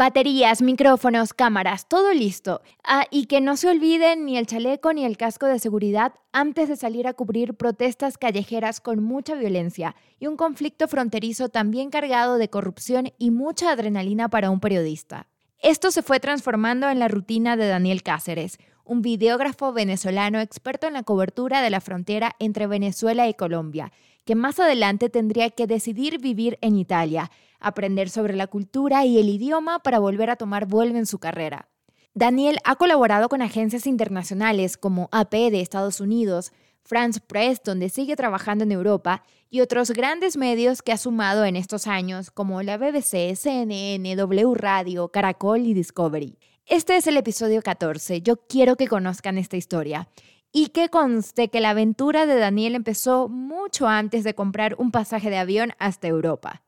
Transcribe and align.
Baterías, 0.00 0.62
micrófonos, 0.62 1.34
cámaras, 1.34 1.86
todo 1.86 2.14
listo. 2.14 2.62
Ah, 2.82 3.04
y 3.10 3.26
que 3.26 3.42
no 3.42 3.58
se 3.58 3.68
olviden 3.68 4.24
ni 4.24 4.38
el 4.38 4.46
chaleco 4.46 4.94
ni 4.94 5.04
el 5.04 5.18
casco 5.18 5.44
de 5.44 5.58
seguridad 5.58 6.14
antes 6.32 6.70
de 6.70 6.76
salir 6.76 7.06
a 7.06 7.12
cubrir 7.12 7.52
protestas 7.52 8.16
callejeras 8.16 8.80
con 8.80 9.02
mucha 9.02 9.34
violencia 9.34 9.94
y 10.18 10.26
un 10.26 10.38
conflicto 10.38 10.88
fronterizo 10.88 11.50
también 11.50 11.90
cargado 11.90 12.38
de 12.38 12.48
corrupción 12.48 13.12
y 13.18 13.30
mucha 13.30 13.72
adrenalina 13.72 14.30
para 14.30 14.48
un 14.48 14.58
periodista. 14.58 15.26
Esto 15.58 15.90
se 15.90 16.00
fue 16.00 16.18
transformando 16.18 16.88
en 16.88 16.98
la 16.98 17.08
rutina 17.08 17.58
de 17.58 17.68
Daniel 17.68 18.02
Cáceres, 18.02 18.56
un 18.86 19.02
videógrafo 19.02 19.74
venezolano 19.74 20.40
experto 20.40 20.86
en 20.86 20.94
la 20.94 21.02
cobertura 21.02 21.60
de 21.60 21.68
la 21.68 21.82
frontera 21.82 22.36
entre 22.38 22.66
Venezuela 22.66 23.28
y 23.28 23.34
Colombia, 23.34 23.92
que 24.24 24.34
más 24.34 24.60
adelante 24.60 25.10
tendría 25.10 25.50
que 25.50 25.66
decidir 25.66 26.20
vivir 26.20 26.56
en 26.62 26.76
Italia 26.76 27.30
aprender 27.60 28.10
sobre 28.10 28.34
la 28.34 28.46
cultura 28.46 29.04
y 29.04 29.18
el 29.18 29.28
idioma 29.28 29.78
para 29.78 29.98
volver 29.98 30.30
a 30.30 30.36
tomar 30.36 30.66
vuelo 30.66 30.96
en 30.96 31.06
su 31.06 31.18
carrera. 31.18 31.68
Daniel 32.14 32.58
ha 32.64 32.74
colaborado 32.74 33.28
con 33.28 33.40
agencias 33.40 33.86
internacionales 33.86 34.76
como 34.76 35.08
AP 35.12 35.32
de 35.32 35.60
Estados 35.60 36.00
Unidos, 36.00 36.52
France 36.82 37.20
Press, 37.24 37.62
donde 37.64 37.88
sigue 37.88 38.16
trabajando 38.16 38.64
en 38.64 38.72
Europa, 38.72 39.22
y 39.48 39.60
otros 39.60 39.90
grandes 39.90 40.36
medios 40.36 40.82
que 40.82 40.92
ha 40.92 40.96
sumado 40.96 41.44
en 41.44 41.56
estos 41.56 41.86
años, 41.86 42.30
como 42.30 42.62
la 42.62 42.78
BBC, 42.78 43.36
CNN, 43.36 44.16
W 44.16 44.54
Radio, 44.54 45.08
Caracol 45.08 45.66
y 45.66 45.74
Discovery. 45.74 46.38
Este 46.66 46.96
es 46.96 47.06
el 47.06 47.16
episodio 47.16 47.62
14. 47.62 48.22
Yo 48.22 48.36
quiero 48.36 48.76
que 48.76 48.86
conozcan 48.86 49.38
esta 49.38 49.56
historia. 49.56 50.08
Y 50.52 50.68
que 50.68 50.88
conste 50.88 51.48
que 51.48 51.60
la 51.60 51.70
aventura 51.70 52.26
de 52.26 52.36
Daniel 52.36 52.74
empezó 52.74 53.28
mucho 53.28 53.86
antes 53.86 54.24
de 54.24 54.34
comprar 54.34 54.74
un 54.78 54.90
pasaje 54.90 55.30
de 55.30 55.38
avión 55.38 55.72
hasta 55.78 56.08
Europa. 56.08 56.62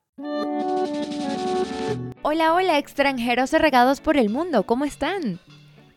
Hola, 2.21 2.53
hola, 2.53 2.77
extranjeros 2.77 3.51
regados 3.51 3.99
por 3.99 4.17
el 4.17 4.29
mundo, 4.29 4.63
¿cómo 4.63 4.85
están? 4.85 5.39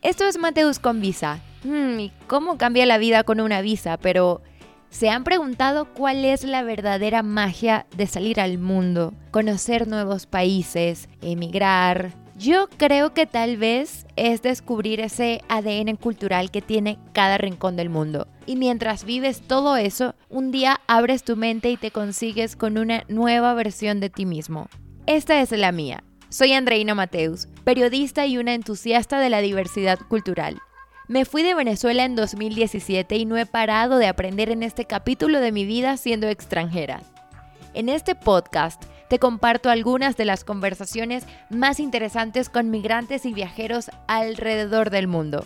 Esto 0.01 0.25
es 0.25 0.37
Mateus 0.37 0.79
con 0.79 0.99
visa. 1.01 1.39
Hmm, 1.63 1.99
¿Y 1.99 2.11
cómo 2.27 2.57
cambia 2.57 2.85
la 2.85 2.97
vida 2.97 3.23
con 3.23 3.39
una 3.39 3.61
visa? 3.61 3.97
Pero, 3.97 4.41
¿se 4.89 5.09
han 5.09 5.23
preguntado 5.23 5.85
cuál 5.93 6.25
es 6.25 6.43
la 6.43 6.63
verdadera 6.63 7.23
magia 7.23 7.85
de 7.95 8.07
salir 8.07 8.39
al 8.39 8.57
mundo, 8.57 9.13
conocer 9.31 9.87
nuevos 9.87 10.25
países, 10.25 11.07
emigrar? 11.21 12.13
Yo 12.37 12.69
creo 12.77 13.13
que 13.13 13.25
tal 13.25 13.57
vez 13.57 14.05
es 14.15 14.41
descubrir 14.41 14.99
ese 14.99 15.41
ADN 15.49 15.95
cultural 15.95 16.51
que 16.51 16.61
tiene 16.61 16.99
cada 17.13 17.37
rincón 17.37 17.75
del 17.75 17.89
mundo. 17.89 18.27
Y 18.45 18.57
mientras 18.57 19.05
vives 19.05 19.41
todo 19.41 19.75
eso, 19.75 20.13
un 20.29 20.51
día 20.51 20.79
abres 20.87 21.23
tu 21.23 21.35
mente 21.35 21.71
y 21.71 21.77
te 21.77 21.89
consigues 21.89 22.55
con 22.55 22.77
una 22.77 23.03
nueva 23.07 23.53
versión 23.55 23.99
de 23.99 24.09
ti 24.09 24.25
mismo. 24.27 24.67
Esta 25.07 25.41
es 25.41 25.51
la 25.51 25.71
mía. 25.71 26.03
Soy 26.29 26.51
Andreina 26.51 26.93
Mateus, 26.93 27.47
periodista 27.63 28.25
y 28.25 28.37
una 28.37 28.53
entusiasta 28.53 29.21
de 29.21 29.29
la 29.29 29.39
diversidad 29.39 29.97
cultural. 30.09 30.59
Me 31.07 31.23
fui 31.23 31.41
de 31.41 31.55
Venezuela 31.55 32.03
en 32.03 32.17
2017 32.17 33.15
y 33.15 33.25
no 33.25 33.37
he 33.37 33.45
parado 33.45 33.97
de 33.97 34.07
aprender 34.07 34.49
en 34.49 34.61
este 34.61 34.83
capítulo 34.83 35.39
de 35.39 35.53
mi 35.53 35.63
vida 35.63 35.95
siendo 35.95 36.27
extranjera. 36.27 37.01
En 37.73 37.87
este 37.87 38.13
podcast 38.13 38.83
te 39.07 39.19
comparto 39.19 39.69
algunas 39.69 40.17
de 40.17 40.25
las 40.25 40.43
conversaciones 40.43 41.25
más 41.49 41.79
interesantes 41.79 42.49
con 42.49 42.71
migrantes 42.71 43.25
y 43.25 43.33
viajeros 43.33 43.89
alrededor 44.07 44.89
del 44.89 45.07
mundo. 45.07 45.45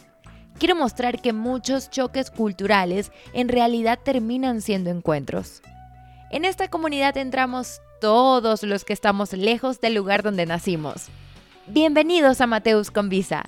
Quiero 0.58 0.76
mostrar 0.76 1.22
que 1.22 1.32
muchos 1.32 1.92
choques 1.92 2.32
culturales 2.32 3.12
en 3.34 3.50
realidad 3.50 4.00
terminan 4.04 4.62
siendo 4.62 4.90
encuentros. 4.90 5.62
En 6.32 6.44
esta 6.44 6.70
comunidad 6.70 7.18
entramos 7.18 7.82
todos 8.02 8.64
los 8.64 8.84
que 8.84 8.92
estamos 8.92 9.32
lejos 9.32 9.80
del 9.80 9.94
lugar 9.94 10.24
donde 10.24 10.46
nacimos. 10.46 11.08
Bienvenidos 11.68 12.42
a 12.42 12.48
Mateus 12.48 12.92
con 12.92 13.08
Visa. 13.08 13.48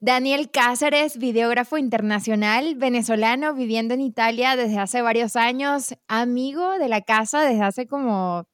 Daniel 0.00 0.50
Cáceres, 0.50 1.16
videógrafo 1.16 1.78
internacional 1.78 2.74
venezolano 2.74 3.54
viviendo 3.54 3.94
en 3.94 4.00
Italia 4.00 4.56
desde 4.56 4.78
hace 4.78 5.00
varios 5.00 5.36
años, 5.36 5.94
amigo 6.08 6.76
de 6.78 6.88
la 6.88 7.00
casa 7.02 7.42
desde 7.42 7.62
hace 7.62 7.86
como 7.86 8.48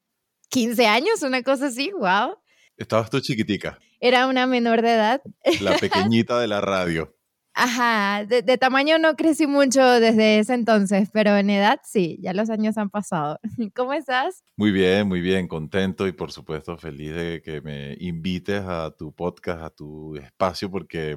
15 0.50 0.86
años, 0.86 1.22
una 1.22 1.42
cosa 1.42 1.68
así, 1.68 1.90
wow. 1.92 2.36
Estabas 2.76 3.08
tú 3.08 3.20
chiquitica. 3.20 3.78
Era 4.00 4.26
una 4.26 4.46
menor 4.46 4.82
de 4.82 4.92
edad. 4.92 5.22
La 5.60 5.78
pequeñita 5.78 6.38
de 6.38 6.46
la 6.46 6.60
radio. 6.60 7.17
Ajá, 7.60 8.24
de, 8.24 8.56
tamaño 8.56 8.98
no 8.98 9.16
crecí 9.16 9.48
mucho 9.48 9.84
desde 9.98 10.38
ese 10.38 10.54
entonces, 10.54 11.08
pero 11.12 11.36
en 11.36 11.50
edad 11.50 11.80
sí, 11.82 12.16
ya 12.20 12.32
los 12.32 12.50
años 12.50 12.78
han 12.78 12.88
pasado. 12.88 13.40
¿Cómo 13.74 13.94
estás? 13.94 14.44
Muy 14.54 14.70
bien, 14.70 15.08
muy 15.08 15.20
bien, 15.20 15.48
contento 15.48 16.06
y 16.06 16.12
por 16.12 16.30
supuesto 16.30 16.78
feliz 16.78 17.16
de 17.16 17.42
que 17.42 17.60
me 17.60 17.96
invites 17.98 18.62
a 18.62 18.94
tu 18.96 19.12
podcast, 19.12 19.60
a 19.60 19.70
tu 19.70 20.14
espacio, 20.14 20.70
porque 20.70 21.16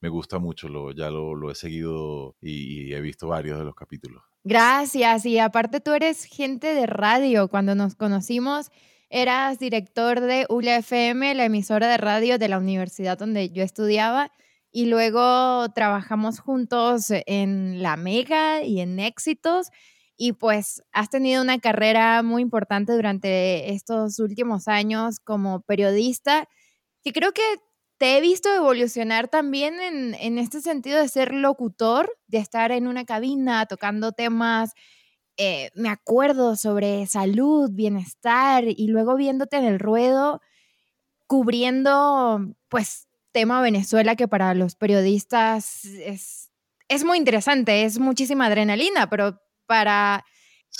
me 0.00 0.08
gusta 0.08 0.40
mucho, 0.40 0.68
lo, 0.68 0.90
ya 0.90 1.08
lo, 1.08 1.52
he 1.52 1.54
seguido 1.54 2.34
y, 2.40 2.88
y 2.88 2.92
he 2.92 3.00
visto 3.00 3.28
varios 3.28 3.56
de 3.56 3.64
los 3.64 3.76
capítulos. 3.76 4.24
Gracias, 4.42 5.24
y 5.24 5.38
aparte 5.38 5.80
tú 5.80 5.92
eres 5.92 6.24
gente 6.24 6.74
de 6.74 6.86
radio, 6.86 7.46
cuando 7.46 7.76
nos 7.76 7.94
conocimos 7.94 8.72
eras 9.08 9.60
director 9.60 10.18
de 10.18 10.46
ULA 10.48 10.78
FM, 10.78 11.36
la 11.36 11.44
emisora 11.44 11.86
de 11.86 11.96
radio 11.96 12.38
de 12.38 12.48
la 12.48 12.58
universidad 12.58 13.16
donde 13.16 13.50
yo 13.50 13.62
estudiaba 13.62 14.32
y 14.76 14.84
luego 14.84 15.70
trabajamos 15.70 16.38
juntos 16.38 17.06
en 17.08 17.82
La 17.82 17.96
Mega 17.96 18.62
y 18.62 18.80
en 18.80 19.00
Éxitos. 19.00 19.70
Y 20.18 20.34
pues 20.34 20.82
has 20.92 21.08
tenido 21.08 21.40
una 21.40 21.58
carrera 21.58 22.22
muy 22.22 22.42
importante 22.42 22.92
durante 22.92 23.72
estos 23.72 24.18
últimos 24.18 24.68
años 24.68 25.18
como 25.18 25.62
periodista, 25.62 26.46
que 27.02 27.14
creo 27.14 27.32
que 27.32 27.40
te 27.96 28.18
he 28.18 28.20
visto 28.20 28.52
evolucionar 28.54 29.28
también 29.28 29.80
en, 29.80 30.14
en 30.14 30.36
este 30.36 30.60
sentido 30.60 31.00
de 31.00 31.08
ser 31.08 31.32
locutor, 31.32 32.14
de 32.26 32.36
estar 32.36 32.70
en 32.70 32.86
una 32.86 33.06
cabina 33.06 33.64
tocando 33.64 34.12
temas 34.12 34.72
eh, 35.38 35.70
me 35.74 35.88
acuerdo 35.88 36.54
sobre 36.56 37.06
salud, 37.06 37.70
bienestar 37.72 38.64
y 38.66 38.88
luego 38.88 39.16
viéndote 39.16 39.56
en 39.56 39.64
el 39.64 39.78
ruedo 39.78 40.42
cubriendo 41.26 42.54
pues 42.68 43.08
tema 43.36 43.60
Venezuela 43.60 44.16
que 44.16 44.28
para 44.28 44.54
los 44.54 44.76
periodistas 44.76 45.84
es, 45.84 46.50
es 46.88 47.04
muy 47.04 47.18
interesante, 47.18 47.84
es 47.84 47.98
muchísima 47.98 48.46
adrenalina, 48.46 49.10
pero 49.10 49.38
para 49.66 50.24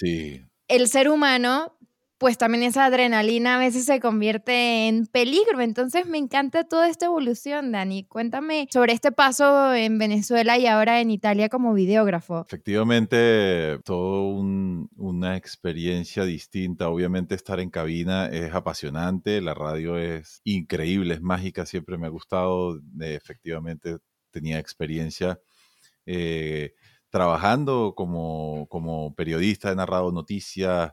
el 0.00 0.88
ser 0.88 1.10
humano 1.10 1.75
pues 2.18 2.38
también 2.38 2.62
esa 2.62 2.86
adrenalina 2.86 3.56
a 3.56 3.58
veces 3.58 3.84
se 3.84 4.00
convierte 4.00 4.88
en 4.88 5.06
peligro. 5.06 5.60
Entonces 5.60 6.06
me 6.06 6.18
encanta 6.18 6.64
toda 6.64 6.88
esta 6.88 7.06
evolución, 7.06 7.72
Dani. 7.72 8.04
Cuéntame 8.04 8.68
sobre 8.72 8.94
este 8.94 9.12
paso 9.12 9.74
en 9.74 9.98
Venezuela 9.98 10.56
y 10.56 10.66
ahora 10.66 11.00
en 11.00 11.10
Italia 11.10 11.48
como 11.48 11.74
videógrafo. 11.74 12.44
Efectivamente, 12.46 13.78
todo 13.84 14.28
una 14.28 15.36
experiencia 15.36 16.24
distinta. 16.24 16.88
Obviamente 16.88 17.34
estar 17.34 17.60
en 17.60 17.70
cabina 17.70 18.26
es 18.26 18.54
apasionante, 18.54 19.40
la 19.42 19.52
radio 19.52 19.98
es 19.98 20.40
increíble, 20.44 21.14
es 21.14 21.20
mágica, 21.20 21.66
siempre 21.66 21.98
me 21.98 22.06
ha 22.06 22.10
gustado. 22.10 22.80
efectivamente 23.00 23.98
tenía 24.30 24.58
experiencia. 24.58 25.38
Eh, 26.06 26.74
trabajando 27.10 27.94
como 27.94 29.14
periodista, 29.16 29.70
he 29.70 29.74
narrado 29.74 30.12
noticias, 30.12 30.92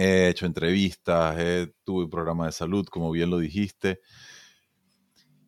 He 0.00 0.28
hecho 0.28 0.46
entrevistas, 0.46 1.36
tuve 1.82 2.04
un 2.04 2.10
programa 2.10 2.46
de 2.46 2.52
salud, 2.52 2.86
como 2.86 3.10
bien 3.10 3.30
lo 3.30 3.38
dijiste. 3.38 4.00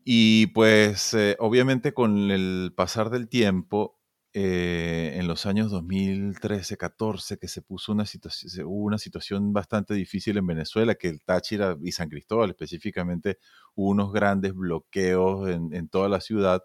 Y 0.04 0.48
pues 0.48 1.14
eh, 1.14 1.36
obviamente 1.38 1.94
con 1.94 2.32
el 2.32 2.72
pasar 2.74 3.10
del 3.10 3.28
tiempo, 3.28 4.00
eh, 4.32 5.12
en 5.14 5.28
los 5.28 5.46
años 5.46 5.70
2013-14, 5.70 7.38
que 7.38 7.46
se 7.46 7.62
puso 7.62 7.92
una 7.92 8.06
situación, 8.06 8.66
hubo 8.66 8.86
una 8.86 8.98
situación 8.98 9.52
bastante 9.52 9.94
difícil 9.94 10.36
en 10.36 10.48
Venezuela, 10.48 10.96
que 10.96 11.06
el 11.06 11.22
Táchira 11.22 11.76
y 11.84 11.92
San 11.92 12.08
Cristóbal 12.08 12.50
específicamente, 12.50 13.38
hubo 13.76 13.90
unos 13.90 14.12
grandes 14.12 14.52
bloqueos 14.52 15.48
en, 15.48 15.88
toda 15.88 16.08
la 16.08 16.20
ciudad, 16.20 16.64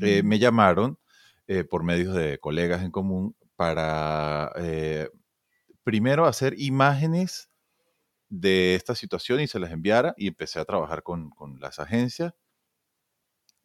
eh, 0.00 0.22
me 0.22 0.38
llamaron 0.38 0.98
por 1.70 1.82
medios 1.82 2.14
de 2.14 2.38
colegas 2.38 2.84
en 2.84 2.92
común 2.92 3.34
para 3.56 4.52
primero 5.86 6.26
hacer 6.26 6.56
imágenes 6.58 7.48
de 8.28 8.74
esta 8.74 8.96
situación 8.96 9.40
y 9.40 9.46
se 9.46 9.60
las 9.60 9.70
enviara 9.70 10.14
y 10.16 10.26
empecé 10.26 10.58
a 10.58 10.64
trabajar 10.64 11.04
con, 11.04 11.30
las 11.60 11.78
agencias 11.78 12.34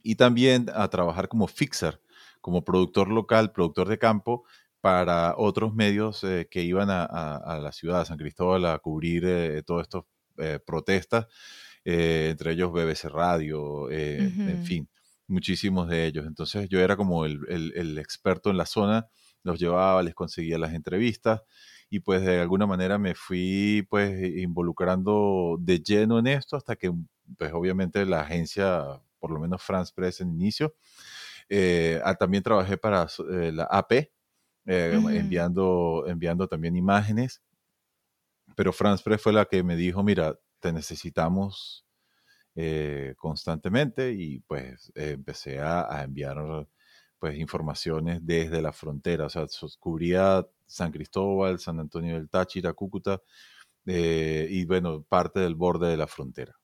y 0.04 0.14
también 0.14 0.68
a 0.72 0.88
trabajar 0.90 1.28
como 1.28 1.48
fixer, 1.48 2.00
como 2.40 2.64
productor 2.64 3.08
local, 3.08 3.52
productor 3.52 3.90
de 3.90 3.98
campo 3.98 4.44
para 4.82 5.34
otros 5.36 5.74
medios 5.74 6.24
eh, 6.24 6.48
que 6.50 6.62
iban 6.62 6.92
a, 6.92 7.60
la 7.60 7.72
ciudad 7.72 8.02
de 8.02 8.06
San 8.06 8.20
Cristóbal 8.20 8.68
a 8.68 8.78
cubrir 8.78 9.24
eh, 9.26 9.64
todas 9.64 9.86
estas 9.86 10.04
eh, 10.38 10.60
protestas, 10.64 11.26
entre 11.84 12.52
ellos 12.52 12.72
BBC 12.72 13.06
Radio, 13.06 13.90
en 13.90 14.64
fin, 14.64 14.88
muchísimos 15.26 15.90
de 15.90 16.06
ellos. 16.06 16.28
Entonces 16.28 16.70
yo 16.70 16.80
era 16.82 16.96
como 16.96 17.26
el, 17.26 17.40
el 17.50 17.98
experto 17.98 18.52
en 18.52 18.58
la 18.58 18.68
zona, 18.68 19.08
los 19.42 19.60
llevaba, 19.60 20.04
les 20.04 20.14
conseguía 20.14 20.60
las 20.60 20.76
entrevistas 20.76 21.42
y 21.94 22.00
pues 22.00 22.22
de 22.24 22.40
alguna 22.40 22.66
manera 22.66 22.98
me 22.98 23.14
fui 23.14 23.86
pues 23.90 24.18
involucrando 24.38 25.58
de 25.60 25.82
lleno 25.82 26.20
en 26.20 26.28
esto 26.28 26.56
hasta 26.56 26.78
que 26.78 26.90
pues 27.38 27.52
obviamente 27.52 28.06
la 28.06 28.22
agencia, 28.22 29.02
por 29.20 29.30
lo 29.30 29.42
menos 29.42 29.62
France 29.62 29.92
Press 29.94 30.22
en 30.22 30.30
inicio, 30.30 30.74
eh, 31.50 32.02
ah, 32.06 32.16
también 32.16 32.44
trabajé 32.44 32.78
para 32.78 33.08
eh, 33.30 33.52
la 33.54 33.66
AP, 33.66 33.92
eh, 33.92 34.10
enviando, 34.66 36.06
enviando 36.08 36.48
también 36.48 36.78
imágenes, 36.78 37.42
pero 38.56 38.72
France 38.72 39.04
Press 39.04 39.22
fue 39.22 39.34
la 39.34 39.44
que 39.44 39.62
me 39.62 39.76
dijo, 39.76 40.02
mira, 40.02 40.40
te 40.62 40.72
necesitamos 40.72 41.86
constantemente 43.18 44.14
y 44.14 44.40
pues 44.40 44.92
empecé 44.96 45.60
a, 45.60 46.04
enviar 46.04 46.68
pues 47.22 47.38
informaciones 47.38 48.26
desde 48.26 48.64
la 48.64 48.74
frontera, 48.74 49.28
o 49.28 49.30
sea, 49.30 49.46
cubría 49.80 50.44
San 50.66 50.92
Cristóbal, 50.92 51.60
San 51.60 51.80
Antonio 51.80 52.16
del 52.16 52.28
Táchira, 52.28 52.74
Cúcuta 52.74 53.22
y 53.86 54.66
bueno, 54.66 55.04
parte 55.04 55.40
del 55.40 55.54
borde 55.54 55.88
de 55.92 55.98
la 55.98 56.08
frontera. 56.08 56.56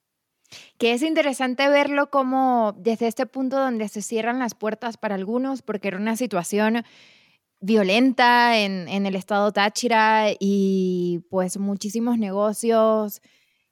Que 0.79 0.93
es 0.93 1.03
interesante 1.03 1.69
verlo 1.69 2.09
como 2.09 2.73
desde 2.75 3.05
este 3.05 3.27
punto 3.27 3.59
donde 3.59 3.87
se 3.87 4.01
cierran 4.01 4.39
las 4.39 4.55
puertas 4.55 4.97
para 4.97 5.13
algunos, 5.13 5.61
porque 5.61 5.89
era 5.89 5.97
una 5.97 6.17
situación 6.17 6.83
violenta 7.59 8.57
en, 8.57 8.87
en 8.87 9.05
el 9.05 9.15
estado 9.15 9.51
Táchira 9.51 10.29
y 10.39 11.19
pues 11.29 11.59
muchísimos 11.59 12.17
negocios 12.17 13.21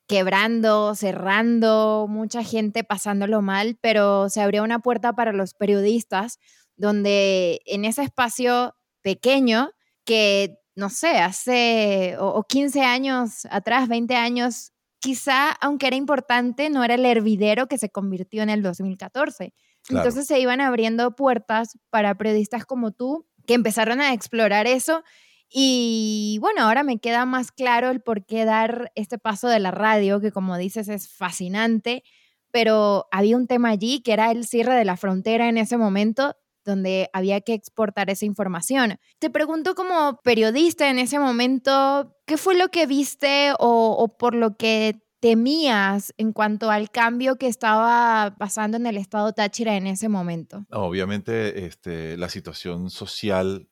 quebrando, 0.05 0.93
cerrando, 0.93 2.05
mucha 2.07 2.43
gente 2.43 2.83
pasándolo 2.83 3.41
mal, 3.41 3.75
pero 3.81 4.29
se 4.29 4.41
abrió 4.41 4.63
una 4.63 4.77
puerta 4.77 5.13
para 5.13 5.33
los 5.33 5.55
periodistas 5.55 6.37
donde 6.77 7.61
en 7.65 7.85
ese 7.85 8.03
espacio 8.03 8.75
pequeño 9.01 9.71
que, 10.03 10.57
no 10.75 10.89
sé, 10.89 11.19
hace 11.19 12.15
o, 12.19 12.43
15 12.43 12.81
años 12.81 13.45
atrás, 13.49 13.87
20 13.87 14.15
años, 14.15 14.71
quizá, 14.99 15.51
aunque 15.51 15.87
era 15.87 15.95
importante, 15.95 16.69
no 16.69 16.83
era 16.83 16.95
el 16.95 17.05
hervidero 17.05 17.67
que 17.67 17.77
se 17.77 17.89
convirtió 17.89 18.43
en 18.43 18.49
el 18.49 18.61
2014. 18.61 19.53
Entonces 19.89 20.25
se 20.25 20.39
iban 20.39 20.61
abriendo 20.61 21.15
puertas 21.15 21.77
para 21.91 22.15
periodistas 22.15 22.65
como 22.65 22.91
tú 22.91 23.27
que 23.45 23.53
empezaron 23.53 24.01
a 24.01 24.13
explorar 24.13 24.65
eso. 24.65 25.03
Y 25.49 26.39
bueno, 26.41 26.63
ahora 26.63 26.83
me 26.83 26.97
queda 26.97 27.25
más 27.25 27.51
claro 27.51 27.91
el 27.91 28.01
por 28.01 28.25
qué 28.25 28.45
dar 28.45 28.91
este 28.95 29.19
paso 29.19 29.47
de 29.47 29.59
la 29.59 29.69
radio, 29.69 30.19
que 30.19 30.31
como 30.31 30.57
dices 30.57 30.87
es 30.87 31.07
fascinante, 31.07 32.03
pero 32.51 33.07
había 33.11 33.37
un 33.37 33.45
tema 33.45 33.69
allí 33.69 34.01
que 34.01 34.13
era 34.13 34.31
el 34.31 34.47
cierre 34.47 34.73
de 34.73 34.85
la 34.85 34.97
frontera 34.97 35.47
en 35.47 35.57
ese 35.57 35.77
momento 35.77 36.35
donde 36.65 37.09
había 37.13 37.39
que 37.41 37.53
exportar 37.53 38.09
esa 38.09 38.25
información. 38.25 38.97
Te 39.19 39.29
pregunto 39.29 39.75
como 39.75 40.19
periodista 40.23 40.89
en 40.89 40.99
ese 40.99 41.19
momento, 41.19 42.17
¿qué 42.25 42.37
fue 42.37 42.55
lo 42.55 42.69
que 42.69 42.87
viste 42.87 43.53
o, 43.59 44.17
por 44.17 44.35
lo 44.35 44.57
que 44.57 45.01
temías 45.19 46.13
en 46.17 46.33
cuanto 46.33 46.69
al 46.69 46.91
cambio 46.91 47.37
que 47.37 47.47
estaba 47.47 48.35
pasando 48.37 48.77
en 48.77 48.85
el 48.85 48.97
estado 48.97 49.33
Táchira 49.33 49.77
en 49.77 49.87
ese 49.87 50.09
momento? 50.09 50.65
Obviamente, 50.71 51.65
este, 51.65 52.17
la 52.17 52.29
situación 52.29 52.89
social 52.89 53.67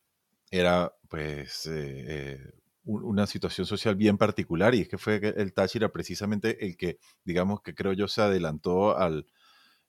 era 0.49 0.93
pues 1.09 1.65
eh, 1.67 2.05
eh, 2.07 2.39
una 2.85 3.27
situación 3.27 3.65
social 3.65 3.95
bien 3.95 4.17
particular 4.17 4.73
y 4.75 4.81
es 4.81 4.87
que 4.87 4.97
fue 4.97 5.21
el 5.37 5.53
Táchira 5.53 5.91
precisamente 5.91 6.65
el 6.65 6.75
que, 6.75 6.97
digamos 7.23 7.61
que 7.61 7.75
creo 7.75 7.93
yo, 7.93 8.07
se 8.07 8.21
adelantó 8.21 8.97
al, 8.97 9.25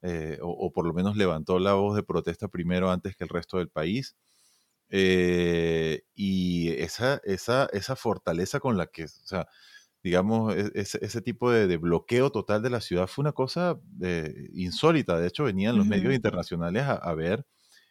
eh, 0.06 0.38
o, 0.42 0.70
por 0.70 0.86
lo 0.86 0.92
menos 0.92 1.16
levantó 1.16 1.58
la 1.58 1.72
voz 1.72 1.96
de 1.96 2.02
protesta 2.02 2.48
primero 2.48 2.90
antes 2.90 3.16
que 3.16 3.24
el 3.24 3.30
resto 3.30 3.56
del 3.56 3.70
país. 3.70 4.16
Eh, 4.90 6.02
y 6.14 6.72
esa, 6.72 7.22
esa, 7.24 7.68
esa 7.72 7.96
fortaleza 7.96 8.60
con 8.60 8.76
la 8.76 8.86
que, 8.88 9.04
o 9.04 9.08
sea, 9.08 9.48
digamos, 10.02 10.54
e, 10.54 10.70
ese, 10.74 11.22
tipo 11.22 11.50
de, 11.50 11.76
bloqueo 11.78 12.30
total 12.30 12.62
de 12.62 12.70
la 12.70 12.82
ciudad 12.82 13.06
fue 13.06 13.22
una 13.22 13.32
cosa 13.32 13.80
eh, 14.02 14.50
insólita. 14.52 15.18
De 15.18 15.28
hecho, 15.28 15.44
venían 15.44 15.78
los 15.78 15.86
medios 15.86 16.14
internacionales 16.14 16.84
a, 16.86 17.14
ver, 17.14 17.46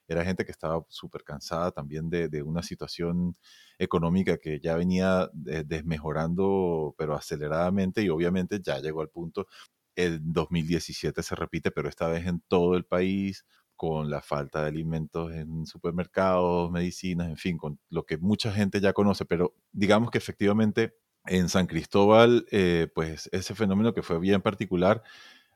era 0.08 0.24
gente 0.24 0.46
que 0.46 0.52
estaba 0.52 0.86
súper 0.90 1.24
cansada 1.24 1.72
también 1.72 2.10
de, 2.12 2.30
de, 2.30 2.44
una 2.44 2.62
situación 2.62 3.38
económica 3.80 4.38
que 4.38 4.60
ya 4.60 4.76
venía 4.76 5.30
desmejorando, 5.34 6.94
pero 6.98 7.16
aceleradamente, 7.16 8.04
y 8.04 8.10
obviamente 8.10 8.62
ya 8.64 8.80
llegó 8.80 9.02
al 9.02 9.10
punto 9.10 9.48
el 9.96 10.20
2017 10.24 11.24
se 11.24 11.36
repite, 11.36 11.72
pero 11.72 11.90
esta 11.90 12.08
vez 12.08 12.26
en 12.28 12.42
todo 12.48 12.76
el 12.76 12.86
país, 12.86 13.46
con 13.76 14.10
la 14.10 14.22
falta 14.22 14.62
de 14.62 14.68
alimentos 14.68 15.34
en 15.34 15.66
supermercados, 15.66 16.72
medicinas, 16.72 17.30
en 17.30 17.38
fin, 17.38 17.58
con 17.58 17.80
lo 17.90 18.06
que 18.06 18.18
mucha 18.18 18.52
gente 18.52 18.80
ya 18.80 18.94
conoce, 18.94 19.26
pero 19.26 19.56
digamos 19.72 20.12
que 20.12 20.18
efectivamente 20.18 20.94
en 21.26 21.50
San 21.50 21.68
Cristóbal, 21.68 22.46
eh, 22.52 22.88
pues 22.94 23.30
ese 23.32 23.56
fenómeno 23.56 23.94
que 23.94 24.04
fue 24.04 24.20
bien 24.20 24.42
particular, 24.42 25.02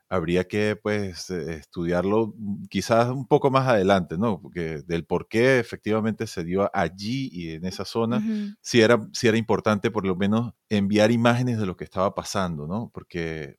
habría 0.08 0.48
que 0.48 0.76
pues 0.76 1.28
eh, 1.30 1.54
estudiarlo 1.54 2.34
quizás 2.70 3.10
un 3.10 3.26
poco 3.26 3.50
más 3.50 3.68
adelante, 3.68 4.16
¿no? 4.16 4.40
Porque 4.40 4.82
del 4.86 5.04
por 5.04 5.28
qué 5.28 5.58
efectivamente 5.58 6.26
se 6.26 6.44
dio 6.44 6.70
allí 6.74 7.28
y 7.30 7.52
en 7.52 7.66
esa 7.66 7.84
zona, 7.84 8.22
si, 8.62 8.80
era, 8.80 9.06
si 9.12 9.28
era 9.28 9.36
importante 9.36 9.90
por 9.90 10.06
lo 10.06 10.16
menos 10.16 10.54
enviar 10.70 11.10
imágenes 11.10 11.58
de 11.58 11.66
lo 11.66 11.76
que 11.76 11.84
estaba 11.84 12.14
pasando, 12.14 12.66
¿no? 12.66 12.90
Porque 12.92 13.57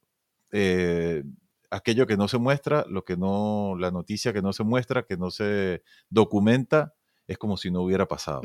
eh, 0.52 1.24
aquello 1.70 2.08
que 2.08 2.18
no 2.18 2.28
se 2.28 2.38
muestra, 2.38 2.86
lo 2.90 3.04
que 3.04 3.18
no, 3.18 3.76
la 3.78 3.92
noticia 3.92 4.34
que 4.34 4.42
no 4.42 4.54
se 4.54 4.64
muestra, 4.64 5.04
que 5.04 5.18
no 5.18 5.32
se 5.32 5.84
documenta, 6.10 6.94
es 7.30 7.38
como 7.38 7.58
si 7.58 7.70
no 7.70 7.84
hubiera 7.84 8.08
pasado. 8.08 8.42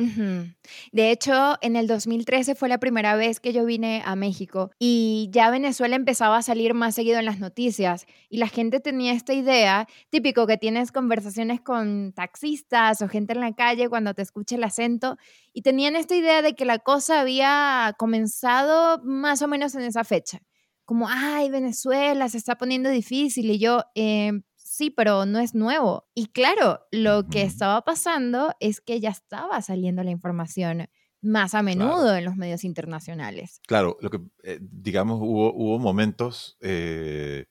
De 0.92 1.10
hecho, 1.10 1.56
en 1.62 1.74
el 1.74 1.86
2013 1.86 2.54
fue 2.54 2.68
la 2.68 2.76
primera 2.76 3.16
vez 3.16 3.40
que 3.40 3.54
yo 3.54 3.64
vine 3.64 4.02
a 4.04 4.14
México 4.14 4.70
y 4.78 5.30
ya 5.32 5.50
Venezuela 5.50 5.96
empezaba 5.96 6.36
a 6.36 6.42
salir 6.42 6.74
más 6.74 6.94
seguido 6.94 7.18
en 7.18 7.24
las 7.24 7.40
noticias 7.40 8.06
y 8.28 8.36
la 8.36 8.48
gente 8.48 8.80
tenía 8.80 9.12
esta 9.12 9.32
idea, 9.32 9.88
típico 10.10 10.46
que 10.46 10.58
tienes 10.58 10.92
conversaciones 10.92 11.62
con 11.62 12.12
taxistas 12.12 13.00
o 13.00 13.08
gente 13.08 13.32
en 13.32 13.40
la 13.40 13.54
calle 13.54 13.88
cuando 13.88 14.12
te 14.12 14.20
escucha 14.20 14.56
el 14.56 14.64
acento 14.64 15.16
y 15.54 15.62
tenían 15.62 15.96
esta 15.96 16.14
idea 16.14 16.42
de 16.42 16.54
que 16.54 16.66
la 16.66 16.78
cosa 16.78 17.22
había 17.22 17.94
comenzado 17.98 19.02
más 19.02 19.40
o 19.40 19.48
menos 19.48 19.74
en 19.74 19.82
esa 19.82 20.04
fecha 20.04 20.42
como, 20.84 21.06
ay, 21.08 21.50
Venezuela 21.50 22.28
se 22.28 22.38
está 22.38 22.56
poniendo 22.56 22.90
difícil 22.90 23.50
y 23.50 23.58
yo, 23.58 23.82
em, 23.94 24.42
sí, 24.56 24.90
pero 24.90 25.26
no 25.26 25.38
es 25.38 25.54
nuevo. 25.54 26.08
Y 26.14 26.26
claro, 26.26 26.80
lo 26.90 27.28
que 27.28 27.42
estaba 27.42 27.82
pasando 27.82 28.54
es 28.60 28.80
que 28.80 29.00
ya 29.00 29.10
estaba 29.10 29.60
saliendo 29.62 30.02
la 30.02 30.10
información 30.10 30.88
más 31.22 31.54
a 31.54 31.62
menudo 31.62 32.14
en 32.14 32.24
los 32.24 32.36
medios 32.36 32.64
internacionales. 32.64 33.60
Claro, 33.66 33.96
lo 34.00 34.10
que, 34.10 34.20
eh, 34.42 34.58
digamos, 34.60 35.20
hubo, 35.20 35.54
hubo 35.54 35.78
momentos 35.78 36.58
eh, 36.60 37.46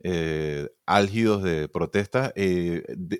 eh, 0.00 0.68
álgidos 0.84 1.42
de 1.42 1.68
protesta 1.68 2.34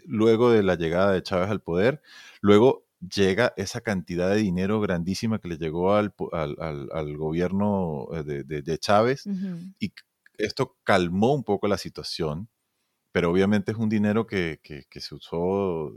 luego 0.04 0.50
de 0.50 0.62
la 0.62 0.74
llegada 0.74 1.12
de 1.12 1.22
Chávez 1.22 1.48
al 1.48 1.62
poder. 1.62 2.02
Luego 2.42 2.83
llega 3.08 3.52
esa 3.56 3.80
cantidad 3.80 4.30
de 4.30 4.36
dinero 4.36 4.80
grandísima 4.80 5.38
que 5.38 5.48
le 5.48 5.56
llegó 5.56 5.94
al, 5.94 6.14
al, 6.32 7.16
gobierno 7.16 8.08
eh, 8.12 8.44
de, 8.44 8.78
Chávez 8.78 9.24
y 9.78 9.92
esto 10.38 10.76
calmó 10.84 11.34
un 11.34 11.44
poco 11.44 11.68
la 11.68 11.78
situación, 11.78 12.48
pero 13.12 13.30
obviamente 13.30 13.72
es 13.72 13.78
un 13.78 13.88
dinero 13.88 14.26
que, 14.26 14.60
se 14.90 15.14
usó 15.14 15.92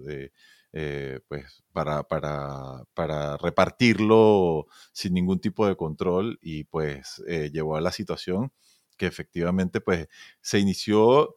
eh, 0.73 1.21
pues 1.27 1.63
para, 1.71 2.03
para, 2.03 2.83
para, 2.93 3.37
repartirlo 3.37 4.67
sin 4.91 5.13
ningún 5.13 5.39
tipo 5.39 5.67
de 5.67 5.75
control 5.75 6.37
y 6.41 6.65
pues 6.65 7.23
eh, 7.27 7.49
llevó 7.51 7.77
a 7.77 7.81
la 7.81 7.91
situación 7.91 8.51
que 8.97 9.05
efectivamente 9.05 9.79
pues 9.79 10.07
se 10.41 10.59
inició 10.59 11.35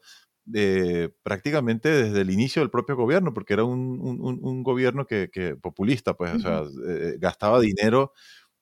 eh, 0.54 1.10
prácticamente 1.22 1.88
desde 1.88 2.20
el 2.20 2.30
inicio 2.30 2.62
del 2.62 2.70
propio 2.70 2.96
gobierno, 2.96 3.32
porque 3.32 3.54
era 3.54 3.64
un, 3.64 4.62
gobierno 4.62 5.06
que, 5.06 5.56
populista, 5.60 6.14
pues, 6.14 6.34
o 6.34 6.38
sea, 6.38 6.62
eh, 6.88 7.16
gastaba 7.18 7.60
dinero 7.60 8.12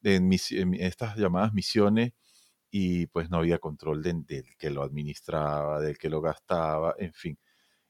en, 0.02 0.32
estas 0.32 1.16
llamadas 1.16 1.52
misiones 1.52 2.12
y 2.70 3.06
pues 3.08 3.30
no 3.30 3.38
había 3.38 3.58
control 3.58 4.02
del 4.02 4.24
que 4.58 4.70
lo 4.70 4.82
administraba, 4.82 5.80
del 5.80 5.98
que 5.98 6.10
lo 6.10 6.20
gastaba, 6.20 6.94
en 6.98 7.12
fin. 7.14 7.38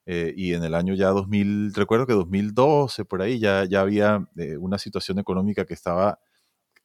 Eh, 0.07 0.35
y 0.37 0.55
en 0.55 0.65
el 0.65 0.75
año 0.75 0.95
ya 0.95 1.09
2000, 1.11 1.75
recuerdo 1.75 2.07
que 2.07 2.15
2012, 2.15 3.05
por 3.05 3.23
ahí, 3.23 3.39
ya, 3.39 3.65
ya 3.67 3.81
había 3.83 4.29
una 4.59 4.79
situación 4.79 5.19
económica 5.19 5.67
que 5.67 5.75
estaba 5.75 6.21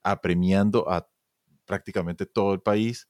apremiando 0.03 0.89
a 0.89 1.07
prácticamente 1.65 2.25
todo 2.25 2.53
el 2.53 2.61
país 2.61 3.07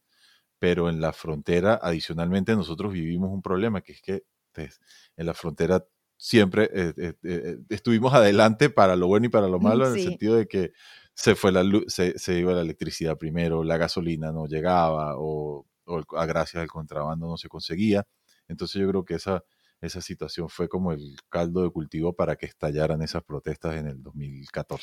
pero 0.63 0.89
en 0.89 1.01
la 1.01 1.11
frontera, 1.11 1.77
adicionalmente, 1.83 2.55
nosotros 2.55 2.93
vivimos 2.93 3.29
un 3.33 3.41
problema, 3.41 3.81
que 3.81 3.91
es 3.91 4.01
que 4.01 4.23
pues, 4.53 4.79
en 5.17 5.25
la 5.25 5.33
frontera 5.33 5.85
siempre 6.15 6.69
eh, 6.73 6.93
eh, 6.95 7.13
eh, 7.21 7.57
estuvimos 7.67 8.13
adelante 8.13 8.69
para 8.69 8.95
lo 8.95 9.07
bueno 9.07 9.25
y 9.25 9.29
para 9.29 9.49
lo 9.49 9.59
malo, 9.59 9.85
en 9.85 9.95
el 9.97 10.01
sentido 10.01 10.37
de 10.37 10.47
que 10.47 10.71
se 11.13 11.35
fue 11.35 11.51
la 11.51 11.63
luz, 11.63 11.83
se, 11.89 12.39
iba 12.39 12.53
la 12.53 12.61
electricidad 12.61 13.17
primero, 13.17 13.65
la 13.65 13.75
gasolina 13.75 14.31
no 14.31 14.47
llegaba, 14.47 15.15
o, 15.17 15.67
a 16.15 16.25
gracias 16.25 16.61
al 16.61 16.69
contrabando 16.69 17.27
no 17.27 17.35
se 17.35 17.49
conseguía. 17.49 18.07
Entonces 18.47 18.81
yo 18.81 18.87
creo 18.87 19.03
que 19.03 19.15
esa, 19.15 19.43
esa 19.81 19.99
situación 19.99 20.47
fue 20.47 20.69
como 20.69 20.93
el 20.93 21.17
caldo 21.27 21.63
de 21.63 21.71
cultivo 21.71 22.13
para 22.13 22.37
que 22.37 22.45
estallaran 22.45 23.01
esas 23.01 23.21
protestas 23.23 23.75
en 23.75 23.87
el 23.87 24.01
2014. 24.01 24.81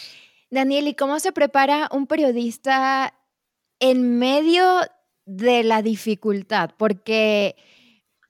Daniel, 0.50 0.88
¿y 0.88 0.94
cómo 0.94 1.18
se 1.20 1.32
prepara 1.32 1.88
un 1.90 2.06
periodista 2.06 3.14
en 3.78 4.18
medio 4.18 4.62
de 5.36 5.62
la 5.62 5.82
dificultad? 5.82 6.70
Porque 6.76 7.56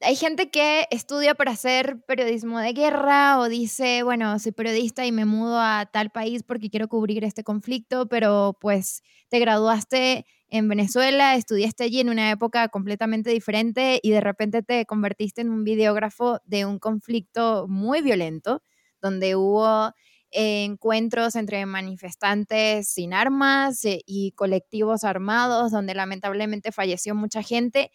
hay 0.03 0.17
gente 0.17 0.51
que 0.51 0.87
estudia 0.91 1.35
para 1.35 1.53
hacer 1.53 2.03
periodismo 2.07 2.59
de 2.59 2.73
guerra 2.73 3.39
o 3.39 3.49
dice, 3.49 4.03
bueno, 4.03 4.39
soy 4.39 4.53
periodista 4.53 5.05
y 5.07 5.13
me 5.13 5.25
mudo 5.25 5.59
a 5.61 5.87
tal 5.93 6.11
país 6.11 6.43
porque 6.43 6.71
quiero 6.71 6.89
cubrir 6.89 7.25
este 7.25 7.45
conflicto, 7.45 8.09
pero 8.09 8.57
pues 8.61 9.03
te 9.29 9.39
graduaste 9.39 10.27
en 10.49 10.69
Venezuela, 10.69 11.37
estudiaste 11.37 11.85
allí 11.85 12.01
en 12.01 12.09
una 12.11 12.31
época 12.31 12.69
completamente 12.69 13.31
diferente 13.31 14.01
y 14.03 14.11
de 14.11 14.21
repente 14.21 14.63
te 14.63 14.85
convertiste 14.87 15.43
en 15.43 15.51
un 15.51 15.65
videógrafo 15.65 16.41
de 16.45 16.67
un 16.67 16.79
conflicto 16.79 17.67
muy 17.69 18.03
violento, 18.03 18.63
donde 19.01 19.37
hubo 19.37 19.93
encuentros 20.31 21.37
entre 21.37 21.65
manifestantes 21.67 22.89
sin 22.89 23.13
armas 23.15 23.85
eh, 23.85 24.03
y 24.07 24.33
colectivos 24.33 25.05
armados, 25.05 25.73
donde 25.73 25.95
lamentablemente 25.95 26.73
falleció 26.73 27.15
mucha 27.15 27.43
gente. 27.43 27.91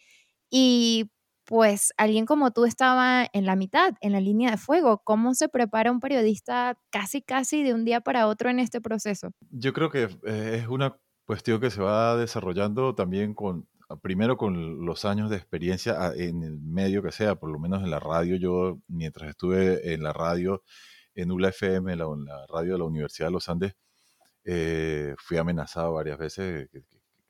Y 0.50 1.10
pues 1.46 1.92
alguien 1.96 2.26
como 2.26 2.50
tú 2.50 2.64
estaba 2.64 3.26
en 3.32 3.46
la 3.46 3.56
mitad, 3.56 3.94
en 4.00 4.12
la 4.12 4.20
línea 4.20 4.50
de 4.50 4.56
fuego. 4.56 5.02
¿Cómo 5.04 5.32
se 5.34 5.48
prepara 5.48 5.92
un 5.92 6.00
periodista 6.00 6.76
casi, 6.90 7.22
casi 7.22 7.62
de 7.62 7.72
un 7.72 7.84
día 7.84 8.00
para 8.00 8.26
otro 8.26 8.50
en 8.50 8.58
este 8.58 8.80
proceso? 8.80 9.30
Yo 9.50 9.72
creo 9.72 9.88
que 9.90 10.08
eh, 10.26 10.60
es 10.60 10.68
una 10.68 10.96
cuestión 11.24 11.60
que 11.60 11.70
se 11.70 11.80
va 11.80 12.16
desarrollando 12.16 12.94
también 12.94 13.32
con, 13.32 13.68
primero 14.02 14.36
con 14.36 14.84
los 14.84 15.04
años 15.04 15.30
de 15.30 15.36
experiencia 15.36 16.12
en 16.16 16.42
el 16.42 16.58
medio 16.58 17.02
que 17.02 17.12
sea, 17.12 17.36
por 17.36 17.50
lo 17.50 17.60
menos 17.60 17.82
en 17.82 17.90
la 17.90 18.00
radio. 18.00 18.36
Yo, 18.36 18.80
mientras 18.88 19.30
estuve 19.30 19.92
en 19.94 20.02
la 20.02 20.12
radio, 20.12 20.62
en 21.16 21.32
ULA 21.32 21.48
FM, 21.48 21.96
la, 21.96 22.04
la 22.04 22.46
radio 22.46 22.74
de 22.74 22.78
la 22.78 22.84
Universidad 22.84 23.28
de 23.28 23.32
los 23.32 23.48
Andes, 23.48 23.74
eh, 24.44 25.14
fui 25.18 25.38
amenazado 25.38 25.94
varias 25.94 26.18
veces 26.18 26.68
que, 26.70 26.82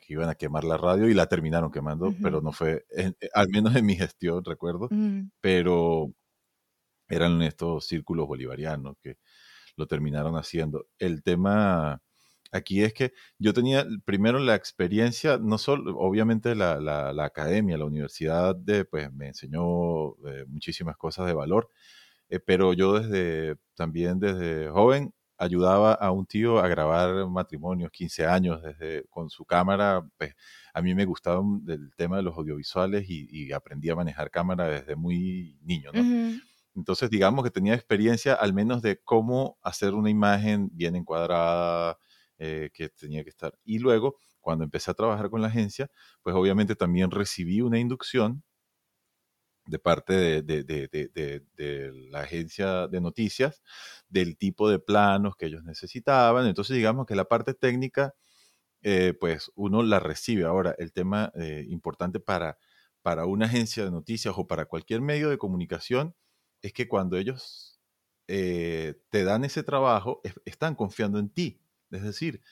iban 0.08 0.28
a 0.28 0.36
quemar 0.36 0.62
la 0.62 0.76
radio 0.76 1.08
y 1.08 1.14
la 1.14 1.26
terminaron 1.26 1.72
quemando, 1.72 2.14
pero 2.22 2.40
no 2.40 2.52
fue, 2.52 2.84
eh, 2.96 3.12
al 3.34 3.48
menos 3.48 3.74
en 3.74 3.84
mi 3.84 3.96
gestión, 3.96 4.44
recuerdo, 4.44 4.86
mm. 4.88 5.30
pero 5.40 6.12
eran 7.08 7.42
estos 7.42 7.86
círculos 7.86 8.28
bolivarianos 8.28 8.96
que 9.02 9.16
lo 9.76 9.86
terminaron 9.88 10.36
haciendo. 10.36 10.86
El 10.98 11.24
tema 11.24 12.00
aquí 12.52 12.82
es 12.82 12.94
que 12.94 13.12
yo 13.38 13.52
tenía 13.52 13.84
primero 14.04 14.38
la 14.38 14.54
experiencia, 14.54 15.38
no 15.38 15.58
solo, 15.58 15.96
obviamente 15.98 16.54
la, 16.54 16.80
la, 16.80 17.24
academia, 17.24 17.76
la 17.78 17.84
universidad 17.86 18.54
de, 18.54 18.84
pues, 18.84 19.12
me 19.12 19.28
enseñó 19.28 20.10
eh, 20.28 20.44
muchísimas 20.46 20.96
cosas 20.96 21.26
de 21.26 21.34
valor, 21.34 21.70
eh, 22.28 22.40
pero 22.40 22.72
yo 22.72 23.00
desde, 23.00 23.56
también 23.74 24.18
desde 24.18 24.68
joven 24.70 25.12
ayudaba 25.38 25.92
a 25.94 26.10
un 26.12 26.26
tío 26.26 26.58
a 26.58 26.68
grabar 26.68 27.28
matrimonios, 27.28 27.90
15 27.90 28.26
años, 28.26 28.62
desde, 28.62 29.04
con 29.08 29.28
su 29.30 29.44
cámara. 29.44 30.06
Pues, 30.16 30.34
a 30.72 30.82
mí 30.82 30.94
me 30.94 31.04
gustaba 31.04 31.42
el 31.68 31.90
tema 31.96 32.16
de 32.16 32.22
los 32.22 32.36
audiovisuales 32.36 33.04
y, 33.08 33.52
aprendí 33.52 33.90
a 33.90 33.96
manejar 33.96 34.30
cámara 34.30 34.68
desde 34.68 34.96
muy 34.96 35.58
niño, 35.62 35.90
¿no? 35.92 36.40
Entonces, 36.74 37.08
digamos 37.08 37.42
que 37.42 37.50
tenía 37.50 37.74
experiencia 37.74 38.34
al 38.34 38.52
menos 38.52 38.82
de 38.82 39.00
cómo 39.02 39.58
hacer 39.62 39.94
una 39.94 40.10
imagen 40.10 40.68
bien 40.72 40.94
encuadrada, 40.94 41.98
eh, 42.38 42.70
que 42.74 42.90
tenía 42.90 43.24
que 43.24 43.30
estar. 43.30 43.58
Y 43.64 43.78
luego, 43.78 44.16
cuando 44.40 44.64
empecé 44.64 44.90
a 44.90 44.94
trabajar 44.94 45.30
con 45.30 45.40
la 45.40 45.48
agencia, 45.48 45.90
pues 46.22 46.36
obviamente 46.36 46.76
también 46.76 47.10
recibí 47.10 47.62
una 47.62 47.78
inducción 47.78 48.44
de 49.66 49.78
parte 49.78 50.42
de, 50.42 51.42
la 52.10 52.20
agencia 52.20 52.88
de 52.88 53.00
noticias, 53.00 53.62
del 54.08 54.36
tipo 54.36 54.70
de 54.70 54.78
planos 54.78 55.36
que 55.36 55.46
ellos 55.46 55.64
necesitaban. 55.64 56.46
Entonces, 56.46 56.76
digamos 56.76 57.06
que 57.06 57.16
la 57.16 57.26
parte 57.26 57.54
técnica, 57.54 58.14
eh, 58.82 59.14
pues 59.18 59.50
uno 59.54 59.82
la 59.82 60.00
recibe. 60.00 60.44
Ahora, 60.44 60.74
el 60.78 60.92
tema 60.92 61.32
eh, 61.34 61.66
importante 61.68 62.20
para, 62.20 62.58
para 63.02 63.26
una 63.26 63.46
agencia 63.46 63.84
de 63.84 63.90
noticias 63.90 64.34
o 64.36 64.46
para 64.46 64.66
cualquier 64.66 65.00
medio 65.00 65.30
de 65.30 65.38
comunicación 65.38 66.14
es 66.62 66.72
que 66.72 66.88
cuando 66.88 67.16
ellos 67.16 67.80
eh, 68.28 68.94
te 69.10 69.24
dan 69.24 69.44
ese 69.44 69.62
trabajo, 69.62 70.20
están 70.44 70.74
confiando 70.74 71.18
en 71.18 71.28
ti. 71.28 71.60
Es 71.90 72.02
decir, 72.02 72.42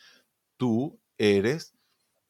tú 0.56 1.00
eres 1.18 1.74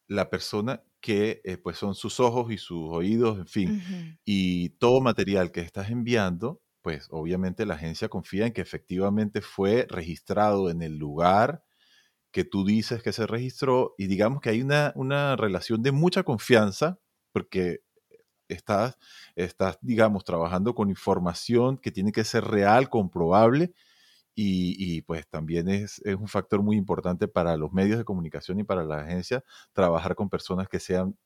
la 0.06 0.30
persona 0.30 0.82
que 1.04 1.42
eh, 1.44 1.58
pues 1.58 1.76
son 1.76 1.94
sus 1.94 2.18
ojos 2.18 2.50
y 2.50 2.56
sus 2.56 2.88
oídos, 2.90 3.36
en 3.36 3.46
fin, 3.46 4.18
y 4.24 4.70
todo 4.78 5.02
material 5.02 5.52
que 5.52 5.60
estás 5.60 5.90
enviando, 5.90 6.62
pues 6.80 7.08
obviamente 7.10 7.66
la 7.66 7.74
agencia 7.74 8.08
confía 8.08 8.46
en 8.46 8.54
que 8.54 8.62
efectivamente 8.62 9.42
fue 9.42 9.86
registrado 9.90 10.70
en 10.70 10.80
el 10.80 10.96
lugar 10.96 11.62
que 12.32 12.44
tú 12.44 12.64
dices 12.64 13.02
que 13.02 13.12
se 13.12 13.26
registró 13.26 13.94
y 13.98 14.06
digamos 14.06 14.40
que 14.40 14.48
hay 14.48 14.62
una, 14.62 14.94
una 14.96 15.36
relación 15.36 15.82
de 15.82 15.92
mucha 15.92 16.22
confianza 16.22 16.98
porque 17.32 17.80
estás, 18.48 18.96
estás, 19.36 19.76
digamos, 19.82 20.24
trabajando 20.24 20.74
con 20.74 20.88
información 20.88 21.76
que 21.76 21.90
tiene 21.90 22.12
que 22.12 22.24
ser 22.24 22.44
real, 22.44 22.88
comprobable 22.88 23.74
y, 24.34 25.02
pues 25.02 25.28
también 25.28 25.68
es, 25.68 26.00
un 26.18 26.28
factor 26.28 26.62
muy 26.62 26.76
importante 26.76 27.28
para 27.28 27.56
los 27.56 27.72
medios 27.72 27.98
de 27.98 28.04
comunicación 28.04 28.58
y 28.60 28.64
para 28.64 28.84
la 28.84 29.00
agencia 29.00 29.44
trabajar 29.72 30.14
con 30.14 30.28
personas 30.28 30.68
que 30.68 30.80
sean 30.80 31.16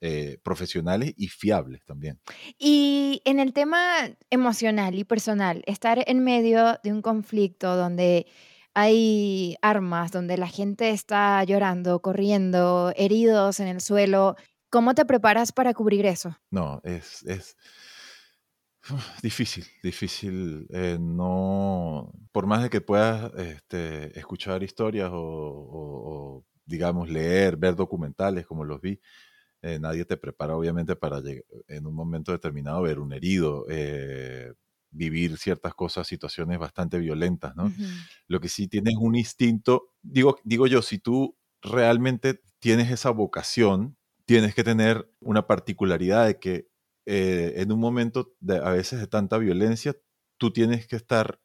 eh, 0.00 0.38
profesionales 0.42 1.14
y 1.16 1.28
fiables 1.28 1.84
también. 1.84 2.20
Y 2.58 3.22
en 3.24 3.40
el 3.40 3.52
tema 3.52 4.10
emocional 4.30 4.94
y 4.98 5.04
personal, 5.04 5.62
estar 5.66 6.02
en 6.06 6.22
medio 6.22 6.78
de 6.82 6.92
un 6.92 7.00
conflicto 7.00 7.76
donde 7.76 8.26
hay 8.74 9.56
armas, 9.62 10.10
donde 10.10 10.36
la 10.36 10.48
gente 10.48 10.90
está 10.90 11.42
llorando, 11.44 12.02
corriendo, 12.02 12.92
heridos 12.96 13.60
en 13.60 13.68
el 13.68 13.80
suelo, 13.80 14.36
¿cómo 14.68 14.94
te 14.94 15.06
preparas 15.06 15.52
para 15.52 15.72
cubrir 15.72 16.04
eso? 16.06 16.36
No, 16.50 16.80
es, 16.82 17.22
es 17.22 17.56
Difícil, 19.22 19.64
difícil. 19.82 20.66
Eh, 20.70 20.98
no, 21.00 22.12
por 22.32 22.46
más 22.46 22.62
de 22.62 22.70
que 22.70 22.80
puedas 22.80 23.32
este, 23.38 24.18
escuchar 24.18 24.62
historias 24.62 25.10
o, 25.12 26.44
digamos, 26.66 27.08
leer, 27.08 27.56
ver 27.56 27.74
documentales 27.76 28.46
como 28.46 28.64
los 28.64 28.80
vi, 28.80 29.00
eh, 29.62 29.78
nadie 29.80 30.04
te 30.04 30.16
prepara, 30.16 30.56
obviamente, 30.56 30.96
para 30.96 31.20
en 31.68 31.86
un 31.86 31.94
momento 31.94 32.32
determinado 32.32 32.82
ver 32.82 32.98
un 33.00 33.12
herido, 33.12 33.66
eh, 33.70 34.52
vivir 34.90 35.38
ciertas 35.38 35.74
cosas, 35.74 36.06
situaciones 36.06 36.58
bastante 36.58 36.98
violentas, 36.98 37.56
¿no? 37.56 37.74
Lo 38.28 38.40
que 38.40 38.48
sí 38.48 38.68
tienes 38.68 38.94
un 39.00 39.16
instinto, 39.16 39.90
digo, 40.02 40.38
digo 40.44 40.66
yo, 40.66 40.82
si 40.82 40.98
tú 40.98 41.36
realmente 41.62 42.40
tienes 42.60 42.90
esa 42.90 43.10
vocación, 43.10 43.96
tienes 44.26 44.54
que 44.54 44.64
tener 44.64 45.10
una 45.20 45.46
particularidad 45.46 46.26
de 46.26 46.38
que 46.38 46.68
eh, 47.06 47.54
en 47.56 47.72
un 47.72 47.80
momento 47.80 48.34
de, 48.40 48.56
a 48.56 48.70
veces 48.70 49.00
de 49.00 49.06
tanta 49.06 49.38
violencia, 49.38 49.96
tú 50.38 50.52
tienes 50.52 50.86
que 50.86 50.96
estar 50.96 51.40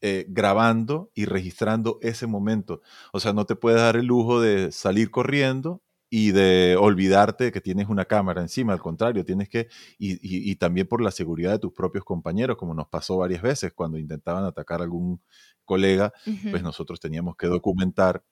eh, 0.00 0.26
grabando 0.28 1.10
y 1.14 1.24
registrando 1.24 1.98
ese 2.02 2.26
momento. 2.26 2.82
O 3.12 3.20
sea, 3.20 3.32
no 3.32 3.46
te 3.46 3.56
puedes 3.56 3.80
dar 3.80 3.96
el 3.96 4.06
lujo 4.06 4.40
de 4.40 4.70
salir 4.72 5.10
corriendo 5.10 5.82
y 6.10 6.30
de 6.30 6.76
olvidarte 6.78 7.44
de 7.44 7.52
que 7.52 7.60
tienes 7.60 7.88
una 7.88 8.04
cámara 8.06 8.40
encima, 8.40 8.72
al 8.72 8.80
contrario, 8.80 9.24
tienes 9.24 9.48
que, 9.48 9.68
y, 9.98 10.56
también 10.56 10.86
por 10.86 11.02
la 11.02 11.10
seguridad 11.10 11.52
de 11.52 11.58
tus 11.58 11.72
propios 11.72 12.04
compañeros, 12.04 12.56
como 12.56 12.74
nos 12.74 12.88
pasó 12.88 13.18
varias 13.18 13.42
veces 13.42 13.72
cuando 13.74 13.98
intentaban 13.98 14.44
atacar 14.44 14.80
a 14.80 14.84
algún 14.84 15.20
colega, 15.64 16.12
pues 16.50 16.62
nosotros 16.62 16.98
teníamos 16.98 17.36
que 17.36 17.46
documentar 17.46 18.22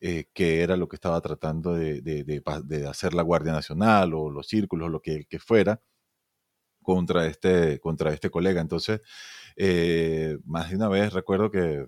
eh, 0.00 0.26
qué 0.32 0.62
era 0.62 0.76
lo 0.76 0.88
que 0.88 0.96
estaba 0.96 1.20
tratando 1.20 1.74
de, 1.74 2.00
de, 2.02 2.86
hacer 2.88 3.14
la 3.14 3.22
Guardia 3.22 3.52
Nacional 3.52 4.14
o 4.14 4.30
los 4.30 4.46
círculos, 4.48 4.90
lo 4.90 5.00
que, 5.00 5.24
que 5.26 5.38
fuera, 5.38 5.80
contra 6.88 7.26
este, 7.26 7.78
contra 7.80 8.14
este 8.14 8.30
colega. 8.30 8.62
Entonces, 8.62 9.02
eh, 9.56 10.38
más 10.46 10.70
de 10.70 10.76
una 10.76 10.88
vez 10.88 11.12
recuerdo 11.12 11.50
que 11.50 11.86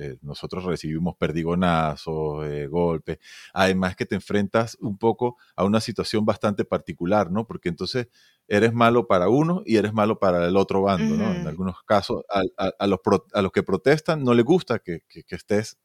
eh, 0.00 0.18
nosotros 0.20 0.64
recibimos 0.64 1.16
perdigonazos, 1.16 2.44
eh, 2.46 2.66
golpes, 2.66 3.18
además 3.54 3.96
que 3.96 4.04
te 4.04 4.16
enfrentas 4.16 4.76
un 4.80 4.98
poco 4.98 5.38
a 5.56 5.64
una 5.64 5.80
situación 5.80 6.26
bastante 6.26 6.66
particular, 6.66 7.30
¿no? 7.30 7.46
Porque 7.46 7.70
entonces 7.70 8.08
eres 8.48 8.74
malo 8.74 9.06
para 9.06 9.30
uno 9.30 9.62
y 9.64 9.76
eres 9.76 9.94
malo 9.94 10.18
para 10.18 10.46
el 10.46 10.56
otro 10.58 10.82
bando, 10.82 11.16
¿no? 11.16 11.32
En 11.32 11.46
algunos 11.46 11.82
casos, 11.84 12.22
a, 12.28 12.86
los, 12.86 12.98
a 13.32 13.40
los 13.40 13.52
que 13.52 13.62
protestan 13.62 14.24
no 14.24 14.34
les 14.34 14.44
gusta 14.44 14.80
que, 14.80 15.04
que, 15.08 15.22
que 15.22 15.36
estés 15.36 15.78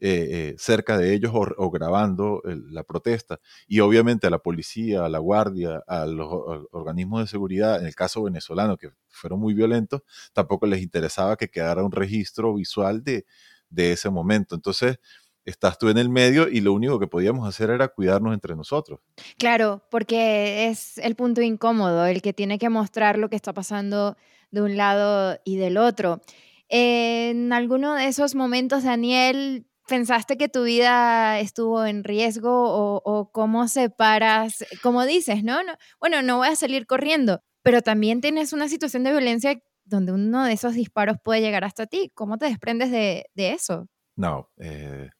eh, 0.00 0.28
eh, 0.30 0.54
cerca 0.58 0.96
de 0.96 1.14
ellos 1.14 1.32
o, 1.34 1.70
grabando 1.70 2.42
la 2.44 2.84
protesta. 2.84 3.40
Y 3.66 3.80
obviamente 3.80 4.26
a 4.26 4.30
la 4.30 4.38
policía, 4.38 5.04
a 5.04 5.08
la 5.08 5.18
guardia, 5.18 5.82
a 5.86 6.06
los 6.06 6.28
organismos 6.70 7.20
de 7.20 7.26
seguridad, 7.26 7.80
en 7.80 7.86
el 7.86 7.94
caso 7.94 8.22
venezolano, 8.22 8.76
que 8.76 8.90
fueron 9.08 9.40
muy 9.40 9.54
violentos, 9.54 10.02
tampoco 10.32 10.66
les 10.66 10.82
interesaba 10.82 11.36
que 11.36 11.48
quedara 11.48 11.82
un 11.82 11.92
registro 11.92 12.54
visual 12.54 13.02
de, 13.02 13.26
de 13.70 13.92
ese 13.92 14.10
momento. 14.10 14.54
Entonces, 14.54 14.98
estás 15.44 15.78
tú 15.78 15.88
en 15.88 15.98
el 15.98 16.08
medio 16.08 16.48
y 16.48 16.60
lo 16.60 16.72
único 16.72 16.98
que 16.98 17.06
podíamos 17.06 17.48
hacer 17.48 17.70
era 17.70 17.88
cuidarnos 17.88 18.34
entre 18.34 18.54
nosotros. 18.54 19.00
Claro, 19.38 19.82
porque 19.90 20.68
es 20.68 20.98
el 20.98 21.14
punto 21.14 21.40
incómodo, 21.42 22.06
el 22.06 22.22
que 22.22 22.32
tiene 22.32 22.58
que 22.58 22.68
mostrar 22.68 23.18
lo 23.18 23.30
que 23.30 23.36
está 23.36 23.52
pasando 23.52 24.16
de 24.50 24.62
un 24.62 24.76
lado 24.76 25.38
y 25.44 25.56
del 25.56 25.76
otro. 25.78 26.20
En 26.68 27.52
alguno 27.52 27.94
de 27.94 28.06
esos 28.08 28.34
momentos, 28.34 28.84
Daniel, 28.84 29.66
pensaste 29.88 30.36
que 30.36 30.48
tu 30.48 30.64
vida 30.64 31.40
estuvo 31.40 31.84
en 31.84 32.04
riesgo 32.04 32.50
o, 32.50 33.02
o 33.04 33.30
cómo 33.32 33.66
separas, 33.68 34.64
como 34.82 35.04
dices, 35.04 35.42
¿no? 35.42 35.62
¿no? 35.64 35.72
Bueno, 36.00 36.22
no 36.22 36.38
voy 36.38 36.48
a 36.48 36.56
salir 36.56 36.86
corriendo, 36.86 37.40
pero 37.62 37.82
también 37.82 38.20
tienes 38.20 38.52
una 38.52 38.68
situación 38.68 39.04
de 39.04 39.10
violencia 39.10 39.60
donde 39.84 40.12
uno 40.12 40.44
de 40.44 40.52
esos 40.52 40.74
disparos 40.74 41.16
puede 41.22 41.40
llegar 41.40 41.64
hasta 41.64 41.86
ti. 41.86 42.12
¿Cómo 42.14 42.38
te 42.38 42.46
desprendes 42.46 42.90
de, 42.90 43.26
de 43.34 43.52
eso? 43.52 43.88
No, 44.16 44.50
eh, 44.58 45.10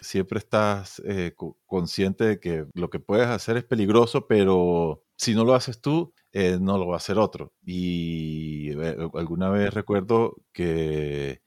siempre 0.00 0.38
estás 0.38 1.00
eh, 1.06 1.34
consciente 1.66 2.24
de 2.24 2.40
que 2.40 2.66
lo 2.74 2.90
que 2.90 3.00
puedes 3.00 3.28
hacer 3.28 3.56
es 3.56 3.64
peligroso, 3.64 4.26
pero 4.26 5.04
si 5.16 5.34
no 5.34 5.44
lo 5.44 5.54
haces 5.54 5.80
tú, 5.80 6.12
eh, 6.32 6.58
no 6.60 6.78
lo 6.78 6.88
va 6.88 6.94
a 6.94 6.98
hacer 6.98 7.18
otro. 7.18 7.52
Y 7.64 8.72
alguna 9.14 9.50
vez 9.50 9.72
recuerdo 9.72 10.36
que 10.52 11.42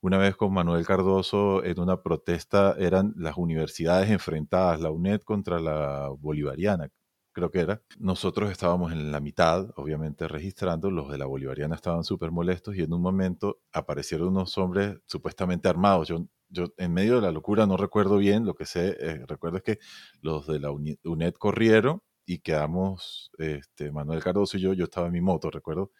una 0.00 0.18
vez 0.18 0.36
con 0.36 0.52
Manuel 0.52 0.86
Cardoso 0.86 1.64
en 1.64 1.78
una 1.80 2.02
protesta 2.02 2.74
eran 2.78 3.14
las 3.16 3.36
universidades 3.36 4.10
enfrentadas, 4.10 4.80
la 4.80 4.90
UNED 4.90 5.20
contra 5.22 5.60
la 5.60 6.08
Bolivariana, 6.18 6.88
creo 7.32 7.50
que 7.50 7.60
era. 7.60 7.82
Nosotros 7.98 8.50
estábamos 8.50 8.92
en 8.92 9.12
la 9.12 9.20
mitad, 9.20 9.70
obviamente 9.76 10.28
registrando, 10.28 10.90
los 10.90 11.10
de 11.10 11.18
la 11.18 11.26
Bolivariana 11.26 11.74
estaban 11.74 12.04
súper 12.04 12.30
molestos 12.30 12.76
y 12.76 12.82
en 12.82 12.92
un 12.92 13.02
momento 13.02 13.60
aparecieron 13.72 14.28
unos 14.28 14.56
hombres 14.58 14.98
supuestamente 15.06 15.68
armados. 15.68 16.08
Yo 16.08 16.26
yo 16.50 16.74
en 16.78 16.92
medio 16.92 17.16
de 17.16 17.22
la 17.22 17.32
locura 17.32 17.66
no 17.66 17.76
recuerdo 17.76 18.16
bien, 18.18 18.44
lo 18.44 18.54
que 18.54 18.66
sé, 18.66 18.96
eh, 19.00 19.24
recuerdo 19.26 19.58
es 19.58 19.62
que 19.62 19.78
los 20.20 20.46
de 20.46 20.58
la 20.58 20.70
UNED 20.72 21.34
corrieron 21.34 22.02
y 22.26 22.40
quedamos, 22.40 23.30
este, 23.38 23.90
Manuel 23.92 24.22
Cardoso 24.22 24.56
y 24.56 24.60
yo, 24.60 24.72
yo 24.74 24.84
estaba 24.84 25.06
en 25.06 25.12
mi 25.12 25.20
moto, 25.20 25.50
recuerdo, 25.50 25.92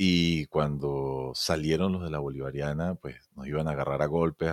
y 0.00 0.46
cuando 0.46 1.32
salieron 1.34 1.92
los 1.92 2.04
de 2.04 2.10
la 2.10 2.20
Bolivariana, 2.20 2.94
pues 2.94 3.16
nos 3.34 3.48
iban 3.48 3.66
a 3.66 3.72
agarrar 3.72 4.00
a 4.00 4.06
golpes, 4.06 4.48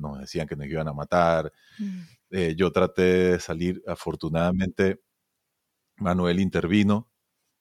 nos 0.00 0.18
decían 0.18 0.48
que 0.48 0.56
nos 0.56 0.66
iban 0.66 0.88
a 0.88 0.92
matar. 0.92 1.52
Mm. 1.78 2.00
Eh, 2.30 2.54
yo 2.56 2.72
traté 2.72 3.02
de 3.02 3.40
salir, 3.40 3.80
afortunadamente 3.86 5.00
Manuel 5.98 6.40
intervino 6.40 7.08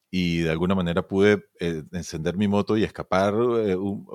y 0.10 0.40
de 0.40 0.50
alguna 0.50 0.74
manera 0.74 1.08
pude 1.08 1.46
eh, 1.60 1.84
encender 1.92 2.38
mi 2.38 2.48
moto 2.48 2.76
y 2.76 2.84
escapar, 2.84 3.36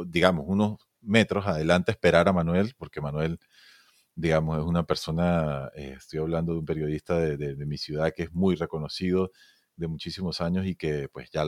digamos, 0.07 0.45
unos 0.49 0.81
metros 1.01 1.47
adelante 1.47 1.93
esperar 1.93 2.29
a 2.29 2.33
Manuel, 2.33 2.75
porque 2.77 3.01
Manuel, 3.01 3.39
digamos, 4.17 4.59
es 4.59 4.65
una 4.65 4.85
persona, 4.85 5.71
eh, 5.77 5.95
estoy 5.97 6.19
hablando 6.19 6.55
de 6.55 6.59
un 6.59 6.67
periodista 6.67 7.19
de, 7.21 7.55
mi 7.67 7.79
ciudad 7.79 8.13
que 8.17 8.25
es 8.25 8.33
muy 8.33 8.57
reconocido 8.57 9.31
de 9.77 9.87
muchísimos 9.87 10.41
años 10.41 10.67
y 10.67 10.75
que 10.75 11.09
pues 11.09 11.31
ya 11.31 11.45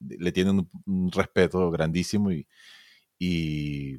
le 0.00 0.32
tienen 0.32 0.68
un, 0.86 1.12
respeto 1.12 1.70
grandísimo 1.70 2.30
y, 2.32 2.46
y, 3.18 3.98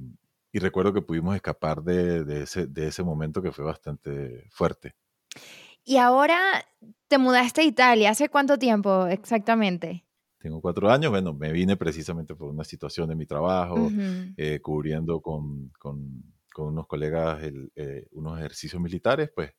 recuerdo 0.54 0.92
que 0.92 1.04
pudimos 1.04 1.36
escapar 1.36 1.84
de, 1.84 2.24
de, 2.24 2.42
ese, 2.42 2.66
de 2.66 2.88
ese 2.88 3.04
momento 3.04 3.44
que 3.44 3.52
fue 3.52 3.64
bastante 3.64 4.48
fuerte. 4.50 4.96
Y 5.84 5.98
ahora 5.98 6.66
te 7.08 7.20
mudaste 7.20 7.62
a 7.62 7.64
Italia, 7.64 8.10
¿hace 8.10 8.28
cuánto 8.28 8.58
tiempo 8.58 9.06
exactamente? 9.06 10.08
tengo 10.48 10.62
cuatro 10.62 10.90
años, 10.90 11.12
bueno, 11.12 11.34
me 11.34 11.52
vine 11.52 11.76
precisamente 11.78 12.36
por 12.36 12.50
una 12.50 12.64
situación 12.64 13.10
de 13.10 13.16
mi 13.16 13.26
trabajo, 13.26 13.90
eh, 14.38 14.60
cubriendo 14.62 15.20
con, 15.22 15.70
con, 15.80 16.24
con, 16.54 16.68
unos 16.68 16.88
colegas 16.88 17.42
eh, 17.76 18.08
unos 18.12 18.40
ejercicios 18.40 18.82
militares, 18.82 19.30
pues 19.36 19.52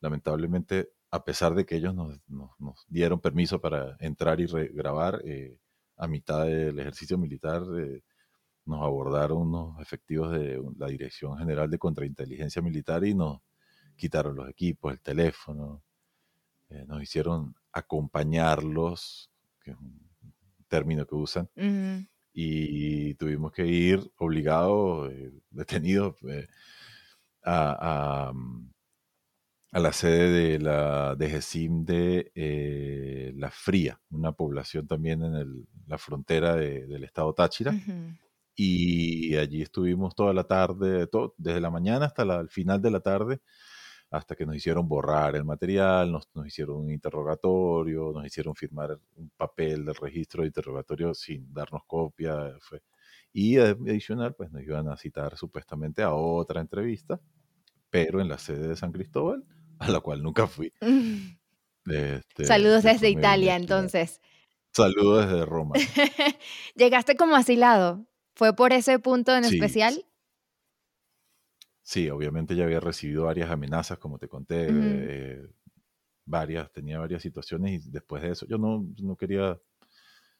lamentablemente, 0.00 0.90
a 1.10 1.24
pesar 1.24 1.54
de 1.54 1.66
que 1.66 1.76
ellos 1.76 1.94
nos, 1.94 2.18
nos, 2.28 2.86
dieron 2.88 3.20
permiso 3.20 3.60
para 3.60 3.96
entrar 4.00 4.40
y 4.40 4.46
grabar, 4.46 5.20
eh, 5.24 5.58
a 6.02 6.08
mitad 6.08 6.46
del 6.46 6.80
ejercicio 6.80 7.16
militar 7.16 7.62
nos 8.64 8.82
abordaron 8.82 9.42
unos 9.42 9.80
efectivos 9.80 10.32
de 10.32 10.60
la 10.76 10.88
Dirección 10.88 11.38
General 11.38 11.70
de 11.70 11.78
Contrainteligencia 11.78 12.60
Militar 12.60 13.04
y 13.04 13.14
nos 13.14 13.40
quitaron 13.94 14.34
los 14.34 14.48
equipos, 14.48 14.92
el 14.92 15.00
teléfono, 15.00 15.80
nos 16.88 17.02
hicieron 17.02 17.54
acompañarlos, 17.72 19.30
que 19.62 19.70
es 19.70 19.76
un 19.76 20.10
término 20.66 21.06
que 21.06 21.14
usan. 21.14 21.48
Y 22.32 23.14
tuvimos 23.14 23.52
que 23.52 23.64
ir 23.64 24.00
obligados, 24.16 25.12
eh, 25.12 25.32
detenidos, 25.50 26.16
eh, 26.28 26.48
a, 27.44 28.32
mm, 28.34 28.71
a, 29.72 29.80
la 29.80 29.92
sede 29.92 30.30
de 30.30 30.58
la 30.58 31.16
DGCIM 31.16 31.84
de 31.84 32.30
eh, 32.34 33.32
La 33.36 33.50
Fría, 33.50 34.00
una 34.10 34.32
población 34.32 34.86
también 34.86 35.22
en 35.22 35.34
el, 35.34 35.66
la 35.86 35.98
frontera 35.98 36.54
del 36.56 37.04
estado 37.04 37.34
Táchira. 37.34 37.74
Y 38.54 39.34
allí 39.36 39.62
estuvimos 39.62 40.14
toda 40.14 40.34
la 40.34 40.44
tarde, 40.44 41.06
todo, 41.06 41.34
desde 41.38 41.60
la 41.60 41.70
mañana 41.70 42.06
hasta 42.06 42.22
el 42.22 42.50
final 42.50 42.82
de 42.82 42.90
la 42.90 43.00
tarde, 43.00 43.40
hasta 44.10 44.36
que 44.36 44.44
nos 44.44 44.56
hicieron 44.56 44.86
borrar 44.86 45.36
el 45.36 45.44
material, 45.44 46.12
nos, 46.12 46.28
nos, 46.34 46.46
hicieron 46.46 46.76
un 46.76 46.90
interrogatorio, 46.90 48.12
nos 48.12 48.26
hicieron 48.26 48.54
firmar 48.54 48.98
un 49.16 49.30
papel 49.38 49.86
del 49.86 49.94
registro 49.94 50.42
de 50.42 50.48
interrogatorio 50.48 51.14
sin 51.14 51.52
darnos 51.52 51.82
copia. 51.86 52.54
Fue. 52.60 52.82
Y 53.32 53.56
adicional, 53.56 54.34
pues 54.34 54.52
nos 54.52 54.62
iban 54.62 54.88
a 54.88 54.96
citar 54.96 55.36
supuestamente 55.38 56.02
a 56.02 56.12
otra 56.12 56.60
entrevista, 56.60 57.18
pero 57.88 58.20
en 58.20 58.28
la 58.28 58.36
sede 58.36 58.68
de 58.68 58.76
San 58.76 58.92
Cristóbal, 58.92 59.44
a 59.82 59.90
la 59.90 60.00
cual 60.00 60.22
nunca 60.22 60.46
fui. 60.46 60.72
Este, 61.84 62.44
Saludos 62.44 62.84
desde 62.84 63.10
Italia, 63.10 63.56
entonces. 63.56 64.20
Saludos 64.72 65.26
desde 65.26 65.44
Roma. 65.44 65.74
¿Llegaste 66.76 67.16
como 67.16 67.34
asilado? 67.34 68.06
¿Fue 68.36 68.54
por 68.54 68.72
ese 68.72 69.00
punto 69.00 69.34
en 69.34 69.42
especial? 69.42 70.06
Sí, 71.82 72.08
obviamente 72.08 72.54
ya 72.54 72.62
había 72.62 72.78
recibido 72.78 73.24
varias 73.24 73.50
amenazas, 73.50 73.98
como 73.98 74.20
te 74.20 74.28
conté, 74.28 74.68
eh, 74.70 75.46
varias, 76.24 76.70
tenía 76.72 77.00
varias 77.00 77.20
situaciones 77.20 77.84
y 77.84 77.90
después 77.90 78.22
de 78.22 78.30
eso 78.30 78.46
yo 78.46 78.58
no, 78.58 78.86
no 79.02 79.16
quería 79.16 79.60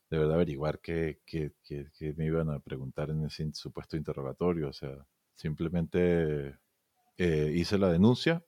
de 0.08 0.18
verdad 0.18 0.34
averiguar 0.34 0.78
qué, 0.80 1.20
qué, 1.26 1.52
qué, 1.64 2.14
me 2.16 2.26
iban 2.26 2.50
a 2.50 2.60
preguntar 2.60 3.10
en 3.10 3.24
ese 3.24 3.50
supuesto 3.52 3.96
interrogatorio, 3.96 4.68
o 4.68 4.72
sea, 4.72 4.94
simplemente 5.34 6.56
eh, 7.16 7.52
hice 7.54 7.78
la 7.78 7.90
denuncia 7.90 8.44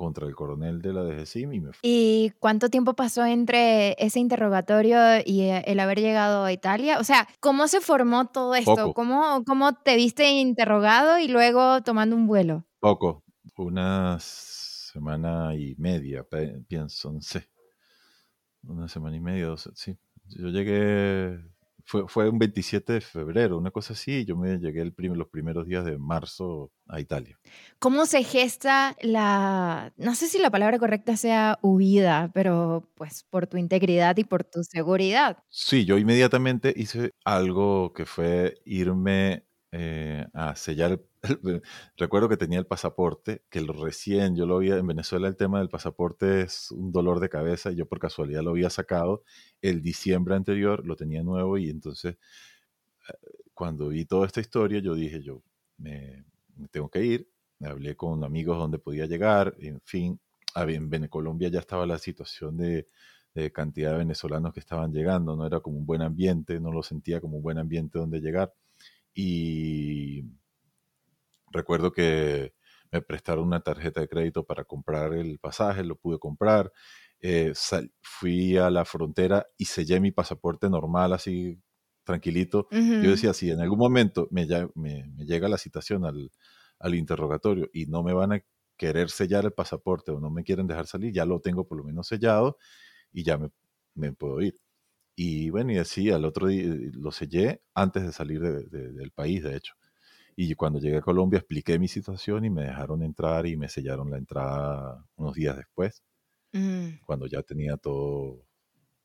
contra 0.00 0.26
el 0.26 0.34
coronel 0.34 0.80
de 0.80 0.94
la 0.94 1.02
DGCIM 1.02 1.52
y 1.52 1.60
me 1.60 1.72
fui. 1.74 1.80
¿Y 1.82 2.32
cuánto 2.38 2.70
tiempo 2.70 2.94
pasó 2.94 3.26
entre 3.26 4.02
ese 4.02 4.18
interrogatorio 4.18 4.96
y 5.26 5.42
eh, 5.42 5.62
el 5.66 5.78
haber 5.78 6.00
llegado 6.00 6.42
a 6.44 6.52
Italia? 6.52 6.98
O 6.98 7.04
sea, 7.04 7.28
¿cómo 7.38 7.68
se 7.68 7.82
formó 7.82 8.26
todo 8.28 8.54
esto? 8.54 8.94
¿Cómo, 8.94 9.44
¿Cómo 9.44 9.74
te 9.74 9.96
viste 9.96 10.30
interrogado 10.30 11.18
y 11.18 11.28
luego 11.28 11.82
tomando 11.82 12.16
un 12.16 12.26
vuelo? 12.26 12.64
Poco, 12.78 13.24
una 13.58 14.16
semana 14.20 15.54
y 15.54 15.74
media, 15.76 16.26
pienso, 16.66 17.12
no 17.12 17.20
sé. 17.20 17.50
Una 18.62 18.88
semana 18.88 19.16
y 19.16 19.20
media, 19.20 19.54
sí. 19.74 19.98
Yo 20.28 20.48
llegué 20.48 21.44
fue, 21.84 22.08
fue 22.08 22.28
un 22.28 22.38
27 22.38 22.94
de 22.94 23.00
febrero, 23.00 23.58
una 23.58 23.70
cosa 23.70 23.92
así, 23.92 24.24
yo 24.24 24.36
me 24.36 24.58
llegué 24.58 24.80
el 24.82 24.94
los 25.14 25.28
primeros 25.28 25.66
días 25.66 25.84
de 25.84 25.98
marzo 25.98 26.70
a 26.88 27.00
Italia. 27.00 27.38
¿Cómo 27.78 28.06
se 28.06 28.22
gesta 28.22 28.96
la, 29.00 29.92
no 29.96 30.14
sé 30.14 30.28
si 30.28 30.38
la 30.38 30.50
palabra 30.50 30.78
correcta 30.78 31.16
sea 31.16 31.58
huida, 31.62 32.30
pero 32.34 32.88
pues 32.94 33.24
por 33.24 33.46
tu 33.46 33.56
integridad 33.56 34.16
y 34.16 34.24
por 34.24 34.44
tu 34.44 34.62
seguridad? 34.62 35.38
Sí, 35.48 35.84
yo 35.84 35.98
inmediatamente 35.98 36.72
hice 36.76 37.12
algo 37.24 37.92
que 37.92 38.06
fue 38.06 38.60
irme 38.64 39.44
eh, 39.72 40.26
a 40.32 40.56
sellar 40.56 41.00
recuerdo 41.96 42.28
que 42.28 42.36
tenía 42.36 42.58
el 42.58 42.66
pasaporte, 42.66 43.44
que 43.50 43.60
lo 43.60 43.72
recién 43.72 44.34
yo 44.34 44.44
lo 44.44 44.56
había, 44.56 44.76
en 44.76 44.86
Venezuela 44.86 45.28
el 45.28 45.36
tema 45.36 45.60
del 45.60 45.68
pasaporte 45.68 46.40
es 46.40 46.72
un 46.72 46.90
dolor 46.90 47.20
de 47.20 47.28
cabeza, 47.28 47.70
yo 47.70 47.86
por 47.86 48.00
casualidad 48.00 48.42
lo 48.42 48.50
había 48.50 48.68
sacado 48.68 49.22
el 49.62 49.80
diciembre 49.80 50.34
anterior, 50.34 50.84
lo 50.84 50.96
tenía 50.96 51.22
nuevo 51.22 51.56
y 51.56 51.70
entonces 51.70 52.16
eh, 53.08 53.12
cuando 53.54 53.88
vi 53.88 54.04
toda 54.06 54.26
esta 54.26 54.40
historia 54.40 54.80
yo 54.80 54.94
dije, 54.94 55.22
yo 55.22 55.42
me, 55.78 56.24
tengo 56.72 56.90
que 56.90 57.04
ir, 57.04 57.28
hablé 57.60 57.96
con 57.96 58.24
amigos 58.24 58.58
donde 58.58 58.78
podía 58.78 59.06
llegar, 59.06 59.54
en 59.60 59.80
fin, 59.82 60.20
en 60.56 61.08
Colombia 61.08 61.48
ya 61.48 61.60
estaba 61.60 61.86
la 61.86 61.98
situación 61.98 62.56
de 62.56 62.88
cantidad 63.52 63.92
de 63.92 63.98
venezolanos 63.98 64.52
que 64.52 64.60
estaban 64.60 64.92
llegando, 64.92 65.36
no 65.36 65.46
era 65.46 65.60
como 65.60 65.78
un 65.78 65.86
buen 65.86 66.02
ambiente, 66.02 66.58
no 66.58 66.72
lo 66.72 66.82
sentía 66.82 67.20
como 67.20 67.36
un 67.36 67.42
buen 67.42 67.58
ambiente 67.58 67.98
donde 67.98 68.20
llegar 68.20 68.52
y 69.14 70.24
recuerdo 71.50 71.92
que 71.92 72.54
me 72.92 73.02
prestaron 73.02 73.46
una 73.46 73.60
tarjeta 73.60 74.00
de 74.00 74.08
crédito 74.08 74.44
para 74.44 74.64
comprar 74.64 75.14
el 75.14 75.38
pasaje, 75.38 75.84
lo 75.84 75.96
pude 75.96 76.18
comprar. 76.18 76.72
Eh, 77.20 77.52
fui 78.00 78.56
a 78.56 78.70
la 78.70 78.84
frontera 78.84 79.46
y 79.56 79.66
sellé 79.66 80.00
mi 80.00 80.10
pasaporte 80.10 80.68
normal, 80.68 81.12
así 81.12 81.60
tranquilito. 82.04 82.66
Yo 82.70 83.10
decía, 83.10 83.32
si 83.34 83.50
en 83.50 83.60
algún 83.60 83.78
momento 83.78 84.26
me, 84.30 84.46
me, 84.74 85.04
llega 85.18 85.48
la 85.48 85.58
citación 85.58 86.04
al, 86.04 86.30
al, 86.78 86.94
interrogatorio 86.94 87.68
y 87.72 87.86
no 87.86 88.02
me 88.02 88.14
van 88.14 88.32
a 88.32 88.42
querer 88.76 89.10
sellar 89.10 89.44
el 89.44 89.52
pasaporte 89.52 90.10
o 90.10 90.18
no 90.18 90.30
me 90.30 90.42
quieren 90.42 90.66
dejar 90.66 90.86
salir, 90.86 91.12
ya 91.12 91.24
lo 91.26 91.40
tengo 91.40 91.68
por 91.68 91.78
lo 91.78 91.84
menos 91.84 92.08
sellado 92.08 92.56
y 93.12 93.22
ya 93.22 93.38
me, 93.38 93.50
me 93.94 94.12
puedo 94.12 94.40
ir. 94.40 94.54
Y 95.16 95.50
bueno, 95.50 95.72
y 95.72 95.78
así 95.78 96.10
al 96.10 96.24
otro 96.24 96.48
día 96.48 96.64
lo 96.92 97.12
sellé 97.12 97.62
antes 97.74 98.02
de 98.04 98.12
salir 98.12 98.40
del 98.40 99.10
país, 99.12 99.42
de 99.42 99.56
hecho 99.56 99.74
Y 100.36 100.54
cuando 100.54 100.78
llegué 100.78 100.98
a 100.98 101.02
Colombia 101.02 101.38
expliqué 101.38 101.78
mi 101.78 101.88
situación 101.88 102.44
y 102.44 102.50
me 102.50 102.64
dejaron 102.64 103.02
entrar 103.02 103.46
y 103.46 103.56
me 103.56 103.68
sellaron 103.68 104.10
la 104.10 104.18
entrada 104.18 105.04
unos 105.16 105.34
días 105.34 105.56
después, 105.56 106.02
mm. 106.52 107.02
cuando 107.04 107.26
ya 107.26 107.42
tenía 107.42 107.76
todo, 107.76 108.46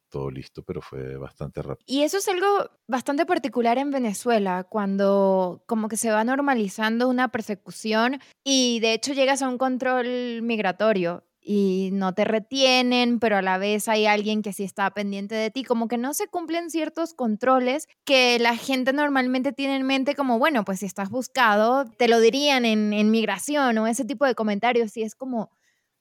todo 0.09 0.31
listo, 0.31 0.63
pero 0.63 0.81
fue 0.81 1.17
bastante 1.17 1.61
rápido. 1.61 1.85
Y 1.87 2.03
eso 2.03 2.19
es 2.19 2.27
algo 2.29 2.47
bastante 2.87 3.25
particular 3.25 3.77
en 3.77 3.91
Venezuela, 3.91 4.63
cuando 4.63 5.63
como 5.67 5.89
que 5.89 5.97
se 5.97 6.11
va 6.11 6.23
normalizando 6.23 7.09
una 7.09 7.27
persecución 7.29 8.21
y 8.43 8.79
de 8.79 8.93
hecho 8.93 9.13
llegas 9.13 9.41
a 9.41 9.49
un 9.49 9.57
control 9.57 10.41
migratorio 10.41 11.25
y 11.47 11.91
no 11.93 12.13
te 12.13 12.25
retienen, 12.25 13.19
pero 13.19 13.37
a 13.37 13.43
la 13.43 13.59
vez 13.59 13.87
hay 13.87 14.07
alguien 14.07 14.41
que 14.41 14.51
sí 14.51 14.63
está 14.63 14.89
pendiente 14.91 15.35
de 15.35 15.51
ti, 15.51 15.63
como 15.63 15.87
que 15.87 15.97
no 15.97 16.15
se 16.15 16.27
cumplen 16.27 16.71
ciertos 16.71 17.13
controles 17.13 17.87
que 18.03 18.39
la 18.39 18.57
gente 18.57 18.93
normalmente 18.93 19.53
tiene 19.53 19.75
en 19.75 19.85
mente 19.85 20.15
como, 20.15 20.39
bueno, 20.39 20.65
pues 20.65 20.79
si 20.79 20.87
estás 20.87 21.11
buscado, 21.11 21.85
te 21.85 22.07
lo 22.07 22.19
dirían 22.19 22.65
en, 22.65 22.93
en 22.93 23.11
migración 23.11 23.77
o 23.77 23.85
ese 23.85 24.05
tipo 24.05 24.25
de 24.25 24.33
comentarios 24.33 24.97
y 24.97 25.03
es 25.03 25.13
como, 25.13 25.51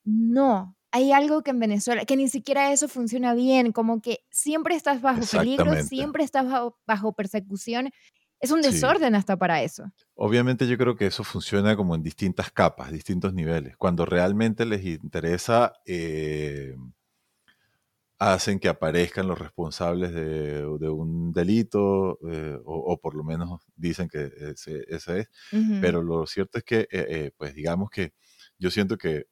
no, 0.03 0.77
hay 0.93 1.13
algo 1.13 1.43
que 1.43 1.51
en 1.51 1.59
Venezuela, 1.59 2.05
que 2.05 2.17
ni 2.17 2.29
siquiera 2.29 2.73
eso 2.73 2.89
funciona 2.89 3.35
bien, 3.35 3.73
como 3.73 4.01
que 4.01 4.21
siempre 4.31 4.77
estás 4.77 5.03
bajo 5.03 5.23
peligro, 5.31 5.83
siempre 5.83 6.25
estás 6.25 6.47
bajo 6.87 7.13
persecución 7.13 7.91
es 8.45 8.51
un 8.51 8.63
desorden 8.63 9.15
hasta 9.15 9.37
para 9.37 9.63
eso. 9.63 9.91
Obviamente 10.15 10.67
yo 10.67 10.77
creo 10.79 10.97
que 10.97 11.07
eso 11.07 11.25
funciona 11.25 11.77
como 11.77 11.95
en 11.95 12.03
distintas 12.03 12.51
capas, 12.51 12.93
distintos 12.93 13.35
niveles. 13.35 13.77
Cuando 13.77 14.05
realmente 14.05 14.65
les 14.65 14.85
interesa, 14.85 15.73
eh, 15.87 16.77
hacen 18.19 18.59
que 18.59 18.69
aparezcan 18.69 19.27
los 19.27 19.39
responsables 19.39 20.13
de, 20.15 20.65
un 20.65 21.33
delito, 21.33 22.19
eh, 22.31 22.59
o, 22.65 22.99
por 23.01 23.15
lo 23.15 23.25
menos 23.25 23.61
dicen 23.77 24.09
que 24.09 24.31
ese, 24.55 24.85
es. 24.89 25.29
Pero 25.81 26.03
lo 26.03 26.27
cierto 26.27 26.59
es 26.59 26.65
que, 26.65 26.87
eh, 26.91 27.33
pues 27.37 27.55
digamos 27.55 27.91
que 27.91 28.13
yo 28.59 28.71
siento 28.71 28.97
que 28.97 29.27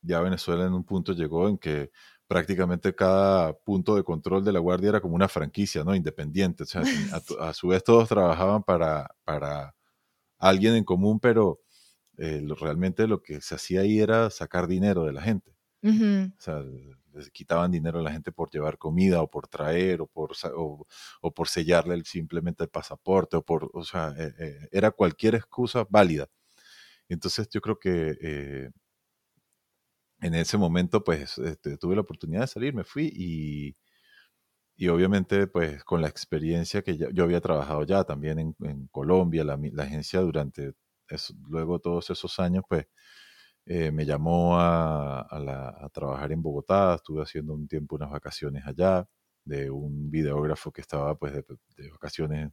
ya 0.00 0.20
Venezuela 0.20 0.64
en 0.64 0.74
un 0.74 0.84
punto 0.84 1.12
llegó 1.12 1.48
en 1.48 1.58
que 1.58 1.90
prácticamente 2.28 2.94
cada 2.94 3.54
punto 3.54 3.96
de 3.96 4.04
control 4.04 4.44
de 4.44 4.52
la 4.52 4.60
guardia 4.60 4.90
era 4.90 5.00
como 5.00 5.16
una 5.16 5.28
franquicia, 5.28 5.82
¿no? 5.82 5.94
Independiente. 5.94 6.62
O 6.64 6.66
sea, 6.66 6.82
a, 7.40 7.54
su 7.54 7.68
vez 7.68 7.82
todos 7.82 8.08
trabajaban 8.08 8.62
para, 8.62 9.10
para 9.24 9.74
alguien 10.38 10.74
en 10.74 10.84
común, 10.84 11.18
pero 11.18 11.60
eh, 12.18 12.46
realmente 12.60 13.06
lo 13.08 13.22
que 13.22 13.40
se 13.40 13.54
hacía 13.54 13.80
ahí 13.80 13.98
era 13.98 14.30
sacar 14.30 14.68
dinero 14.68 15.04
de 15.04 15.12
la 15.12 15.22
gente. 15.22 15.56
O 15.80 16.40
sea, 16.40 16.62
les 17.14 17.30
quitaban 17.30 17.70
dinero 17.70 18.00
a 18.00 18.02
la 18.02 18.10
gente 18.10 18.32
por 18.32 18.50
llevar 18.50 18.78
comida 18.78 19.22
o 19.22 19.30
por 19.30 19.46
traer 19.46 20.00
o 20.00 20.06
por, 20.06 20.32
o, 20.54 21.34
por 21.34 21.48
sellarle 21.48 22.02
simplemente 22.04 22.64
el 22.64 22.68
pasaporte 22.68 23.36
o 23.36 23.42
por, 23.42 23.70
o 23.72 23.84
sea, 23.84 24.12
eh, 24.18 24.34
eh, 24.38 24.68
era 24.72 24.90
cualquier 24.90 25.36
excusa 25.36 25.86
válida. 25.88 26.28
Entonces 27.08 27.48
yo 27.48 27.60
creo 27.60 27.78
que 27.78 28.70
en 30.20 30.34
ese 30.34 30.56
momento, 30.58 31.04
pues, 31.04 31.38
este, 31.38 31.76
tuve 31.76 31.94
la 31.94 32.02
oportunidad 32.02 32.42
de 32.42 32.46
salir, 32.48 32.74
me 32.74 32.84
fui 32.84 33.10
y, 33.14 33.76
y 34.76 34.88
obviamente, 34.88 35.46
pues, 35.46 35.84
con 35.84 36.00
la 36.02 36.08
experiencia 36.08 36.82
que 36.82 36.96
yo 36.96 37.24
había 37.24 37.40
trabajado 37.40 37.84
ya 37.84 38.04
también 38.04 38.38
en, 38.60 38.88
Colombia, 38.88 39.44
la, 39.44 39.58
agencia 39.82 40.20
durante 40.20 40.74
luego 41.48 41.78
todos 41.80 42.10
esos 42.10 42.38
años, 42.38 42.64
pues, 42.68 42.86
eh, 43.66 43.92
me 43.92 44.06
llamó 44.06 44.58
a, 44.60 45.20
a, 45.22 45.88
trabajar 45.90 46.32
en 46.32 46.42
Bogotá, 46.42 46.96
estuve 46.96 47.22
haciendo 47.22 47.54
un 47.54 47.68
tiempo 47.68 47.96
unas 47.96 48.10
vacaciones 48.10 48.64
allá 48.66 49.06
de 49.44 49.70
un 49.70 50.10
videógrafo 50.10 50.72
que 50.72 50.80
estaba, 50.82 51.16
pues, 51.18 51.34
de, 51.34 51.44
de 51.76 51.90
vacaciones 51.90 52.50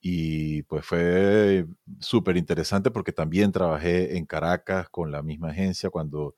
y 0.00 0.62
pues 0.64 0.84
fue 0.86 1.66
súper 2.00 2.36
interesante 2.36 2.90
porque 2.90 3.12
también 3.12 3.52
trabajé 3.52 4.16
en 4.16 4.24
Caracas 4.26 4.88
con 4.90 5.10
la 5.12 5.22
misma 5.22 5.50
agencia 5.50 5.90
cuando 5.90 6.36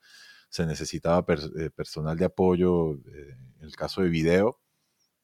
se 0.53 0.67
necesitaba 0.67 1.25
eh, 1.57 1.71
personal 1.71 2.15
de 2.15 2.25
apoyo, 2.25 2.93
eh, 2.93 3.35
en 3.57 3.65
el 3.65 3.75
caso 3.75 4.03
de 4.03 4.09
video, 4.09 4.59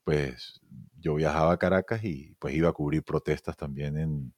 pues 0.03 0.59
yo 0.99 1.13
viajaba 1.13 1.53
a 1.53 1.57
Caracas 1.57 2.03
y 2.03 2.33
pues 2.39 2.55
iba 2.55 2.67
a 2.67 2.73
cubrir 2.73 3.03
protestas 3.03 3.55
también 3.55 3.95
en, 3.95 4.33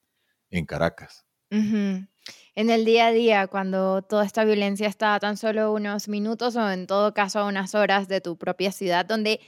en 0.49 0.65
Caracas. 0.65 1.25
En 1.49 2.09
el 2.55 2.83
día 2.83 3.07
a 3.07 3.11
día, 3.11 3.47
cuando 3.47 4.01
toda 4.01 4.25
esta 4.25 4.43
violencia 4.43 4.89
está 4.89 5.17
tan 5.21 5.37
solo 5.37 5.71
unos 5.71 6.09
minutos 6.09 6.57
o 6.57 6.69
en 6.69 6.87
todo 6.87 7.13
caso 7.13 7.39
a 7.39 7.45
unas 7.45 7.73
horas 7.73 8.09
de 8.09 8.19
tu 8.19 8.37
propia 8.37 8.73
ciudad, 8.73 9.05
donde 9.05 9.39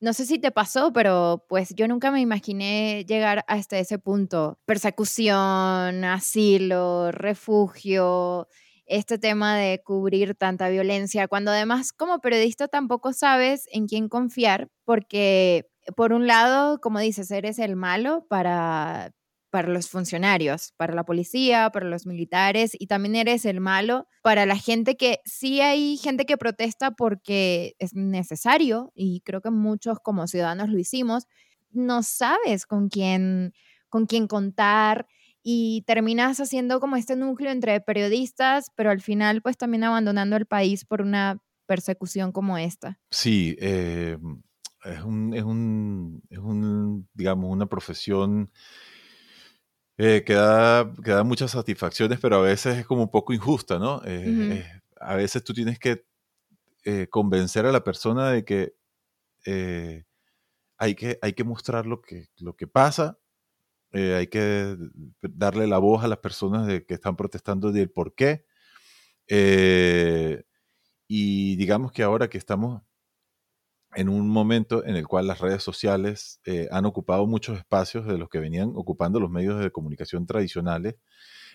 no 0.00 0.14
sé 0.14 0.24
si 0.24 0.38
te 0.38 0.50
pasó, 0.50 0.94
pero 0.94 1.44
pues 1.46 1.74
yo 1.74 1.88
nunca 1.88 2.10
me 2.10 2.22
imaginé 2.22 3.04
llegar 3.06 3.44
hasta 3.48 3.78
ese 3.78 3.98
punto. 3.98 4.58
Persecución, 4.64 6.04
asilo, 6.06 7.12
refugio, 7.12 8.48
este 8.86 9.18
tema 9.18 9.56
de 9.56 9.82
cubrir 9.84 10.34
tanta 10.34 10.68
violencia, 10.68 11.28
cuando 11.28 11.50
además 11.50 11.92
como 11.92 12.20
periodista 12.20 12.68
tampoco 12.68 13.12
sabes 13.12 13.64
en 13.72 13.86
quién 13.86 14.08
confiar, 14.08 14.68
porque 14.84 15.66
por 15.96 16.12
un 16.12 16.26
lado, 16.26 16.80
como 16.80 16.98
dices, 17.00 17.30
eres 17.30 17.58
el 17.58 17.76
malo 17.76 18.26
para, 18.28 19.12
para 19.50 19.68
los 19.68 19.88
funcionarios, 19.88 20.72
para 20.76 20.94
la 20.94 21.04
policía, 21.04 21.70
para 21.70 21.86
los 21.86 22.06
militares, 22.06 22.72
y 22.78 22.86
también 22.86 23.16
eres 23.16 23.44
el 23.44 23.60
malo 23.60 24.06
para 24.22 24.46
la 24.46 24.56
gente 24.56 24.96
que 24.96 25.20
sí 25.24 25.60
hay 25.60 25.96
gente 25.96 26.26
que 26.26 26.36
protesta 26.36 26.90
porque 26.92 27.74
es 27.78 27.94
necesario, 27.94 28.92
y 28.94 29.20
creo 29.20 29.40
que 29.40 29.50
muchos 29.50 29.98
como 30.00 30.26
ciudadanos 30.26 30.68
lo 30.68 30.78
hicimos, 30.78 31.24
no 31.70 32.02
sabes 32.02 32.66
con 32.66 32.88
quién, 32.88 33.52
con 33.88 34.06
quién 34.06 34.26
contar 34.26 35.06
y 35.48 35.82
terminas 35.82 36.40
haciendo 36.40 36.80
como 36.80 36.96
este 36.96 37.14
núcleo 37.14 37.52
entre 37.52 37.80
periodistas, 37.80 38.72
pero 38.74 38.90
al 38.90 39.00
final 39.00 39.42
pues 39.42 39.56
también 39.56 39.84
abandonando 39.84 40.34
el 40.34 40.44
país 40.44 40.84
por 40.84 41.02
una 41.02 41.40
persecución 41.66 42.32
como 42.32 42.58
esta. 42.58 42.98
Sí, 43.12 43.56
eh, 43.60 44.18
es, 44.82 45.02
un, 45.02 45.32
es, 45.34 45.44
un, 45.44 47.08
digamos, 47.14 47.48
una 47.48 47.66
profesión 47.66 48.50
eh, 49.98 50.24
que, 50.26 50.34
da, 50.34 50.92
que, 51.04 51.12
da, 51.12 51.22
muchas 51.22 51.52
satisfacciones, 51.52 52.18
pero 52.18 52.38
a 52.38 52.42
veces 52.42 52.78
es 52.78 52.84
como 52.84 53.02
un 53.02 53.10
poco 53.12 53.32
injusta, 53.32 53.78
¿no? 53.78 54.02
Eh, 54.04 54.68
a 55.00 55.14
veces 55.14 55.44
tú 55.44 55.54
tienes 55.54 55.78
que 55.78 56.04
convencer 57.08 57.66
a 57.66 57.72
la 57.72 57.84
persona 57.84 58.32
de 58.32 58.44
que, 58.44 58.74
hay, 60.76 60.96
que 60.96 61.20
hay 61.22 61.32
que 61.34 61.44
mostrar 61.44 61.86
lo 61.86 62.02
que, 62.02 62.30
lo 62.38 62.56
que 62.56 62.66
pasa 62.66 63.16
eh, 63.96 64.14
hay 64.14 64.26
que 64.26 64.76
darle 65.22 65.66
la 65.66 65.78
voz 65.78 66.04
a 66.04 66.08
las 66.08 66.18
personas 66.18 66.68
que 66.86 66.94
están 66.94 67.16
protestando 67.16 67.72
del 67.72 67.90
por 67.90 68.14
qué. 68.14 68.44
Eh, 69.26 70.44
y 71.08 71.56
digamos 71.56 71.92
que 71.92 72.02
ahora 72.02 72.28
que 72.28 72.36
estamos 72.36 72.82
en 73.94 74.10
un 74.10 74.28
momento 74.28 74.84
en 74.84 74.96
el 74.96 75.06
cual 75.08 75.26
las 75.26 75.40
redes 75.40 75.62
sociales 75.62 76.40
eh, 76.44 76.68
han 76.70 76.84
ocupado 76.84 77.26
muchos 77.26 77.56
espacios 77.58 78.06
de 78.06 78.18
los 78.18 78.28
que 78.28 78.38
venían 78.38 78.72
ocupando 78.74 79.18
los 79.18 79.30
medios 79.30 79.58
de 79.60 79.70
comunicación 79.70 80.26
tradicionales, 80.26 80.96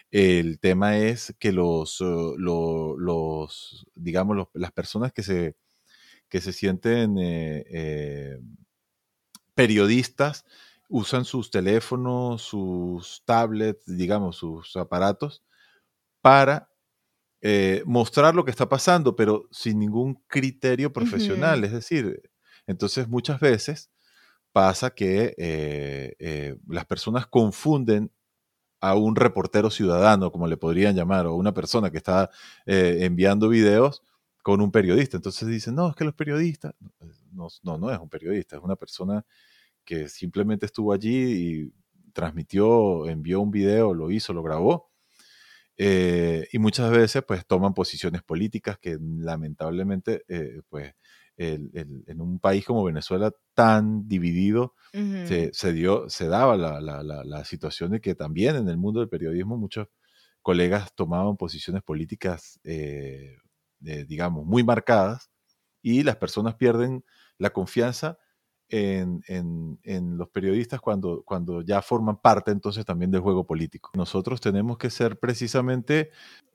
el 0.09 0.59
tema 0.59 0.97
es 0.97 1.35
que 1.37 1.51
los, 1.51 2.01
los 2.01 3.85
digamos, 3.93 4.47
las 4.53 4.71
personas 4.71 5.13
que 5.13 5.21
se, 5.21 5.55
que 6.27 6.41
se 6.41 6.53
sienten 6.53 7.17
periodistas, 9.53 10.45
usan 10.91 11.23
sus 11.23 11.49
teléfonos, 11.49 12.41
sus 12.41 13.23
tablets, 13.25 13.85
digamos, 13.85 14.35
sus 14.35 14.75
aparatos, 14.75 15.41
para 16.21 16.69
eh, 17.41 17.81
mostrar 17.85 18.35
lo 18.35 18.43
que 18.43 18.51
está 18.51 18.67
pasando, 18.67 19.15
pero 19.15 19.47
sin 19.51 19.79
ningún 19.79 20.21
criterio 20.27 20.91
profesional. 20.91 21.63
Es 21.63 21.71
decir, 21.71 22.21
entonces 22.67 23.07
muchas 23.07 23.39
veces 23.39 23.89
pasa 24.51 24.89
que 24.89 25.33
eh, 25.37 26.15
eh, 26.19 26.57
las 26.67 26.85
personas 26.85 27.25
confunden 27.25 28.11
a 28.81 28.95
un 28.95 29.15
reportero 29.15 29.69
ciudadano, 29.69 30.29
como 30.29 30.45
le 30.45 30.57
podrían 30.57 30.93
llamar, 30.93 31.25
o 31.25 31.35
una 31.35 31.53
persona 31.53 31.89
que 31.89 31.97
está 31.97 32.29
enviando 32.65 33.47
videos 33.47 34.03
con 34.43 34.59
un 34.59 34.71
periodista. 34.71 35.15
Entonces 35.15 35.47
dicen, 35.47 35.75
no, 35.75 35.89
es 35.89 35.95
que 35.95 36.03
los 36.03 36.15
periodistas, 36.15 36.73
no, 37.31 37.47
no, 37.63 37.77
no 37.77 37.91
es 37.91 37.99
un 37.99 38.09
periodista, 38.09 38.57
es 38.57 38.61
una 38.63 38.75
persona 38.75 39.25
que 39.85 40.07
simplemente 40.09 40.65
estuvo 40.65 40.93
allí 40.93 41.63
y 41.63 41.73
transmitió, 42.13 43.07
envió 43.07 43.41
un 43.41 43.51
video, 43.51 43.93
lo 43.93 44.11
hizo, 44.11 44.33
lo 44.33 44.43
grabó. 44.43 44.91
Eh, 45.77 46.47
y 46.51 46.59
muchas 46.59 46.91
veces 46.91 47.23
pues 47.25 47.45
toman 47.47 47.73
posiciones 47.73 48.21
políticas 48.21 48.77
que 48.77 48.97
lamentablemente 49.01 50.23
eh, 50.27 50.61
pues 50.69 50.93
en 51.37 52.21
un 52.21 52.39
país 52.39 52.63
como 52.63 52.83
Venezuela 52.83 53.31
tan 53.55 54.07
dividido 54.07 54.75
se, 54.93 55.73
dio, 55.73 56.07
se 56.07 56.27
daba 56.27 56.55
la, 56.55 57.45
situación 57.45 57.91
de 57.91 58.01
que 58.01 58.13
también 58.13 58.57
en 58.57 58.69
el 58.69 58.77
mundo 58.77 58.99
del 58.99 59.09
periodismo 59.09 59.57
muchos 59.57 59.87
colegas 60.43 60.93
tomaban 60.93 61.35
posiciones 61.35 61.81
políticas 61.81 62.59
eh, 62.63 63.37
digamos 63.79 64.45
muy 64.45 64.63
marcadas 64.63 65.31
y 65.81 66.03
las 66.03 66.17
personas 66.17 66.53
pierden 66.55 67.03
la 67.39 67.49
confianza 67.49 68.19
en, 68.71 69.21
en, 69.83 70.17
los 70.17 70.29
periodistas 70.29 70.79
cuando, 70.79 71.23
cuando 71.23 71.61
ya 71.61 71.81
forman 71.81 72.17
parte 72.21 72.51
entonces 72.51 72.85
también 72.85 73.11
del 73.11 73.21
juego 73.21 73.45
político. 73.45 73.91
Nosotros 73.93 74.39
tenemos 74.39 74.77
que 74.77 74.89
ser 74.89 75.19
precisamente 75.19 76.11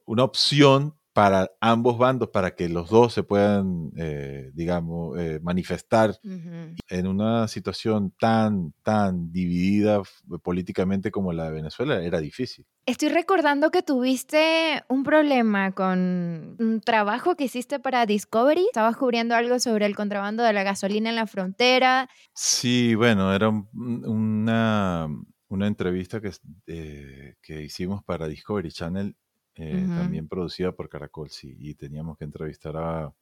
una 0.06 0.24
opción 0.24 0.94
para 1.16 1.50
ambos 1.62 1.96
bandos, 1.96 2.28
para 2.28 2.54
que 2.54 2.68
los 2.68 2.90
dos 2.90 3.14
se 3.14 3.22
puedan, 3.22 3.90
eh, 3.96 4.50
digamos, 4.52 5.18
eh, 5.18 5.40
manifestar 5.42 6.14
en 6.22 7.06
una 7.06 7.48
situación 7.48 8.12
tan, 8.20 8.74
tan 8.82 9.32
dividida 9.32 10.02
políticamente 10.42 11.10
como 11.10 11.32
la 11.32 11.44
de 11.44 11.52
Venezuela, 11.52 12.02
era 12.02 12.20
difícil. 12.20 12.66
Estoy 12.84 13.08
recordando 13.08 13.70
que 13.70 13.80
tuviste 13.82 14.82
un 14.90 15.04
problema 15.04 15.72
con 15.72 16.56
un 16.58 16.82
trabajo 16.84 17.34
que 17.34 17.44
hiciste 17.44 17.80
para 17.80 18.04
Discovery. 18.04 18.66
Estabas 18.66 18.98
cubriendo 18.98 19.34
algo 19.34 19.58
sobre 19.58 19.86
el 19.86 19.96
contrabando 19.96 20.42
de 20.42 20.52
la 20.52 20.64
gasolina 20.64 21.08
en 21.08 21.16
la 21.16 21.26
frontera. 21.26 22.10
Sí, 22.34 22.94
bueno, 22.94 23.32
era 23.32 23.48
una, 23.48 25.08
una 25.48 25.66
entrevista 25.66 26.20
que, 26.20 26.32
eh, 26.66 27.36
que 27.40 27.62
hicimos 27.62 28.04
para 28.04 28.28
Discovery 28.28 28.70
Channel 28.70 29.16
eh, 29.56 29.90
también 29.92 30.28
producida 30.28 30.72
por 30.72 30.88
Caracol, 30.88 31.30
sí, 31.30 31.54
y 31.58 31.74
teníamos 31.74 32.18
que 32.18 32.24
entrevistar 32.24 32.76
a, 32.76 33.12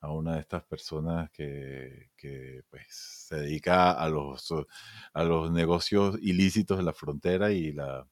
a 0.00 0.12
una 0.12 0.34
de 0.34 0.40
estas 0.40 0.64
personas 0.64 1.30
que, 1.30 2.10
que, 2.16 2.62
pues, 2.70 2.86
se 2.90 3.36
dedica 3.36 3.92
a 3.92 4.08
los, 4.08 4.52
a 5.14 5.24
los 5.24 5.50
negocios 5.52 6.18
ilícitos 6.22 6.78
de 6.78 6.84
la 6.84 6.92
frontera 6.94 7.52
y 7.52 7.72
la, 7.72 8.06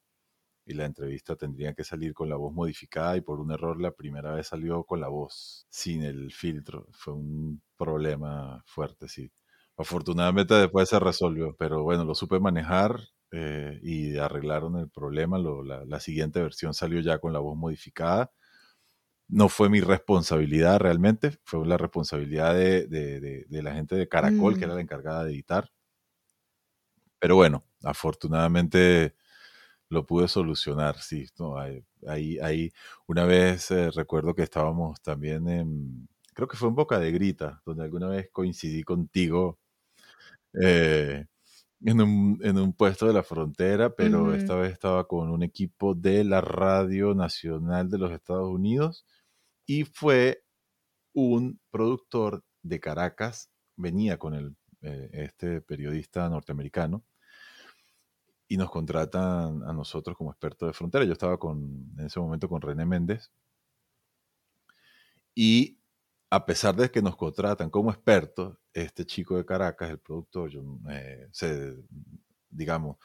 y 0.66 0.74
la 0.74 0.84
entrevista 0.86 1.36
tendría 1.36 1.74
que 1.74 1.84
salir 1.84 2.14
con 2.14 2.28
la 2.28 2.36
voz 2.36 2.52
modificada 2.54 3.16
y 3.16 3.20
por 3.22 3.40
un 3.40 3.50
error 3.52 3.80
la 3.80 3.92
primera 3.92 4.32
vez 4.34 4.48
salió 4.48 4.84
con 4.84 5.00
la 5.00 5.08
voz 5.08 5.66
sin 5.70 6.02
el 6.04 6.32
filtro. 6.32 6.88
Fue 6.92 7.14
un 7.14 7.62
problema 7.76 8.62
fuerte, 8.66 9.08
sí. 9.08 9.30
Afortunadamente 9.76 10.54
después 10.54 10.88
se 10.88 11.00
resolvió, 11.00 11.56
pero 11.58 11.82
bueno, 11.82 12.04
lo 12.04 12.14
supe 12.14 12.38
manejar 12.40 13.00
eh, 13.32 13.80
y 13.82 14.18
arreglaron 14.18 14.76
el 14.78 14.90
problema. 14.90 15.38
la, 15.38 16.00
siguiente 16.00 16.42
versión 16.42 16.74
salió 16.74 17.00
ya 17.00 17.18
con 17.18 17.32
la 17.32 17.38
voz 17.38 17.56
modificada. 17.56 18.30
No 19.28 19.48
fue 19.48 19.70
mi 19.70 19.80
responsabilidad 19.80 20.78
realmente, 20.80 21.38
fue 21.44 21.66
la 21.66 21.78
responsabilidad 21.78 22.54
de, 22.54 23.46
la 23.50 23.74
gente 23.74 23.96
de 23.96 24.08
Caracol, 24.08 24.58
que 24.58 24.64
era 24.64 24.74
mm. 24.74 24.76
la 24.76 24.82
encargada 24.82 25.24
de 25.24 25.32
editar. 25.32 25.70
Pero 27.18 27.36
bueno, 27.36 27.64
afortunadamente 27.82 29.14
lo 29.88 30.06
pude 30.06 30.28
solucionar, 30.28 30.98
sí. 30.98 31.26
ahí, 32.06 32.38
ahí, 32.40 32.72
una 33.06 33.24
vez 33.26 33.70
eh, 33.70 33.90
recuerdo 33.90 34.34
que 34.34 34.42
estábamos 34.42 35.00
también 35.02 35.48
en, 35.48 36.08
creo 36.34 36.48
que 36.48 36.56
fue 36.56 36.68
en 36.68 36.74
Boca 36.74 36.98
de 36.98 37.12
Grita, 37.12 37.62
donde 37.64 37.84
alguna 37.84 38.08
vez 38.08 38.28
coincidí 38.32 38.82
contigo. 38.82 39.58
Eh, 40.60 41.26
en 41.84 42.00
un, 42.00 42.40
en 42.42 42.58
un 42.58 42.72
puesto 42.72 43.06
de 43.06 43.12
la 43.12 43.22
frontera, 43.22 43.94
pero 43.94 44.34
esta 44.34 44.54
vez 44.56 44.72
estaba 44.72 45.06
con 45.06 45.30
un 45.30 45.42
equipo 45.42 45.94
de 45.94 46.24
la 46.24 46.40
Radio 46.40 47.14
Nacional 47.14 47.90
de 47.90 47.98
los 47.98 48.12
Estados 48.12 48.48
Unidos 48.48 49.04
y 49.66 49.84
fue 49.84 50.44
un 51.12 51.60
productor 51.70 52.44
de 52.62 52.80
Caracas, 52.80 53.50
venía 53.76 54.18
con 54.18 54.34
el, 54.34 54.56
eh, 54.82 55.10
este 55.12 55.60
periodista 55.60 56.28
norteamericano 56.28 57.04
y 58.48 58.56
nos 58.56 58.70
contratan 58.70 59.62
a 59.64 59.72
nosotros 59.72 60.16
como 60.16 60.30
expertos 60.30 60.68
de 60.68 60.72
frontera. 60.74 61.04
Yo 61.04 61.12
estaba 61.12 61.38
con, 61.38 61.92
en 61.98 62.06
ese 62.06 62.20
momento 62.20 62.48
con 62.48 62.60
René 62.60 62.84
Méndez 62.84 63.30
y 65.34 65.78
a 66.32 66.46
pesar 66.46 66.74
de 66.74 66.90
que 66.90 67.02
nos 67.02 67.14
contratan 67.14 67.68
como 67.68 67.90
expertos, 67.90 68.56
este 68.72 69.04
chico 69.04 69.36
de 69.36 69.44
Caracas, 69.44 69.90
el 69.90 69.98
productor, 69.98 70.50
eh, 70.88 71.28
se, 71.30 71.74
digamos, 72.48 72.96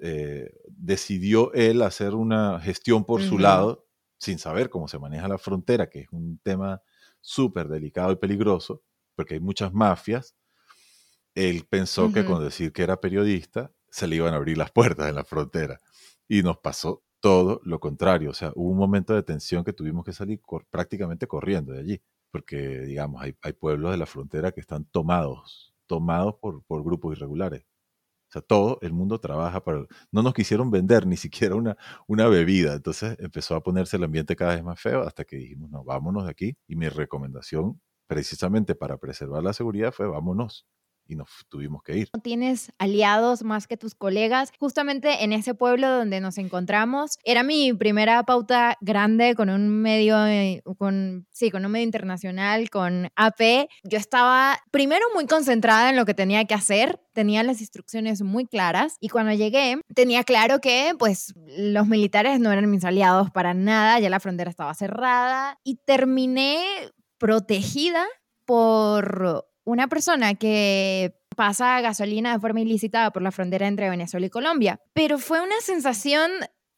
eh, 0.00 0.50
decidió 0.66 1.52
él 1.52 1.80
hacer 1.82 2.16
una 2.16 2.58
gestión 2.58 3.04
por 3.04 3.22
su 3.22 3.38
lado, 3.38 3.86
sin 4.18 4.40
saber 4.40 4.68
cómo 4.68 4.88
se 4.88 4.98
maneja 4.98 5.28
la 5.28 5.38
frontera, 5.38 5.88
que 5.88 6.00
es 6.00 6.08
un 6.10 6.40
tema 6.42 6.82
súper 7.20 7.68
delicado 7.68 8.10
y 8.10 8.16
peligroso, 8.16 8.82
porque 9.14 9.34
hay 9.34 9.40
muchas 9.40 9.72
mafias. 9.72 10.34
Él 11.36 11.68
pensó 11.70 12.12
que 12.12 12.24
con 12.24 12.42
decir 12.42 12.72
que 12.72 12.82
era 12.82 13.00
periodista 13.00 13.70
se 13.90 14.08
le 14.08 14.16
iban 14.16 14.34
a 14.34 14.38
abrir 14.38 14.58
las 14.58 14.72
puertas 14.72 15.08
en 15.08 15.14
la 15.14 15.24
frontera. 15.24 15.80
Y 16.26 16.42
nos 16.42 16.58
pasó 16.58 17.04
todo 17.20 17.60
lo 17.62 17.78
contrario. 17.78 18.30
O 18.30 18.34
sea, 18.34 18.50
hubo 18.56 18.70
un 18.70 18.76
momento 18.76 19.14
de 19.14 19.22
tensión 19.22 19.62
que 19.62 19.72
tuvimos 19.72 20.04
que 20.04 20.12
salir 20.12 20.40
prácticamente 20.68 21.28
corriendo 21.28 21.72
de 21.72 21.78
allí 21.78 22.02
porque, 22.36 22.80
digamos, 22.80 23.22
hay, 23.22 23.34
hay 23.40 23.54
pueblos 23.54 23.92
de 23.92 23.96
la 23.96 24.04
frontera 24.04 24.52
que 24.52 24.60
están 24.60 24.84
tomados, 24.84 25.74
tomados 25.86 26.34
por, 26.34 26.62
por 26.64 26.84
grupos 26.84 27.16
irregulares. 27.16 27.62
O 28.28 28.32
sea, 28.32 28.42
todo 28.42 28.78
el 28.82 28.92
mundo 28.92 29.18
trabaja 29.18 29.64
para... 29.64 29.86
No 30.12 30.22
nos 30.22 30.34
quisieron 30.34 30.70
vender 30.70 31.06
ni 31.06 31.16
siquiera 31.16 31.54
una, 31.54 31.78
una 32.06 32.28
bebida. 32.28 32.74
Entonces 32.74 33.16
empezó 33.20 33.54
a 33.54 33.62
ponerse 33.62 33.96
el 33.96 34.04
ambiente 34.04 34.36
cada 34.36 34.54
vez 34.54 34.62
más 34.62 34.78
feo 34.78 35.00
hasta 35.00 35.24
que 35.24 35.36
dijimos, 35.36 35.70
no, 35.70 35.82
vámonos 35.82 36.26
de 36.26 36.30
aquí. 36.30 36.58
Y 36.68 36.76
mi 36.76 36.90
recomendación, 36.90 37.80
precisamente 38.06 38.74
para 38.74 38.98
preservar 38.98 39.42
la 39.42 39.54
seguridad, 39.54 39.92
fue 39.92 40.06
vámonos 40.06 40.66
y 41.08 41.14
nos 41.14 41.28
tuvimos 41.48 41.82
que 41.82 41.98
ir. 41.98 42.10
¿No 42.12 42.20
tienes 42.20 42.72
aliados 42.78 43.42
más 43.42 43.66
que 43.66 43.76
tus 43.76 43.94
colegas? 43.94 44.52
Justamente 44.58 45.24
en 45.24 45.32
ese 45.32 45.54
pueblo 45.54 45.88
donde 45.88 46.20
nos 46.20 46.38
encontramos, 46.38 47.18
era 47.24 47.42
mi 47.42 47.72
primera 47.72 48.22
pauta 48.24 48.76
grande 48.80 49.34
con 49.34 49.50
un 49.50 49.68
medio, 49.68 50.26
eh, 50.26 50.62
con, 50.78 51.26
sí, 51.30 51.50
con 51.50 51.64
un 51.64 51.72
medio 51.72 51.84
internacional, 51.84 52.70
con 52.70 53.08
AP. 53.16 53.68
Yo 53.84 53.98
estaba 53.98 54.58
primero 54.70 55.06
muy 55.14 55.26
concentrada 55.26 55.90
en 55.90 55.96
lo 55.96 56.04
que 56.04 56.14
tenía 56.14 56.44
que 56.44 56.54
hacer, 56.54 57.00
tenía 57.12 57.42
las 57.42 57.60
instrucciones 57.60 58.22
muy 58.22 58.46
claras 58.46 58.96
y 59.00 59.08
cuando 59.08 59.32
llegué 59.32 59.80
tenía 59.94 60.24
claro 60.24 60.60
que 60.60 60.94
pues 60.98 61.32
los 61.56 61.86
militares 61.86 62.40
no 62.40 62.52
eran 62.52 62.70
mis 62.70 62.84
aliados 62.84 63.30
para 63.30 63.54
nada, 63.54 63.98
ya 64.00 64.10
la 64.10 64.20
frontera 64.20 64.50
estaba 64.50 64.74
cerrada 64.74 65.58
y 65.64 65.76
terminé 65.76 66.62
protegida 67.18 68.04
por 68.44 69.46
una 69.66 69.88
persona 69.88 70.34
que 70.34 71.18
pasa 71.36 71.80
gasolina 71.82 72.32
de 72.32 72.40
forma 72.40 72.62
ilícita 72.62 73.10
por 73.10 73.20
la 73.20 73.32
frontera 73.32 73.66
entre 73.66 73.90
Venezuela 73.90 74.26
y 74.26 74.30
Colombia. 74.30 74.80
Pero 74.94 75.18
fue 75.18 75.42
una 75.42 75.60
sensación 75.60 76.30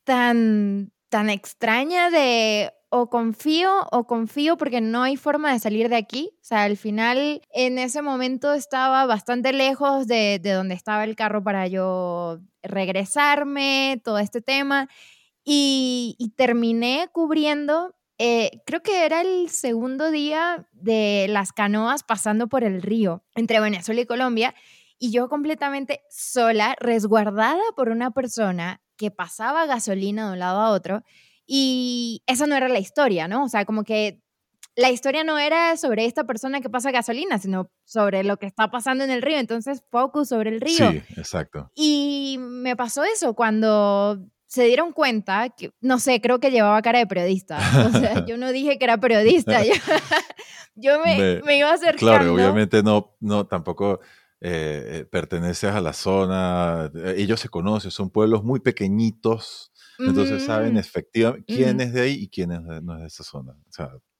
tan, 0.04 0.90
tan 1.08 1.30
extraña 1.30 2.10
de 2.10 2.72
o 2.90 3.10
confío 3.10 3.86
o 3.92 4.06
confío 4.06 4.56
porque 4.56 4.80
no 4.80 5.02
hay 5.02 5.16
forma 5.16 5.52
de 5.52 5.58
salir 5.58 5.90
de 5.90 5.96
aquí. 5.96 6.30
O 6.40 6.44
sea, 6.44 6.64
al 6.64 6.78
final 6.78 7.42
en 7.52 7.78
ese 7.78 8.00
momento 8.00 8.54
estaba 8.54 9.04
bastante 9.04 9.52
lejos 9.52 10.06
de, 10.06 10.40
de 10.42 10.52
donde 10.52 10.74
estaba 10.74 11.04
el 11.04 11.14
carro 11.14 11.44
para 11.44 11.66
yo 11.66 12.38
regresarme, 12.62 14.00
todo 14.02 14.18
este 14.18 14.40
tema. 14.40 14.88
Y, 15.44 16.16
y 16.18 16.30
terminé 16.30 17.08
cubriendo 17.12 17.94
eh, 18.18 18.62
creo 18.66 18.82
que 18.82 19.06
era 19.06 19.20
el 19.20 19.48
segundo 19.48 20.10
día 20.10 20.68
de 20.72 21.26
las 21.28 21.52
canoas 21.52 22.02
pasando 22.02 22.48
por 22.48 22.64
el 22.64 22.82
río 22.82 23.24
entre 23.34 23.60
Venezuela 23.60 24.00
y 24.00 24.06
Colombia 24.06 24.54
y 24.98 25.12
yo 25.12 25.28
completamente 25.28 26.02
sola, 26.10 26.76
resguardada 26.80 27.62
por 27.76 27.88
una 27.90 28.10
persona 28.10 28.82
que 28.96 29.12
pasaba 29.12 29.66
gasolina 29.66 30.26
de 30.26 30.32
un 30.32 30.38
lado 30.40 30.60
a 30.60 30.70
otro 30.70 31.04
y 31.46 32.22
esa 32.26 32.46
no 32.46 32.56
era 32.56 32.68
la 32.68 32.80
historia, 32.80 33.28
¿no? 33.28 33.44
O 33.44 33.48
sea, 33.48 33.64
como 33.64 33.84
que 33.84 34.20
la 34.78 34.90
historia 34.90 35.24
no 35.24 35.38
era 35.38 35.76
sobre 35.76 36.04
esta 36.04 36.24
persona 36.24 36.60
que 36.60 36.70
pasa 36.70 36.92
gasolina, 36.92 37.38
sino 37.38 37.70
sobre 37.84 38.22
lo 38.22 38.36
que 38.36 38.46
está 38.46 38.70
pasando 38.70 39.02
en 39.02 39.10
el 39.10 39.22
río. 39.22 39.38
Entonces, 39.38 39.82
focus 39.90 40.28
sobre 40.28 40.50
el 40.50 40.60
río. 40.60 40.92
Sí, 40.92 41.02
exacto. 41.16 41.72
Y 41.74 42.36
me 42.38 42.76
pasó 42.76 43.02
eso 43.02 43.34
cuando 43.34 44.20
se 44.48 44.64
dieron 44.64 44.92
cuenta 44.92 45.50
que, 45.50 45.72
no 45.82 46.00
sé, 46.00 46.22
creo 46.22 46.40
que 46.40 46.50
llevaba 46.50 46.80
cara 46.80 46.98
de 46.98 47.06
periodista. 47.06 47.58
O 47.86 47.90
sea, 47.90 48.24
yo 48.26 48.38
no 48.38 48.50
dije 48.50 48.78
que 48.78 48.84
era 48.84 48.98
periodista. 48.98 49.62
Yo, 50.74 51.00
me, 51.04 51.42
me, 51.42 51.58
iba 51.58 51.70
acercando. 51.70 51.98
Claro, 51.98 52.34
obviamente 52.34 52.82
no, 52.82 53.14
no 53.20 53.46
tampoco 53.46 54.00
eh, 54.40 55.00
eh, 55.00 55.04
perteneces 55.04 55.70
a 55.70 55.82
la 55.82 55.92
zona. 55.92 56.90
Eh, 56.94 57.16
ellos 57.18 57.40
se 57.40 57.50
conocen, 57.50 57.90
son 57.90 58.08
pueblos 58.08 58.42
muy 58.42 58.60
pequeñitos. 58.60 59.70
Entonces 59.98 60.44
saben 60.44 60.76
efectivamente 60.78 61.52
quién 61.52 61.80
es 61.80 61.92
de 61.92 62.00
ahí 62.00 62.14
y 62.14 62.28
quién 62.28 62.52
es 62.52 62.62
no 62.62 62.94
es 62.94 63.00
de 63.00 63.06
esa 63.08 63.24
zona. 63.24 63.52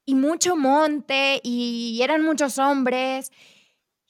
y 0.05 0.17
mucho 0.17 0.57
monte 0.57 1.41
y 1.43 2.01
eran 2.03 2.23
muchos 2.23 2.59
hombres. 2.59 3.31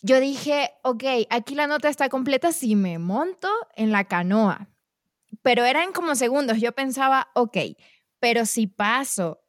Yo 0.00 0.18
dije, 0.18 0.70
ok, 0.82 1.04
aquí 1.28 1.54
la 1.54 1.66
nota 1.66 1.90
está 1.90 2.08
completa 2.08 2.52
si 2.52 2.74
me 2.74 2.98
monto 2.98 3.48
en 3.76 3.92
la 3.92 4.04
canoa 4.04 4.68
pero 5.48 5.64
eran 5.64 5.94
como 5.94 6.14
segundos. 6.14 6.60
Yo 6.60 6.72
pensaba, 6.72 7.28
ok, 7.34 7.56
pero 8.20 8.44
si 8.44 8.66
paso 8.66 9.40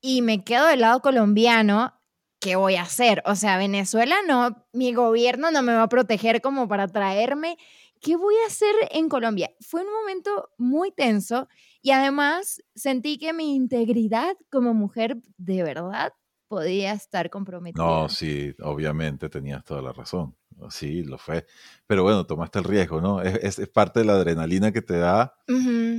y 0.00 0.20
me 0.20 0.42
quedo 0.42 0.66
del 0.66 0.80
lado 0.80 0.98
colombiano, 0.98 1.94
¿qué 2.40 2.56
voy 2.56 2.74
a 2.74 2.82
hacer? 2.82 3.22
O 3.24 3.36
sea, 3.36 3.56
Venezuela 3.56 4.16
no, 4.26 4.66
mi 4.72 4.92
gobierno 4.92 5.52
no 5.52 5.62
me 5.62 5.72
va 5.72 5.84
a 5.84 5.88
proteger 5.88 6.40
como 6.40 6.66
para 6.66 6.88
traerme. 6.88 7.56
¿Qué 8.00 8.16
voy 8.16 8.34
a 8.42 8.48
hacer 8.48 8.74
en 8.90 9.08
Colombia? 9.08 9.48
Fue 9.60 9.82
un 9.82 9.92
momento 9.92 10.50
muy 10.58 10.90
tenso 10.90 11.46
y 11.80 11.92
además 11.92 12.60
sentí 12.74 13.16
que 13.16 13.32
mi 13.32 13.54
integridad 13.54 14.34
como 14.50 14.74
mujer 14.74 15.18
de 15.36 15.62
verdad 15.62 16.14
podía 16.48 16.94
estar 16.94 17.30
comprometida. 17.30 17.80
No, 17.80 18.08
sí, 18.08 18.52
obviamente 18.60 19.28
tenías 19.28 19.62
toda 19.62 19.82
la 19.82 19.92
razón. 19.92 20.34
Sí, 20.70 21.02
lo 21.02 21.18
fue. 21.18 21.46
Pero 21.86 22.02
bueno, 22.02 22.26
tomaste 22.26 22.58
el 22.58 22.64
riesgo, 22.64 23.00
¿no? 23.00 23.20
Es, 23.22 23.58
es, 23.58 23.68
parte 23.68 24.00
de 24.00 24.06
la 24.06 24.14
adrenalina 24.14 24.72
que 24.72 24.82
te 24.82 24.98
da 24.98 25.34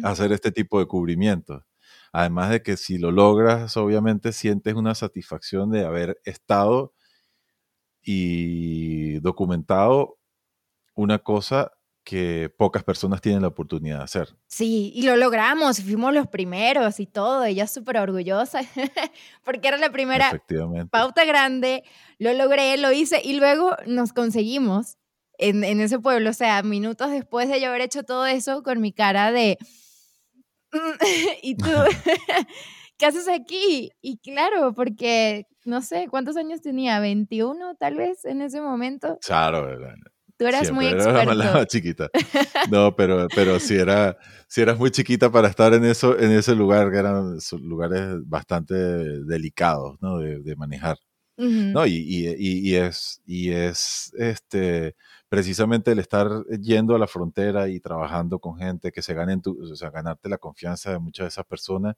hacer 0.03 0.31
este 0.31 0.51
tipo 0.51 0.79
de 0.79 0.87
cubrimiento. 0.87 1.65
Además 2.11 2.49
de 2.49 2.63
que 2.63 2.77
si 2.77 2.97
lo 2.97 3.11
logras, 3.11 3.75
obviamente 3.77 4.31
sientes 4.31 4.73
una 4.75 4.95
satisfacción 4.95 5.71
de 5.71 5.85
haber 5.85 6.19
estado 6.23 6.93
y 8.01 9.19
documentado 9.19 10.17
una 10.95 11.19
cosa 11.19 11.71
que 12.05 12.53
pocas 12.55 12.83
personas 12.83 13.19
tienen 13.19 13.41
la 13.41 13.47
oportunidad 13.47 13.97
de 13.97 14.03
hacer. 14.03 14.37
Sí, 14.45 14.91
y 14.95 15.01
lo 15.01 15.15
logramos, 15.15 15.81
fuimos 15.81 16.13
los 16.13 16.27
primeros 16.27 16.99
y 16.99 17.07
todo, 17.07 17.43
ella 17.43 17.65
súper 17.65 17.97
orgullosa, 17.97 18.61
porque 19.43 19.67
era 19.67 19.77
la 19.77 19.91
primera 19.91 20.31
pauta 20.91 21.25
grande, 21.25 21.83
lo 22.19 22.31
logré, 22.33 22.77
lo 22.77 22.91
hice 22.91 23.19
y 23.23 23.33
luego 23.33 23.75
nos 23.87 24.13
conseguimos 24.13 24.97
en, 25.39 25.63
en, 25.63 25.81
ese 25.81 25.99
pueblo, 25.99 26.29
o 26.29 26.33
sea, 26.33 26.61
minutos 26.61 27.09
después 27.09 27.49
de 27.49 27.59
yo 27.59 27.69
haber 27.69 27.81
hecho 27.81 28.03
todo 28.03 28.25
eso 28.27 28.61
con 28.61 28.79
mi 28.79 28.93
cara 28.93 29.31
de... 29.31 29.57
y 31.41 31.55
tú, 31.55 31.65
¿qué 32.97 33.05
haces 33.07 33.27
aquí? 33.27 33.91
Y 33.99 34.19
claro, 34.19 34.73
porque 34.75 35.47
no 35.65 35.81
sé, 35.81 36.07
¿cuántos 36.07 36.37
años 36.37 36.61
tenía? 36.61 37.01
¿21 37.01 37.75
tal 37.79 37.95
vez 37.95 38.25
en 38.25 38.43
ese 38.43 38.61
momento? 38.61 39.17
Claro, 39.25 39.67
Tú 40.37 40.47
eras 40.47 40.71
muy 40.71 40.87
experto. 40.87 41.31
Era 41.31 41.65
chiquita. 41.67 42.09
No, 42.71 42.95
pero, 42.95 43.27
pero 43.33 43.59
sí, 43.59 43.75
era, 43.75 44.17
si 44.47 44.61
eras 44.61 44.77
muy 44.77 44.89
chiquita 44.91 45.31
para 45.31 45.47
estar 45.47 45.73
en, 45.73 45.85
eso, 45.85 46.17
en 46.17 46.31
ese 46.31 46.55
lugar, 46.55 46.91
que 46.91 46.97
eran 46.97 47.37
lugares 47.61 48.17
bastante 48.25 48.73
delicados 48.73 49.97
¿no? 50.01 50.17
de, 50.17 50.55
manejar. 50.55 50.97
¿no? 51.37 51.85
Y, 51.85 51.93
y, 51.93 52.69
y, 52.69 52.75
es, 52.75 53.21
y 53.25 53.51
es 53.51 54.11
este, 54.17 54.95
precisamente 55.29 55.91
el 55.91 55.99
estar 55.99 56.27
yendo 56.59 56.95
a 56.95 56.99
la 56.99 57.07
frontera 57.07 57.67
y 57.69 57.79
trabajando 57.79 58.39
con 58.39 58.57
gente 58.57 58.91
que 58.91 59.01
se 59.01 59.13
ganen 59.13 59.41
tu, 59.41 59.61
o 59.61 59.75
sea, 59.75 59.91
ganarte 59.91 60.29
la 60.29 60.37
confianza 60.37 60.91
de 60.91 60.99
muchas 60.99 61.25
de 61.25 61.29
esas 61.29 61.45
personas 61.45 61.95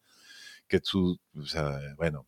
que 0.67 0.79
tú, 0.81 1.19
o 1.35 1.45
sea, 1.45 1.79
bueno, 1.95 2.27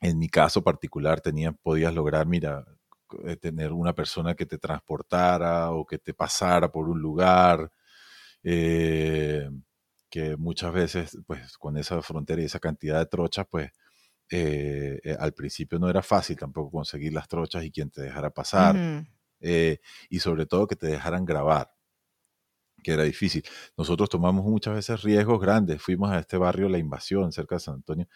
en 0.00 0.18
mi 0.18 0.28
caso 0.28 0.62
particular 0.62 1.20
tenía, 1.20 1.52
podías 1.52 1.94
lograr, 1.94 2.26
mira, 2.26 2.64
eh, 3.26 3.36
tener 3.36 3.72
una 3.72 3.94
persona 3.94 4.34
que 4.34 4.46
te 4.46 4.58
transportara 4.58 5.70
o 5.72 5.84
que 5.86 5.98
te 5.98 6.14
pasara 6.14 6.70
por 6.70 6.88
un 6.88 7.00
lugar, 7.00 7.70
eh, 8.42 9.48
que 10.10 10.36
muchas 10.36 10.72
veces, 10.72 11.18
pues 11.26 11.56
con 11.58 11.76
esa 11.76 12.00
frontera 12.02 12.42
y 12.42 12.46
esa 12.46 12.60
cantidad 12.60 12.98
de 12.98 13.06
trochas, 13.06 13.46
pues 13.50 13.70
eh, 14.30 15.16
al 15.18 15.32
principio 15.34 15.78
no 15.78 15.88
era 15.90 16.02
fácil 16.02 16.36
tampoco 16.36 16.70
conseguir 16.70 17.12
las 17.12 17.28
trochas 17.28 17.64
y 17.64 17.70
quien 17.70 17.90
te 17.90 18.02
dejara 18.02 18.30
pasar, 18.30 18.76
y 20.08 20.18
sobre 20.20 20.46
todo 20.46 20.66
que 20.66 20.76
te 20.76 20.86
dejaran 20.86 21.24
grabar 21.24 21.70
que 22.84 22.92
era 22.92 23.02
difícil. 23.02 23.42
Nosotros 23.76 24.08
tomamos 24.08 24.44
muchas 24.44 24.74
veces 24.74 25.02
riesgos 25.02 25.40
grandes. 25.40 25.82
Fuimos 25.82 26.12
a 26.12 26.20
este 26.20 26.36
barrio 26.36 26.68
La 26.68 26.78
Invasión, 26.78 27.32
cerca 27.32 27.56
de 27.56 27.60
San 27.60 27.74
Antonio, 27.74 28.06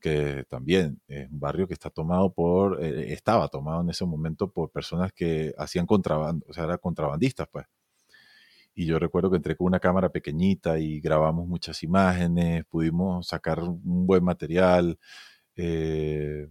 que 0.00 0.44
también 0.50 1.00
es 1.08 1.30
un 1.30 1.40
barrio 1.40 1.66
que 1.66 1.74
está 1.74 1.88
tomado 1.88 2.34
por, 2.34 2.84
eh, 2.84 3.12
estaba 3.14 3.48
tomado 3.48 3.80
en 3.80 3.90
ese 3.90 4.04
momento 4.04 4.50
por 4.50 4.70
personas 4.70 5.12
que 5.12 5.54
hacían 5.56 5.86
contrabando, 5.86 6.44
o 6.48 6.52
sea, 6.52 6.64
eran 6.64 6.78
contrabandistas, 6.78 7.48
pues. 7.50 7.64
Y 8.74 8.84
yo 8.84 8.98
recuerdo 8.98 9.30
que 9.30 9.36
entré 9.36 9.56
con 9.56 9.68
una 9.68 9.80
cámara 9.80 10.10
pequeñita 10.10 10.78
y 10.78 11.00
grabamos 11.00 11.46
muchas 11.48 11.82
imágenes, 11.82 12.64
pudimos 12.66 13.26
sacar 13.26 13.60
un 13.62 14.06
buen 14.06 14.22
material. 14.22 14.98
Eh, 15.56 16.48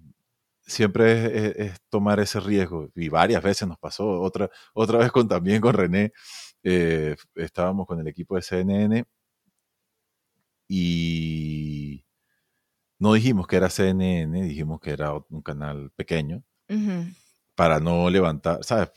siempre 0.66 1.68
es, 1.68 1.80
tomar 1.90 2.20
ese 2.20 2.40
riesgo 2.40 2.90
y 2.96 3.10
varias 3.10 3.44
veces 3.44 3.68
nos 3.68 3.78
pasó, 3.78 4.22
otra, 4.22 4.50
otra 4.74 5.00
vez 5.00 5.12
con, 5.12 5.28
también 5.28 5.62
con 5.62 5.74
René, 5.74 6.14
eh, 6.68 7.16
estábamos 7.36 7.86
con 7.86 8.00
el 8.00 8.08
equipo 8.08 8.36
de 8.36 8.42
CNN 8.42 9.06
y 10.68 12.04
no 12.98 13.14
dijimos 13.14 13.46
que 13.46 13.58
era 13.58 13.70
CNN, 13.70 14.42
dijimos 14.42 14.80
que 14.80 14.90
era 14.90 15.14
un 15.14 15.44
canal 15.44 15.92
pequeño 15.92 16.44
para 17.54 17.80
no 17.80 18.10
levantar, 18.10 18.64
¿sabes? 18.64 18.92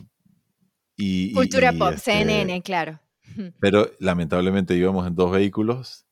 Y, 0.96 1.34
Cultura 1.34 1.72
pop, 1.74 1.92
este 1.92 2.12
CNN, 2.12 2.62
claro. 2.62 2.98
Pero 3.60 3.90
lamentablemente 3.98 4.74
íbamos 4.74 5.06
en 5.06 5.14
dos 5.14 5.30
vehículos 5.30 6.06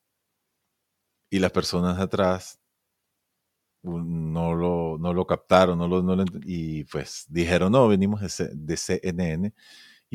y 1.30 1.38
las 1.38 1.52
personas 1.52 1.98
atrás 1.98 2.60
no 3.82 4.54
lo, 4.54 4.98
no 4.98 5.14
lo 5.14 5.26
captaron, 5.26 5.78
no 5.78 5.88
lo, 5.88 6.02
no 6.02 6.22
y 6.44 6.84
pues 6.84 7.24
dijeron, 7.30 7.72
no, 7.72 7.88
venimos 7.88 8.20
de, 8.20 8.50
de 8.52 8.76
CNN 8.76 9.54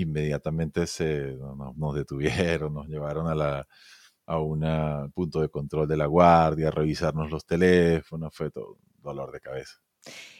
inmediatamente 0.01 0.87
se, 0.87 1.37
nos 1.75 1.95
detuvieron, 1.95 2.73
nos 2.73 2.87
llevaron 2.87 3.27
a 3.27 3.35
la 3.35 3.67
un 4.27 5.11
punto 5.13 5.41
de 5.41 5.49
control 5.49 5.87
de 5.87 5.97
la 5.97 6.05
guardia, 6.05 6.69
a 6.69 6.71
revisarnos 6.71 7.29
los 7.29 7.45
teléfonos, 7.45 8.33
fue 8.33 8.49
todo 8.51 8.77
dolor 8.97 9.31
de 9.31 9.41
cabeza. 9.41 9.81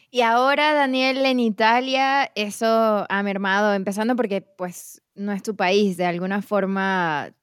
Y 0.10 0.22
ahora, 0.22 0.74
Daniel, 0.74 1.26
en 1.26 1.40
Italia 1.40 2.32
eso 2.36 3.06
ha 3.10 3.24
mermado, 3.24 3.74
empezando 3.74 4.16
porque 4.16 4.42
pues 4.42 5.02
no 5.16 5.32
es 5.32 5.44
tu 5.44 5.56
país, 5.56 5.98
de 5.98 6.06
alguna 6.06 6.42
forma 6.42 7.34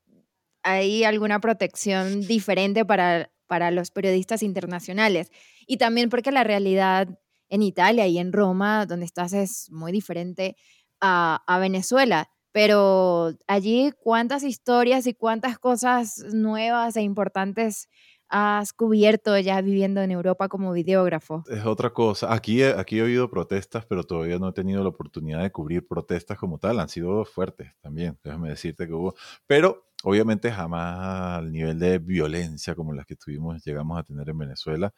hay 0.62 1.04
alguna 1.04 1.40
protección 1.40 2.26
diferente 2.26 2.84
para, 2.84 3.30
para 3.46 3.70
los 3.70 3.90
periodistas 3.90 4.42
internacionales. 4.42 5.30
Y 5.66 5.78
también 5.78 6.10
porque 6.10 6.30
la 6.30 6.44
realidad 6.44 7.08
en 7.48 7.62
Italia 7.62 8.06
y 8.06 8.18
en 8.18 8.32
Roma, 8.32 8.84
donde 8.84 9.06
estás, 9.06 9.32
es 9.32 9.70
muy 9.70 9.92
diferente 9.92 10.56
a, 11.00 11.58
Venezuela. 11.60 12.30
Pero 12.52 13.32
allí, 13.46 13.92
¿cuántas 14.00 14.42
historias 14.42 15.06
y 15.06 15.14
cuántas 15.14 15.58
cosas 15.58 16.24
nuevas 16.32 16.96
e 16.96 17.02
importantes 17.02 17.88
has 18.30 18.72
cubierto 18.72 19.38
ya 19.38 19.60
viviendo 19.60 20.00
en 20.02 20.10
Europa 20.10 20.48
como 20.48 20.72
videógrafo? 20.72 21.44
Es 21.50 21.64
otra 21.64 21.90
cosa. 21.90 22.32
Aquí, 22.32 22.62
aquí 22.62 22.98
he 22.98 23.02
oído 23.02 23.30
protestas, 23.30 23.84
pero 23.86 24.02
todavía 24.04 24.38
no 24.38 24.48
he 24.48 24.52
tenido 24.52 24.82
la 24.82 24.88
oportunidad 24.88 25.42
de 25.42 25.52
cubrir 25.52 25.86
protestas 25.86 26.38
como 26.38 26.58
tal. 26.58 26.80
Han 26.80 26.88
sido 26.88 27.24
fuertes 27.24 27.72
también, 27.80 28.18
déjame 28.24 28.50
decirte 28.50 28.86
que 28.86 28.92
hubo. 28.92 29.14
Pero 29.46 29.88
obviamente 30.04 30.50
jamás 30.50 31.38
al 31.38 31.52
nivel 31.52 31.78
de 31.78 31.98
violencia 31.98 32.74
como 32.74 32.92
las 32.92 33.06
que 33.06 33.16
tuvimos, 33.16 33.62
llegamos 33.64 33.98
a 33.98 34.02
tener 34.02 34.28
en 34.28 34.38
Venezuela. 34.38 34.92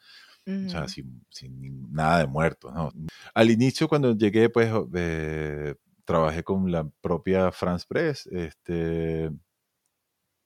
O 0.46 0.68
sea, 0.68 0.88
sin, 0.88 1.24
sin, 1.28 1.92
nada 1.92 2.18
de 2.18 2.26
muertos, 2.26 2.74
¿no? 2.74 2.90
Al 3.34 3.50
inicio, 3.50 3.86
cuando 3.86 4.16
llegué, 4.16 4.48
pues, 4.48 4.72
eh, 4.94 5.76
trabajé 6.10 6.42
con 6.42 6.72
la 6.72 6.88
propia 7.00 7.52
France 7.52 7.86
Press, 7.88 8.26
este, 8.26 9.30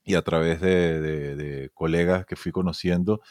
y 0.05 0.15
a 0.15 0.23
través 0.23 0.61
de, 0.61 1.71
colegas 1.73 2.27
que 2.27 2.37
fui 2.37 2.53
conociendo, 2.53 3.23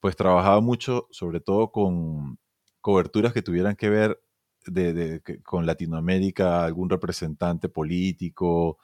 pues 0.00 0.14
trabajaba 0.14 0.60
mucho, 0.60 1.08
sobre 1.10 1.40
todo 1.40 1.72
con 1.72 2.38
coberturas 2.82 3.32
que 3.32 3.40
tuvieran 3.42 3.74
que 3.74 3.88
ver 3.88 4.20
de, 4.66 5.22
con 5.42 5.64
Latinoamérica, 5.64 6.62
algún 6.64 6.90
representante 6.90 7.70
político, 7.70 8.78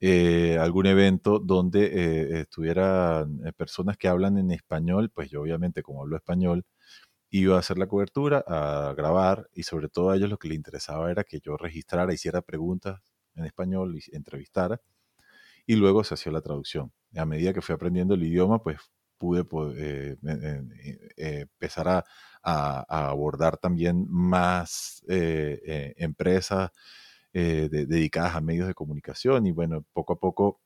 eh, 0.00 0.58
algún 0.60 0.86
evento 0.86 1.38
donde 1.38 1.86
eh, 1.86 2.40
estuvieran 2.40 3.40
eh, 3.46 3.52
personas 3.54 3.96
que 3.96 4.08
hablan 4.08 4.36
en 4.36 4.50
español, 4.50 5.10
pues 5.10 5.30
yo 5.30 5.40
obviamente 5.40 5.82
como 5.82 6.02
hablo 6.02 6.16
español, 6.16 6.66
iba 7.40 7.56
a 7.56 7.60
hacer 7.60 7.78
la 7.78 7.86
cobertura, 7.86 8.44
a 8.46 8.94
grabar 8.96 9.48
y 9.52 9.64
sobre 9.64 9.88
todo 9.88 10.10
a 10.10 10.16
ellos 10.16 10.30
lo 10.30 10.38
que 10.38 10.48
les 10.48 10.56
interesaba 10.56 11.10
era 11.10 11.24
que 11.24 11.40
yo 11.40 11.56
registrara, 11.56 12.12
hiciera 12.12 12.42
preguntas 12.42 13.00
en 13.34 13.44
español 13.44 13.98
entrevistara 14.12 14.80
y 15.66 15.76
luego 15.76 16.04
se 16.04 16.14
hacía 16.14 16.32
la 16.32 16.40
traducción. 16.40 16.92
A 17.16 17.26
medida 17.26 17.52
que 17.52 17.62
fui 17.62 17.74
aprendiendo 17.74 18.14
el 18.14 18.22
idioma, 18.22 18.62
pues 18.62 18.78
pude 19.18 19.44
eh, 19.76 20.16
eh, 21.16 21.46
empezar 21.50 21.88
a, 21.88 22.04
abordar 22.88 23.56
también 23.56 24.06
más 24.08 25.02
eh, 25.08 25.94
empresas 25.96 26.70
dedicadas 27.32 28.34
a 28.34 28.40
medios 28.40 28.66
de 28.68 28.74
comunicación 28.74 29.46
y 29.46 29.52
bueno, 29.52 29.84
poco 29.92 30.14
a 30.14 30.18
poco 30.20 30.60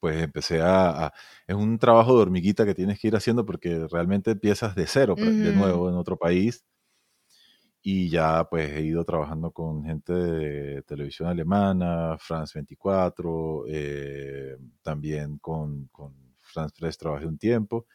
pues 0.00 0.22
empecé 0.22 0.60
a, 0.62 1.12
Es 1.46 1.56
un 1.56 1.78
trabajo 1.78 2.16
de 2.16 2.22
hormiguita 2.22 2.64
que 2.64 2.74
tienes 2.74 2.98
que 3.00 3.08
ir 3.08 3.16
haciendo 3.16 3.44
porque 3.44 3.86
realmente 3.90 4.32
empiezas 4.32 4.74
de 4.74 4.86
cero, 4.86 5.14
de 5.16 5.52
nuevo 5.52 5.88
en 5.88 5.96
otro 5.96 6.16
país. 6.16 6.64
Y 7.80 8.10
ya 8.10 8.44
pues 8.50 8.70
he 8.72 8.82
ido 8.82 9.04
trabajando 9.04 9.50
con 9.52 9.84
gente 9.84 10.12
de 10.12 10.82
televisión 10.82 11.28
alemana, 11.28 12.16
France 12.18 12.52
24, 12.54 13.64
eh, 13.68 14.56
también 14.82 15.38
con, 15.38 15.86
con 15.88 16.12
France 16.40 16.74
3 16.78 16.98
trabajé 16.98 17.26
un 17.26 17.38
tiempo. 17.38 17.86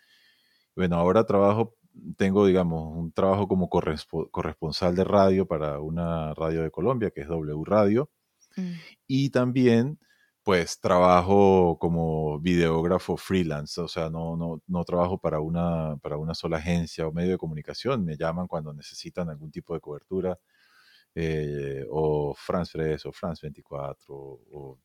Bueno, 0.75 0.95
ahora 0.95 1.25
trabajo, 1.25 1.75
tengo 2.17 2.47
digamos 2.47 2.95
un 2.97 3.11
trabajo 3.11 3.47
como 3.47 3.69
corresponsal 3.69 4.95
de 4.95 5.03
radio 5.03 5.45
para 5.47 5.79
una 5.79 6.33
radio 6.33 6.63
de 6.63 6.71
Colombia 6.71 7.11
que 7.11 7.21
es 7.21 7.27
W 7.27 7.63
Radio. 7.65 8.09
Mm. 8.55 8.71
Y 9.07 9.29
también 9.29 9.99
pues 10.43 10.79
trabajo 10.79 11.77
como 11.79 12.39
videógrafo 12.39 13.17
freelance, 13.17 13.79
o 13.81 13.87
sea, 13.87 14.09
no, 14.09 14.35
no, 14.35 14.61
no 14.67 14.83
trabajo 14.83 15.17
para 15.17 15.39
una, 15.39 15.97
para 15.97 16.17
una 16.17 16.35
sola 16.35 16.57
agencia 16.57 17.07
o 17.07 17.13
medio 17.13 17.31
de 17.31 17.37
comunicación, 17.37 18.03
me 18.05 18.17
llaman 18.17 18.47
cuando 18.47 18.73
necesitan 18.73 19.29
algún 19.29 19.51
tipo 19.51 19.73
de 19.73 19.79
cobertura 19.79 20.37
eh, 21.15 21.85
o 21.89 22.33
France 22.35 22.71
Press 22.73 23.05
o 23.05 23.11
France 23.11 23.41
24 23.43 24.15
o, 24.15 24.79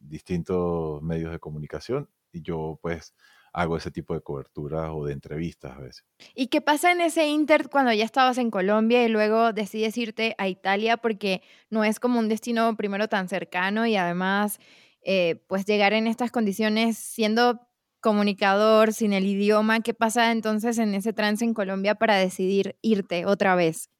distintos 0.00 1.02
medios 1.02 1.32
de 1.32 1.40
comunicación 1.40 2.08
y 2.32 2.42
yo 2.42 2.78
pues 2.80 3.14
hago 3.52 3.76
ese 3.76 3.90
tipo 3.90 4.14
de 4.14 4.20
coberturas 4.20 4.90
o 4.92 5.04
de 5.04 5.12
entrevistas 5.12 5.76
a 5.76 5.80
veces. 5.80 6.04
¿Y 6.34 6.48
qué 6.48 6.60
pasa 6.60 6.92
en 6.92 7.00
ese 7.00 7.28
Inter 7.28 7.68
cuando 7.68 7.92
ya 7.92 8.04
estabas 8.04 8.38
en 8.38 8.50
Colombia 8.50 9.04
y 9.04 9.08
luego 9.08 9.52
decides 9.52 9.96
irte 9.98 10.34
a 10.38 10.48
Italia 10.48 10.96
porque 10.96 11.42
no 11.70 11.84
es 11.84 12.00
como 12.00 12.18
un 12.18 12.28
destino 12.28 12.76
primero 12.76 13.08
tan 13.08 13.28
cercano 13.28 13.86
y 13.86 13.96
además 13.96 14.58
eh, 15.02 15.42
pues 15.46 15.64
llegar 15.64 15.92
en 15.92 16.06
estas 16.06 16.30
condiciones 16.30 16.98
siendo 16.98 17.60
comunicador 18.00 18.92
sin 18.92 19.12
el 19.12 19.26
idioma, 19.26 19.80
¿qué 19.80 19.94
pasa 19.94 20.30
entonces 20.32 20.78
en 20.78 20.94
ese 20.94 21.12
trance 21.12 21.44
en 21.44 21.54
Colombia 21.54 21.94
para 21.96 22.16
decidir 22.16 22.76
irte 22.82 23.26
otra 23.26 23.54
vez? 23.54 23.90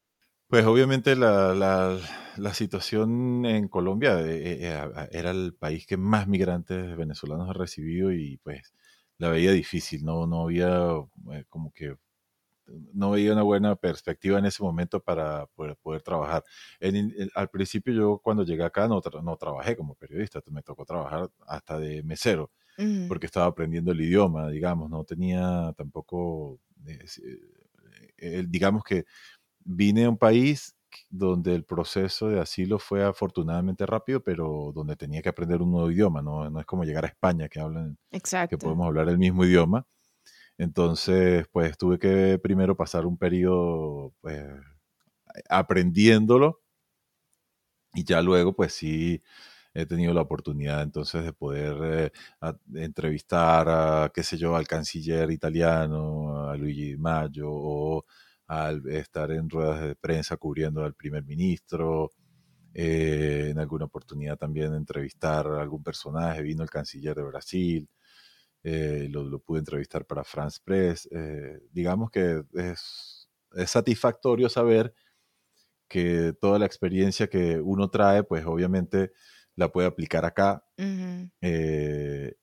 Pues 0.48 0.64
obviamente 0.64 1.14
la, 1.14 1.54
la, 1.54 2.54
situación 2.54 3.44
en 3.44 3.68
Colombia 3.68 4.18
eh, 4.20 4.58
eh, 4.62 5.08
era 5.12 5.30
el 5.30 5.54
país 5.54 5.86
que 5.86 5.98
más 5.98 6.26
migrantes 6.26 6.96
venezolanos 6.96 7.50
ha 7.50 7.52
recibido 7.52 8.12
y 8.12 8.38
pues 8.38 8.72
la 9.18 9.30
veía 9.30 9.52
difícil, 9.52 10.04
no, 10.04 10.26
no 10.26 10.44
había 10.44 10.92
eh, 11.32 11.44
como 11.48 11.72
que 11.72 11.96
no 12.92 13.10
veía 13.10 13.32
una 13.32 13.42
buena 13.42 13.76
perspectiva 13.76 14.38
en 14.38 14.44
ese 14.46 14.62
momento 14.62 15.00
para 15.00 15.46
poder, 15.46 16.02
trabajar. 16.02 16.44
al 17.34 17.48
principio 17.48 17.94
yo 17.94 18.20
cuando 18.22 18.44
llegué 18.44 18.62
acá 18.62 18.86
no, 18.88 19.00
no 19.22 19.36
trabajé 19.36 19.76
como 19.76 19.94
periodista, 19.94 20.40
me 20.50 20.62
tocó 20.62 20.84
trabajar 20.84 21.30
hasta 21.46 21.78
de 21.78 22.02
mesero, 22.02 22.50
porque 23.08 23.26
estaba 23.26 23.46
aprendiendo 23.46 23.92
el 23.92 24.00
idioma, 24.00 24.50
digamos, 24.50 24.90
no 24.90 25.02
tenía 25.04 25.72
tampoco, 25.76 26.60
digamos 28.46 28.84
que 28.84 29.04
vine 29.64 30.04
a 30.04 30.10
un 30.10 30.18
país 30.18 30.77
donde 31.10 31.54
el 31.54 31.64
proceso 31.64 32.28
de 32.28 32.40
asilo 32.40 32.78
fue 32.78 33.04
afortunadamente 33.04 33.86
rápido, 33.86 34.22
pero 34.22 34.72
donde 34.74 34.96
tenía 34.96 35.22
que 35.22 35.28
aprender 35.28 35.62
un 35.62 35.72
nuevo 35.72 35.90
idioma, 35.90 36.22
no, 36.22 36.48
no 36.50 36.60
es 36.60 36.66
como 36.66 36.84
llegar 36.84 37.04
a 37.04 37.08
España 37.08 37.48
que 37.48 37.60
hablan, 37.60 37.98
que 38.48 38.58
podemos 38.58 38.86
hablar 38.86 39.08
el 39.08 39.18
mismo 39.18 39.44
idioma. 39.44 39.86
Entonces, 40.58 41.46
pues 41.52 41.78
tuve 41.78 41.98
que 41.98 42.38
primero 42.42 42.76
pasar 42.76 43.06
un 43.06 43.16
periodo 43.16 44.12
pues, 44.20 44.44
aprendiéndolo 45.48 46.60
y 47.94 48.04
ya 48.04 48.22
luego, 48.22 48.54
pues 48.54 48.74
sí, 48.74 49.22
he 49.74 49.86
tenido 49.86 50.12
la 50.14 50.22
oportunidad 50.22 50.82
entonces 50.82 51.24
de 51.24 51.32
poder 51.32 52.12
eh, 52.42 52.52
entrevistar 52.74 53.68
a, 53.68 54.10
qué 54.14 54.22
sé 54.22 54.36
yo, 54.38 54.56
al 54.56 54.66
canciller 54.66 55.30
italiano, 55.30 56.48
a 56.48 56.56
Luigi 56.56 56.96
Maggio 56.96 57.48
o 57.50 58.04
al 58.48 58.88
estar 58.88 59.30
en 59.30 59.48
ruedas 59.48 59.80
de 59.82 59.94
prensa 59.94 60.36
cubriendo 60.38 60.82
al 60.84 60.94
primer 60.94 61.22
ministro, 61.24 62.10
eh, 62.74 63.48
en 63.50 63.58
alguna 63.58 63.84
oportunidad 63.84 64.38
también 64.38 64.74
entrevistar 64.74 65.46
a 65.46 65.60
algún 65.60 65.82
personaje, 65.82 66.42
vino 66.42 66.62
el 66.62 66.70
canciller 66.70 67.14
de 67.14 67.22
Brasil, 67.22 67.88
eh, 68.62 69.08
lo, 69.10 69.38
pude 69.40 69.60
entrevistar 69.60 70.06
para 70.06 70.24
France 70.24 70.60
Press. 70.64 71.08
Eh, 71.12 71.60
digamos 71.72 72.10
que 72.10 72.42
es, 72.54 73.28
satisfactorio 73.66 74.48
saber 74.48 74.94
que 75.88 76.34
toda 76.40 76.58
la 76.58 76.66
experiencia 76.66 77.28
que 77.28 77.60
uno 77.60 77.90
trae, 77.90 78.22
pues 78.24 78.44
obviamente 78.46 79.12
la 79.56 79.70
puede 79.70 79.88
aplicar 79.88 80.24
acá. 80.24 80.64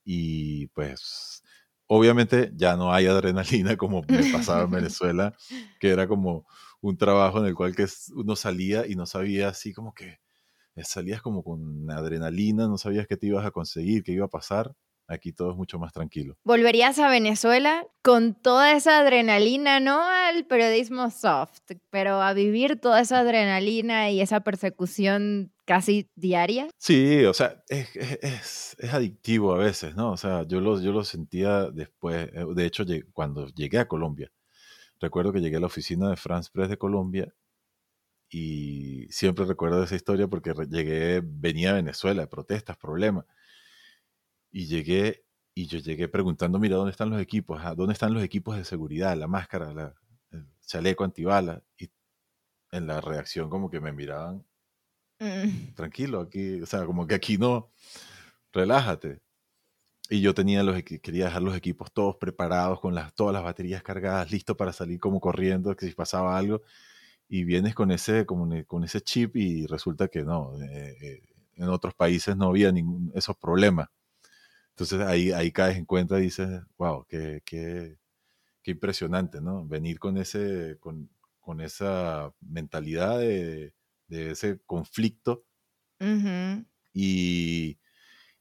y 0.04 0.66
pues 0.68 1.42
Obviamente 1.88 2.50
ya 2.54 2.76
no 2.76 2.92
hay 2.92 3.06
adrenalina 3.06 3.76
como 3.76 4.02
me 4.08 4.24
pasaba 4.32 4.64
en 4.64 4.70
Venezuela, 4.82 5.34
que 5.78 5.90
era 5.90 6.08
como 6.08 6.46
un 6.80 6.96
trabajo 6.96 7.38
en 7.38 7.46
el 7.46 7.54
cual 7.54 7.74
que 7.74 7.86
uno 8.14 8.36
salía 8.36 8.86
y 8.86 8.94
no 8.94 9.06
sabía 9.06 9.48
así 9.48 9.72
como 9.72 9.94
que 9.94 10.18
eh, 10.76 10.84
salías 10.84 11.22
como 11.22 11.42
con 11.42 11.90
adrenalina, 11.90 12.68
no 12.68 12.78
sabías 12.78 13.06
qué 13.06 13.16
te 13.16 13.26
ibas 13.26 13.46
a 13.46 13.50
conseguir, 13.50 14.02
qué 14.02 14.12
iba 14.12 14.26
a 14.26 14.30
pasar. 14.30 14.72
Aquí 15.08 15.32
todo 15.32 15.52
es 15.52 15.56
mucho 15.56 15.78
más 15.78 15.92
tranquilo. 15.92 16.36
¿Volverías 16.42 16.98
a 16.98 17.08
Venezuela 17.08 17.86
con 18.02 18.34
toda 18.34 18.72
esa 18.72 18.98
adrenalina, 18.98 19.78
no 19.78 20.02
al 20.02 20.46
periodismo 20.46 21.10
soft, 21.10 21.60
pero 21.90 22.20
a 22.20 22.32
vivir 22.32 22.80
toda 22.80 23.00
esa 23.00 23.20
adrenalina 23.20 24.10
y 24.10 24.20
esa 24.20 24.40
persecución 24.40 25.52
casi 25.66 26.10
diaria? 26.14 26.68
Sí, 26.78 27.24
o 27.24 27.34
sea, 27.34 27.62
es, 27.68 28.76
adictivo 28.92 29.52
a 29.54 29.58
veces, 29.58 29.94
¿no? 29.96 30.12
O 30.12 30.16
sea, 30.16 30.46
yo 30.46 30.60
lo, 30.60 30.80
yo 30.80 30.92
lo 30.92 31.04
sentía 31.04 31.70
después, 31.70 32.30
eh, 32.32 32.46
de 32.54 32.66
hecho, 32.66 32.84
cuando 33.12 33.48
llegué 33.48 33.78
a 33.78 33.88
Colombia, 33.88 34.32
recuerdo 35.00 35.32
que 35.32 35.40
llegué 35.40 35.56
a 35.56 35.60
la 35.60 35.66
oficina 35.66 36.08
de 36.10 36.16
France 36.16 36.50
Press 36.52 36.70
de 36.70 36.78
Colombia 36.78 37.34
y 38.30 39.06
siempre 39.10 39.44
recuerdo 39.44 39.82
esa 39.84 39.96
historia 39.96 40.28
porque 40.28 40.54
llegué, 40.70 41.22
venía 41.24 41.70
a 41.70 41.74
Venezuela, 41.74 42.26
protestas, 42.28 42.76
problemas 42.78 43.26
y 44.50 44.66
llegué 44.66 45.24
y 45.54 45.66
yo 45.66 45.78
llegué 45.78 46.08
preguntando, 46.08 46.58
mira, 46.58 46.76
¿dónde 46.76 46.90
están 46.90 47.10
los 47.10 47.20
equipos? 47.20 47.62
¿Dónde 47.76 47.94
están 47.94 48.12
los 48.14 48.22
equipos 48.22 48.56
de 48.56 48.64
seguridad? 48.64 49.16
La 49.16 49.26
máscara, 49.26 49.72
la, 49.72 49.94
el 50.30 50.46
chaleco 50.66 51.04
antibala. 51.04 51.62
Y 51.78 51.90
en 52.72 52.86
la 52.86 53.00
reacción 53.00 53.48
como 53.50 53.70
que 53.70 53.80
me 53.80 53.92
miraban, 53.92 54.44
mm. 55.20 55.74
tranquilo, 55.74 56.20
aquí, 56.20 56.60
o 56.62 56.66
sea, 56.66 56.84
como 56.86 57.06
que 57.06 57.14
aquí 57.14 57.38
no, 57.38 57.70
relájate. 58.52 59.20
Y 60.08 60.20
yo 60.20 60.34
tenía 60.34 60.62
los, 60.62 60.82
quería 60.82 61.26
dejar 61.26 61.42
los 61.42 61.56
equipos 61.56 61.92
todos 61.92 62.16
preparados, 62.16 62.80
con 62.80 62.94
las, 62.94 63.14
todas 63.14 63.32
las 63.34 63.42
baterías 63.42 63.82
cargadas, 63.82 64.30
listo 64.30 64.56
para 64.56 64.72
salir 64.72 65.00
como 65.00 65.20
corriendo, 65.20 65.74
que 65.76 65.86
si 65.86 65.92
pasaba 65.94 66.38
algo. 66.38 66.62
Y 67.28 67.44
vienes 67.44 67.74
con 67.74 67.90
ese, 67.90 68.26
con 68.26 68.84
ese 68.84 69.00
chip 69.02 69.36
y 69.36 69.66
resulta 69.66 70.08
que 70.08 70.22
no, 70.22 70.54
eh, 70.62 70.96
eh, 71.00 71.22
en 71.56 71.68
otros 71.70 71.94
países 71.94 72.36
no 72.36 72.48
había 72.48 72.70
ningún, 72.72 73.12
esos 73.14 73.36
problemas. 73.36 73.88
Entonces 74.70 75.00
ahí, 75.00 75.32
ahí 75.32 75.52
caes 75.52 75.76
en 75.78 75.86
cuenta 75.86 76.18
y 76.18 76.24
dices, 76.24 76.48
wow, 76.78 77.06
qué, 77.08 77.42
qué, 77.44 77.98
qué 78.62 78.72
impresionante, 78.72 79.40
¿no? 79.40 79.66
Venir 79.66 79.98
con, 79.98 80.18
ese, 80.18 80.76
con, 80.80 81.10
con 81.40 81.60
esa 81.60 82.32
mentalidad 82.40 83.18
de, 83.18 83.72
de 84.08 84.32
ese 84.32 84.60
conflicto. 84.66 85.44
y, 86.92 87.78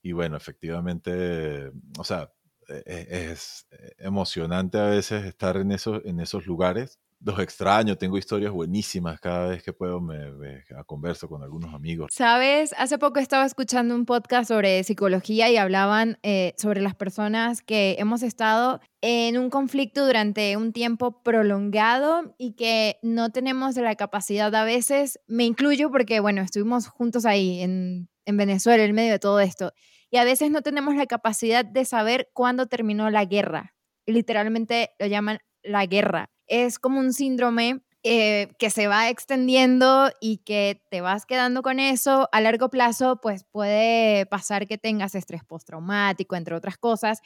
y, 0.01 0.11
bueno, 0.11 0.37
efectivamente, 0.37 1.71
o 1.97 2.03
sea, 2.03 2.31
e, 2.67 2.83
e, 2.85 3.31
es, 3.31 3.67
emocionante 3.97 4.77
a 4.79 4.87
veces 4.89 5.25
estar 5.25 5.57
en 5.57 5.71
esos, 5.71 6.03
en 6.05 6.19
esos 6.19 6.45
lugares 6.45 6.99
los 7.25 7.39
extraño, 7.39 7.97
tengo 7.97 8.19
historias 8.19 8.51
buenísimas 8.51 9.19
cada 9.19 9.47
vez 9.47 9.63
que 9.63 9.73
puedo, 9.73 9.99
me, 9.99 10.63
converso 10.85 11.27
con 11.27 11.41
algunos 11.41 11.73
amigos. 11.73 12.11
Sabes, 12.13 12.75
hace 12.77 12.99
poco 12.99 13.19
estaba 13.19 13.45
escuchando 13.45 13.95
un 13.95 14.05
podcast 14.05 14.47
sobre 14.47 14.83
psicología 14.83 15.49
y 15.49 15.57
hablaban 15.57 16.19
eh, 16.21 16.53
sobre 16.57 16.81
las 16.81 16.93
personas 16.93 17.63
que 17.63 17.95
hemos 17.97 18.21
estado 18.21 18.79
en 19.01 19.39
un 19.39 19.49
conflicto 19.49 20.05
durante 20.05 20.55
un 20.55 20.71
tiempo 20.71 21.23
prolongado 21.23 22.35
y 22.37 22.53
que 22.53 22.99
no 23.01 23.31
tenemos 23.31 23.75
la 23.75 23.95
capacidad 23.95 24.53
a 24.53 24.63
veces, 24.63 25.19
me 25.25 25.45
incluyo 25.45 25.89
porque, 25.89 26.19
bueno, 26.19 26.43
estuvimos 26.43 26.87
juntos 26.87 27.25
ahí 27.25 27.61
en 27.61 28.07
Venezuela 28.27 28.83
en 28.83 28.93
medio 28.93 29.13
de 29.13 29.19
todo 29.19 29.39
esto, 29.39 29.73
y 30.11 30.17
a 30.17 30.23
veces 30.23 30.51
no 30.51 30.61
tenemos 30.61 30.95
la 30.95 31.07
capacidad 31.07 31.65
de 31.65 31.85
saber 31.85 32.29
cuándo 32.33 32.67
terminó 32.67 33.09
la 33.09 33.25
guerra. 33.25 33.73
Literalmente 34.05 34.91
lo 34.99 35.07
llaman 35.07 35.39
la 35.63 35.87
guerra 35.87 36.29
es 36.47 36.79
como 36.79 36.99
un 36.99 37.13
síndrome 37.13 37.81
eh, 38.07 38.53
que 38.59 38.69
se 38.69 38.85
va 38.85 39.09
extendiendo 39.09 40.11
y 40.21 40.37
que 40.37 40.79
te 40.91 41.01
vas 41.01 41.25
quedando 41.25 41.63
con 41.63 41.79
eso, 41.79 42.29
a 42.31 42.39
largo 42.39 42.69
plazo, 42.69 43.19
pues 43.19 43.45
puede 43.45 44.27
pasar 44.27 44.67
que 44.67 44.77
tengas 44.77 45.15
estrés 45.15 45.43
postraumático, 45.43 46.35
entre 46.35 46.53
otras 46.53 46.77
cosas, 46.77 47.21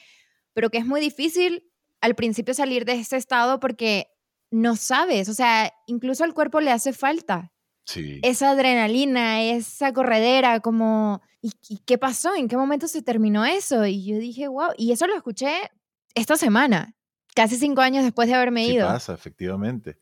pero 0.54 0.70
que 0.70 0.78
es 0.78 0.86
muy 0.86 1.02
difícil 1.02 1.70
al 2.00 2.16
principio 2.16 2.54
salir 2.54 2.86
de 2.86 2.94
ese 2.94 3.18
estado 3.18 3.60
porque 3.60 4.08
no 4.52 4.78
sabes, 4.78 5.28
o 5.28 5.34
sea, 5.34 5.74
incluso 5.86 6.24
al 6.24 6.34
cuerpo 6.34 6.62
le 6.62 6.72
hace 6.72 6.94
falta. 6.94 7.52
Sí. 7.86 8.22
Esa 8.24 8.52
adrenalina, 8.52 9.44
esa 9.44 9.92
corredera, 9.92 10.62
como, 10.62 11.22
¿y, 11.42 11.52
¿y 11.68 11.80
qué 11.80 11.98
pasó? 11.98 12.36
¿En 12.36 12.48
qué 12.48 12.56
momento 12.56 12.88
se 12.88 13.02
terminó 13.02 13.44
eso? 13.44 13.86
Y 13.86 14.06
yo 14.06 14.18
dije, 14.18 14.48
wow, 14.48 14.70
y 14.78 14.94
eso 14.94 15.08
lo 15.08 15.16
escuché 15.18 15.72
esta 16.16 16.38
semana 16.38 16.96
casi 17.36 17.58
cinco 17.58 17.82
años 17.82 18.04
después 18.04 18.28
de 18.28 18.36
haberme 18.36 18.66
sí 18.66 18.74
ido. 18.74 18.88
pasa, 18.88 19.14
efectivamente. 19.14 19.98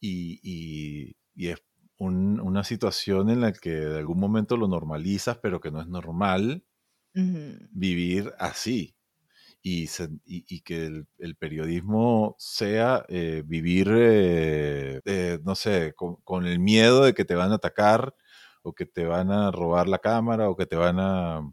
Y, 0.00 0.40
y, 0.42 1.16
y 1.34 1.48
es 1.48 1.62
una 1.98 2.64
situación 2.64 3.28
en 3.30 3.40
la 3.40 3.52
que 3.52 3.70
de 3.70 3.98
algún 3.98 4.20
momento 4.20 4.56
lo 4.56 4.68
normalizas, 4.68 5.38
pero 5.38 5.60
que 5.60 5.70
no 5.70 5.80
es 5.80 5.88
normal 5.88 6.64
vivir 7.12 8.32
así. 8.38 8.94
Y, 9.60 9.88
y, 10.24 10.60
que 10.62 11.04
el, 11.18 11.36
periodismo 11.36 12.36
sea 12.38 13.04
eh, 13.08 13.42
vivir, 13.44 13.88
eh, 13.90 15.00
eh, 15.04 15.38
no 15.44 15.54
sé, 15.56 15.92
con, 15.94 16.16
con, 16.22 16.46
el 16.46 16.58
miedo 16.58 17.04
de 17.04 17.12
que 17.12 17.24
te 17.24 17.34
van 17.34 17.52
a 17.52 17.56
atacar 17.56 18.14
o 18.62 18.72
que 18.72 18.86
te 18.86 19.04
van 19.04 19.30
a 19.30 19.50
robar 19.50 19.88
la 19.88 19.98
cámara 19.98 20.48
o 20.48 20.56
que 20.56 20.64
te 20.66 20.76
van 20.76 20.98
a... 21.00 21.52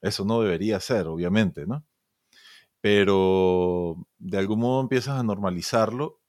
Eso 0.00 0.24
no 0.24 0.40
debería 0.40 0.80
ser, 0.80 1.08
obviamente, 1.08 1.66
¿no? 1.66 1.84
Pero 2.82 3.96
de 4.18 4.38
algún 4.38 4.58
modo 4.58 4.82
empiezas 4.82 5.18
a 5.18 5.22
normalizarlo 5.22 6.20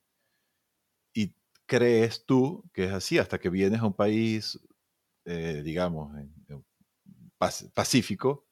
y 1.14 1.36
crees 1.66 2.26
tú 2.26 2.64
que 2.74 2.86
es 2.86 2.94
así 2.94 3.18
hasta 3.18 3.40
que 3.40 3.50
vienes 3.50 3.82
a 3.82 3.88
un 3.88 3.96
país, 3.96 4.60
eh, 5.26 5.64
digamos, 5.66 6.16
pacífico 7.74 8.46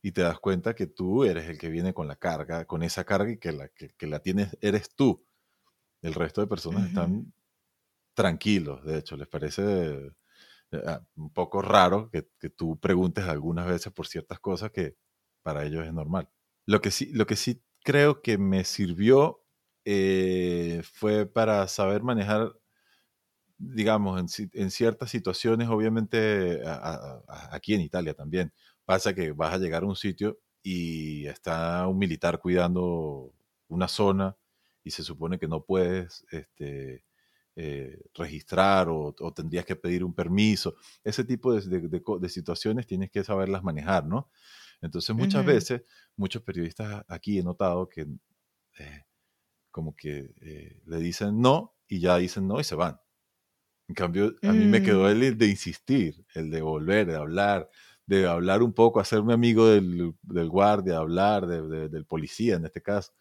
y 0.00 0.12
te 0.12 0.22
das 0.22 0.38
cuenta 0.38 0.74
que 0.74 0.86
tú 0.86 1.24
eres 1.24 1.48
el 1.48 1.58
que 1.58 1.70
viene 1.70 1.92
con 1.92 2.06
la 2.06 2.16
carga, 2.16 2.66
con 2.66 2.84
esa 2.84 3.04
carga 3.04 3.32
y 3.32 3.38
que 3.38 3.52
la, 3.52 3.68
que, 3.68 4.06
la 4.06 4.20
tienes, 4.20 4.56
eres 4.60 4.94
tú. 4.94 5.26
El 6.02 6.14
resto 6.14 6.40
de 6.40 6.46
personas 6.46 6.86
están 6.86 7.32
tranquilos, 8.14 8.84
de 8.84 8.98
hecho, 8.98 9.16
les 9.16 9.26
parece 9.28 10.12
eh, 10.70 10.82
ah, 10.86 11.02
un 11.16 11.32
poco 11.32 11.62
raro 11.62 12.10
que, 12.10 12.28
que, 12.38 12.50
tú 12.50 12.78
preguntes 12.78 13.24
algunas 13.24 13.66
veces 13.66 13.92
por 13.92 14.06
ciertas 14.06 14.38
cosas 14.40 14.70
que 14.70 14.96
para 15.42 15.64
ellos 15.64 15.84
es 15.84 15.92
normal. 15.92 16.28
Lo 16.66 16.80
que 16.80 16.90
sí, 16.90 17.10
lo 17.12 17.26
que 17.26 17.36
sí 17.36 17.62
creo 17.84 18.22
que 18.22 18.38
me 18.38 18.64
sirvió 18.64 19.42
eh, 19.84 20.82
fue 20.84 21.26
para 21.26 21.68
saber 21.68 22.02
manejar, 22.02 22.54
digamos, 23.58 24.20
en, 24.38 24.50
en 24.52 24.70
ciertas 24.70 25.10
situaciones, 25.10 25.68
obviamente 25.68 26.60
aquí 27.50 27.74
en 27.74 27.80
Italia 27.82 28.14
también, 28.14 28.52
Pasa 28.86 29.14
que 29.14 29.32
vas 29.32 29.54
a 29.54 29.58
llegar 29.58 29.82
a 29.82 29.86
un 29.86 29.96
sitio 29.96 30.38
y 30.62 31.26
está 31.26 31.86
un 31.88 31.96
militar 31.98 32.38
cuidando 32.38 33.32
una 33.68 33.88
zona 33.88 34.36
y 34.82 34.90
se 34.90 35.02
supone 35.02 35.38
que 35.38 35.48
no 35.48 35.64
puedes 35.64 36.26
este, 36.30 37.02
eh, 37.56 38.00
registrar 38.14 38.88
o, 38.88 39.14
tendrías 39.32 39.64
que 39.64 39.76
pedir 39.76 40.02
un 40.02 40.12
permiso. 40.12 40.74
Ese 41.04 41.22
tipo 41.22 41.54
de, 41.54 42.28
situaciones 42.28 42.84
tienes 42.84 43.12
que 43.12 43.22
saberlas 43.22 43.62
manejar, 43.62 44.06
¿no? 44.06 44.28
Entonces 44.82 45.14
muchas 45.14 45.46
veces, 45.46 45.82
muchos 46.16 46.42
periodistas 46.42 47.04
aquí 47.06 47.38
he 47.38 47.44
notado 47.44 47.88
que 47.88 48.08
eh, 48.78 49.04
como 49.70 49.94
que 49.94 50.34
eh, 50.40 50.82
le 50.86 50.98
dicen 50.98 51.40
no 51.40 51.76
y 51.86 52.00
ya 52.00 52.16
dicen 52.16 52.48
no 52.48 52.58
y 52.58 52.64
se 52.64 52.74
van. 52.74 53.00
En 53.86 53.94
cambio, 53.94 54.34
a 54.42 54.52
mí 54.52 54.64
me 54.64 54.82
quedó 54.82 55.04
mm. 55.04 55.22
el 55.22 55.38
de 55.38 55.46
insistir, 55.46 56.26
el 56.34 56.50
de 56.50 56.60
volver, 56.60 57.06
de 57.06 57.14
hablar, 57.14 57.70
de 58.06 58.26
hablar 58.26 58.62
un 58.62 58.72
poco, 58.72 58.98
hacerme 58.98 59.32
amigo 59.32 59.68
del, 59.68 60.14
del 60.22 60.48
guardia, 60.48 60.98
hablar 60.98 61.46
del 61.46 62.04
policía 62.06 62.56
en 62.56 62.64
este 62.64 62.82
caso 62.82 63.12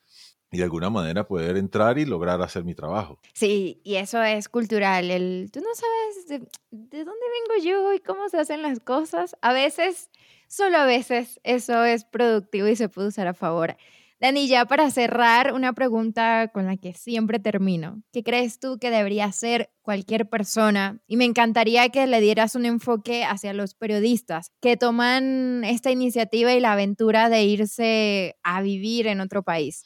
y 0.54 0.60
de 0.60 0.64
alguna 0.64 0.92
manera 0.92 1.28
poder 1.28 1.58
entrar 1.58 1.98
y 1.98 2.06
lograr 2.06 2.40
hacer 2.44 2.64
mi 2.64 2.76
trabajo. 2.76 3.20
Sí, 3.34 3.82
y 3.84 3.96
eso 3.96 4.22
es 4.22 4.48
cultural. 4.48 5.10
El, 5.10 5.50
tú 5.52 5.62
no 5.62 5.68
sabes 5.74 6.28
de, 6.28 6.48
de, 6.70 7.04
dónde 7.04 7.26
vengo 7.50 7.66
yo 7.66 7.92
y 7.92 8.00
cómo 8.00 8.30
se 8.30 8.40
hacen 8.40 8.62
las 8.62 8.80
cosas. 8.80 9.36
A 9.42 9.52
veces, 9.52 10.12
solo 10.48 10.78
a 10.78 10.86
veces, 10.86 11.40
eso 11.44 11.84
es 11.84 12.06
productivo 12.06 12.68
y 12.68 12.76
se 12.76 12.88
puede 12.88 13.08
usar 13.08 13.26
a 13.26 13.34
favor. 13.34 13.76
Dani, 14.24 14.48
ya 14.48 14.66
para 14.66 14.90
cerrar, 14.90 15.54
una 15.54 15.74
pregunta 15.74 16.50
con 16.54 16.66
la 16.66 16.78
que 16.78 16.94
siempre 16.94 17.40
termino. 17.40 18.04
¿Qué 18.14 18.24
crees 18.24 18.58
tú 18.58 18.78
que 18.80 18.90
debería 18.90 19.26
hacer 19.26 19.70
cualquier 19.82 20.30
persona? 20.30 21.02
Y 21.08 21.18
me 21.18 21.26
encantaría 21.26 21.90
que 21.90 22.08
le 22.08 22.22
dieras 22.22 22.56
un 22.56 22.66
enfoque 22.66 23.26
hacia 23.26 23.52
los 23.52 23.74
periodistas 23.74 24.52
que 24.62 24.78
toman 24.78 25.66
esta 25.66 25.92
iniciativa 25.92 26.54
y 26.54 26.62
la 26.62 26.72
aventura 26.72 27.28
de 27.28 27.44
irse 27.44 28.38
a 28.44 28.62
vivir 28.62 29.08
en 29.08 29.20
otro 29.20 29.44
país. 29.44 29.84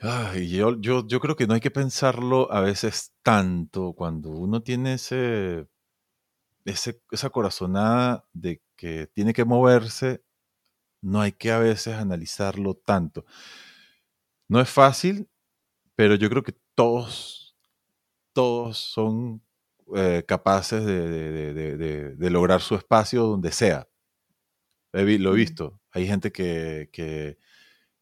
Ay, 0.00 0.48
yo, 0.48 0.80
yo, 0.80 1.06
yo 1.06 1.20
creo 1.20 1.34
que 1.34 1.46
no 1.46 1.54
hay 1.54 1.60
que 1.60 1.70
pensarlo 1.70 2.52
a 2.52 2.60
veces 2.60 3.12
tanto 3.22 3.94
cuando 3.94 4.30
uno 4.30 4.62
tiene 4.62 4.94
ese, 4.94 5.66
ese, 6.64 7.02
esa 7.10 7.30
corazonada 7.30 8.24
de 8.32 8.62
que 8.76 9.08
tiene 9.08 9.32
que 9.32 9.44
moverse 9.44 10.22
no 11.00 11.20
hay 11.20 11.32
que 11.32 11.52
a 11.52 11.58
veces 11.58 11.94
analizarlo 11.94 12.74
tanto. 12.74 13.24
No 14.48 14.60
es 14.60 14.68
fácil, 14.68 15.28
pero 15.94 16.14
yo 16.14 16.28
creo 16.30 16.42
que 16.42 16.54
todos, 16.74 17.56
todos 18.32 18.78
son 18.78 19.42
eh, 19.96 20.24
capaces 20.26 20.84
de, 20.84 22.30
lograr 22.30 22.60
su 22.60 22.74
espacio 22.74 23.24
donde 23.24 23.52
sea. 23.52 23.88
lo 24.92 25.00
he 25.32 25.36
visto. 25.36 25.80
Hay 25.90 26.06
gente 26.06 26.32
que, 26.32 27.38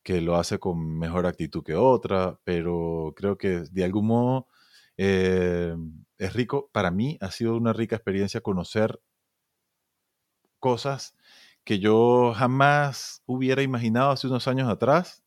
que, 0.07 0.21
lo 0.21 0.37
hace 0.37 0.59
con 0.61 0.99
mejor 0.99 1.27
actitud 1.27 1.65
que 1.65 1.75
otra, 1.75 2.39
pero 2.45 3.13
creo 3.17 3.37
que 3.39 3.65
de 3.73 3.85
algún 3.85 4.07
modo 4.07 4.49
eh, 4.97 5.75
es 6.19 6.33
rico. 6.35 6.71
Para 6.73 6.91
mí 6.93 7.19
ha 7.21 7.31
sido 7.33 7.57
una 7.57 7.73
rica 7.73 7.97
experiencia 7.97 8.41
conocer 8.41 9.01
cosas 10.61 11.17
que 11.65 11.79
yo 11.81 12.33
jamás 12.35 13.23
hubiera 13.27 13.63
imaginado 13.63 14.11
hace 14.11 14.29
unos 14.29 14.47
años 14.49 14.69
atrás 14.69 15.25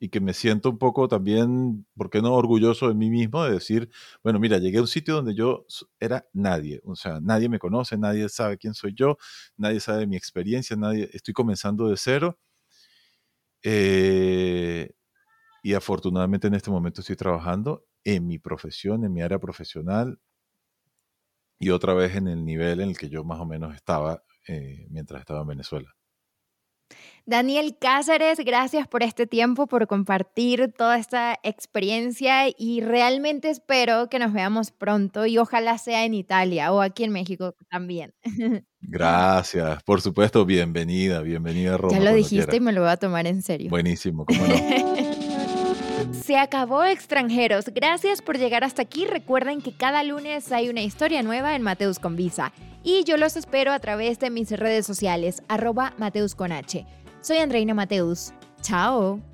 y 0.00 0.08
que 0.10 0.20
me 0.20 0.34
siento 0.34 0.70
un 0.70 0.78
poco 0.78 1.08
también, 1.08 1.86
¿por 1.96 2.10
qué 2.10 2.22
no 2.22 2.34
orgulloso 2.34 2.88
de 2.88 2.94
mí 2.94 3.10
mismo 3.10 3.44
de 3.44 3.52
decir, 3.52 3.90
bueno, 4.24 4.40
mira, 4.40 4.58
llegué 4.58 4.78
a 4.78 4.82
un 4.82 4.88
sitio 4.88 5.14
donde 5.16 5.34
yo 5.34 5.66
era 6.00 6.26
nadie, 6.32 6.80
o 6.84 6.96
sea, 6.96 7.20
nadie 7.20 7.48
me 7.48 7.60
conoce, 7.60 7.96
nadie 7.98 8.28
sabe 8.28 8.58
quién 8.58 8.74
soy 8.74 8.94
yo, 8.94 9.16
nadie 9.56 9.80
sabe 9.80 10.08
mi 10.08 10.16
experiencia, 10.16 10.76
nadie, 10.76 11.08
estoy 11.12 11.34
comenzando 11.34 11.88
de 11.88 11.96
cero. 11.96 12.38
Eh, 13.62 14.90
y 15.62 15.74
afortunadamente 15.74 16.48
en 16.48 16.54
este 16.54 16.70
momento 16.70 17.00
estoy 17.00 17.16
trabajando 17.16 17.84
en 18.04 18.26
mi 18.26 18.38
profesión, 18.38 19.04
en 19.04 19.12
mi 19.12 19.22
área 19.22 19.38
profesional 19.38 20.18
y 21.58 21.70
otra 21.70 21.94
vez 21.94 22.16
en 22.16 22.28
el 22.28 22.44
nivel 22.44 22.80
en 22.80 22.90
el 22.90 22.98
que 22.98 23.08
yo 23.08 23.24
más 23.24 23.40
o 23.40 23.46
menos 23.46 23.74
estaba 23.74 24.22
eh, 24.48 24.86
mientras 24.90 25.20
estaba 25.20 25.42
en 25.42 25.48
Venezuela. 25.48 25.94
Daniel 27.24 27.76
Cáceres, 27.78 28.38
gracias 28.38 28.88
por 28.88 29.02
este 29.02 29.26
tiempo, 29.26 29.66
por 29.66 29.86
compartir 29.86 30.72
toda 30.76 30.98
esta 30.98 31.38
experiencia 31.42 32.48
y 32.56 32.80
realmente 32.80 33.48
espero 33.50 34.08
que 34.08 34.18
nos 34.18 34.32
veamos 34.32 34.72
pronto 34.72 35.26
y 35.26 35.38
ojalá 35.38 35.78
sea 35.78 36.04
en 36.04 36.14
Italia 36.14 36.72
o 36.72 36.80
aquí 36.80 37.04
en 37.04 37.12
México 37.12 37.54
también. 37.70 38.14
Gracias, 38.84 39.80
por 39.84 40.00
supuesto, 40.00 40.44
bienvenida, 40.44 41.20
bienvenida 41.20 41.76
Roma. 41.76 41.96
Ya 41.96 42.02
lo 42.02 42.12
dijiste 42.12 42.56
y 42.56 42.60
me 42.60 42.72
lo 42.72 42.80
voy 42.80 42.90
a 42.90 42.96
tomar 42.96 43.28
en 43.28 43.40
serio. 43.40 43.70
Buenísimo, 43.70 44.26
cómo 44.26 44.44
no. 44.44 44.54
Se 46.24 46.36
acabó 46.36 46.84
extranjeros. 46.84 47.64
Gracias 47.74 48.22
por 48.22 48.38
llegar 48.38 48.62
hasta 48.62 48.82
aquí. 48.82 49.06
Recuerden 49.06 49.60
que 49.60 49.72
cada 49.72 50.04
lunes 50.04 50.52
hay 50.52 50.68
una 50.68 50.82
historia 50.82 51.22
nueva 51.22 51.56
en 51.56 51.62
Mateus 51.62 51.98
con 51.98 52.14
Visa. 52.14 52.52
Y 52.84 53.02
yo 53.04 53.16
los 53.16 53.36
espero 53.36 53.72
a 53.72 53.80
través 53.80 54.20
de 54.20 54.30
mis 54.30 54.50
redes 54.50 54.86
sociales, 54.86 55.42
arroba 55.48 55.94
Mateus 55.98 56.34
con 56.34 56.52
H. 56.52 56.86
Soy 57.20 57.38
Andreina 57.38 57.74
Mateus. 57.74 58.32
Chao. 58.60 59.31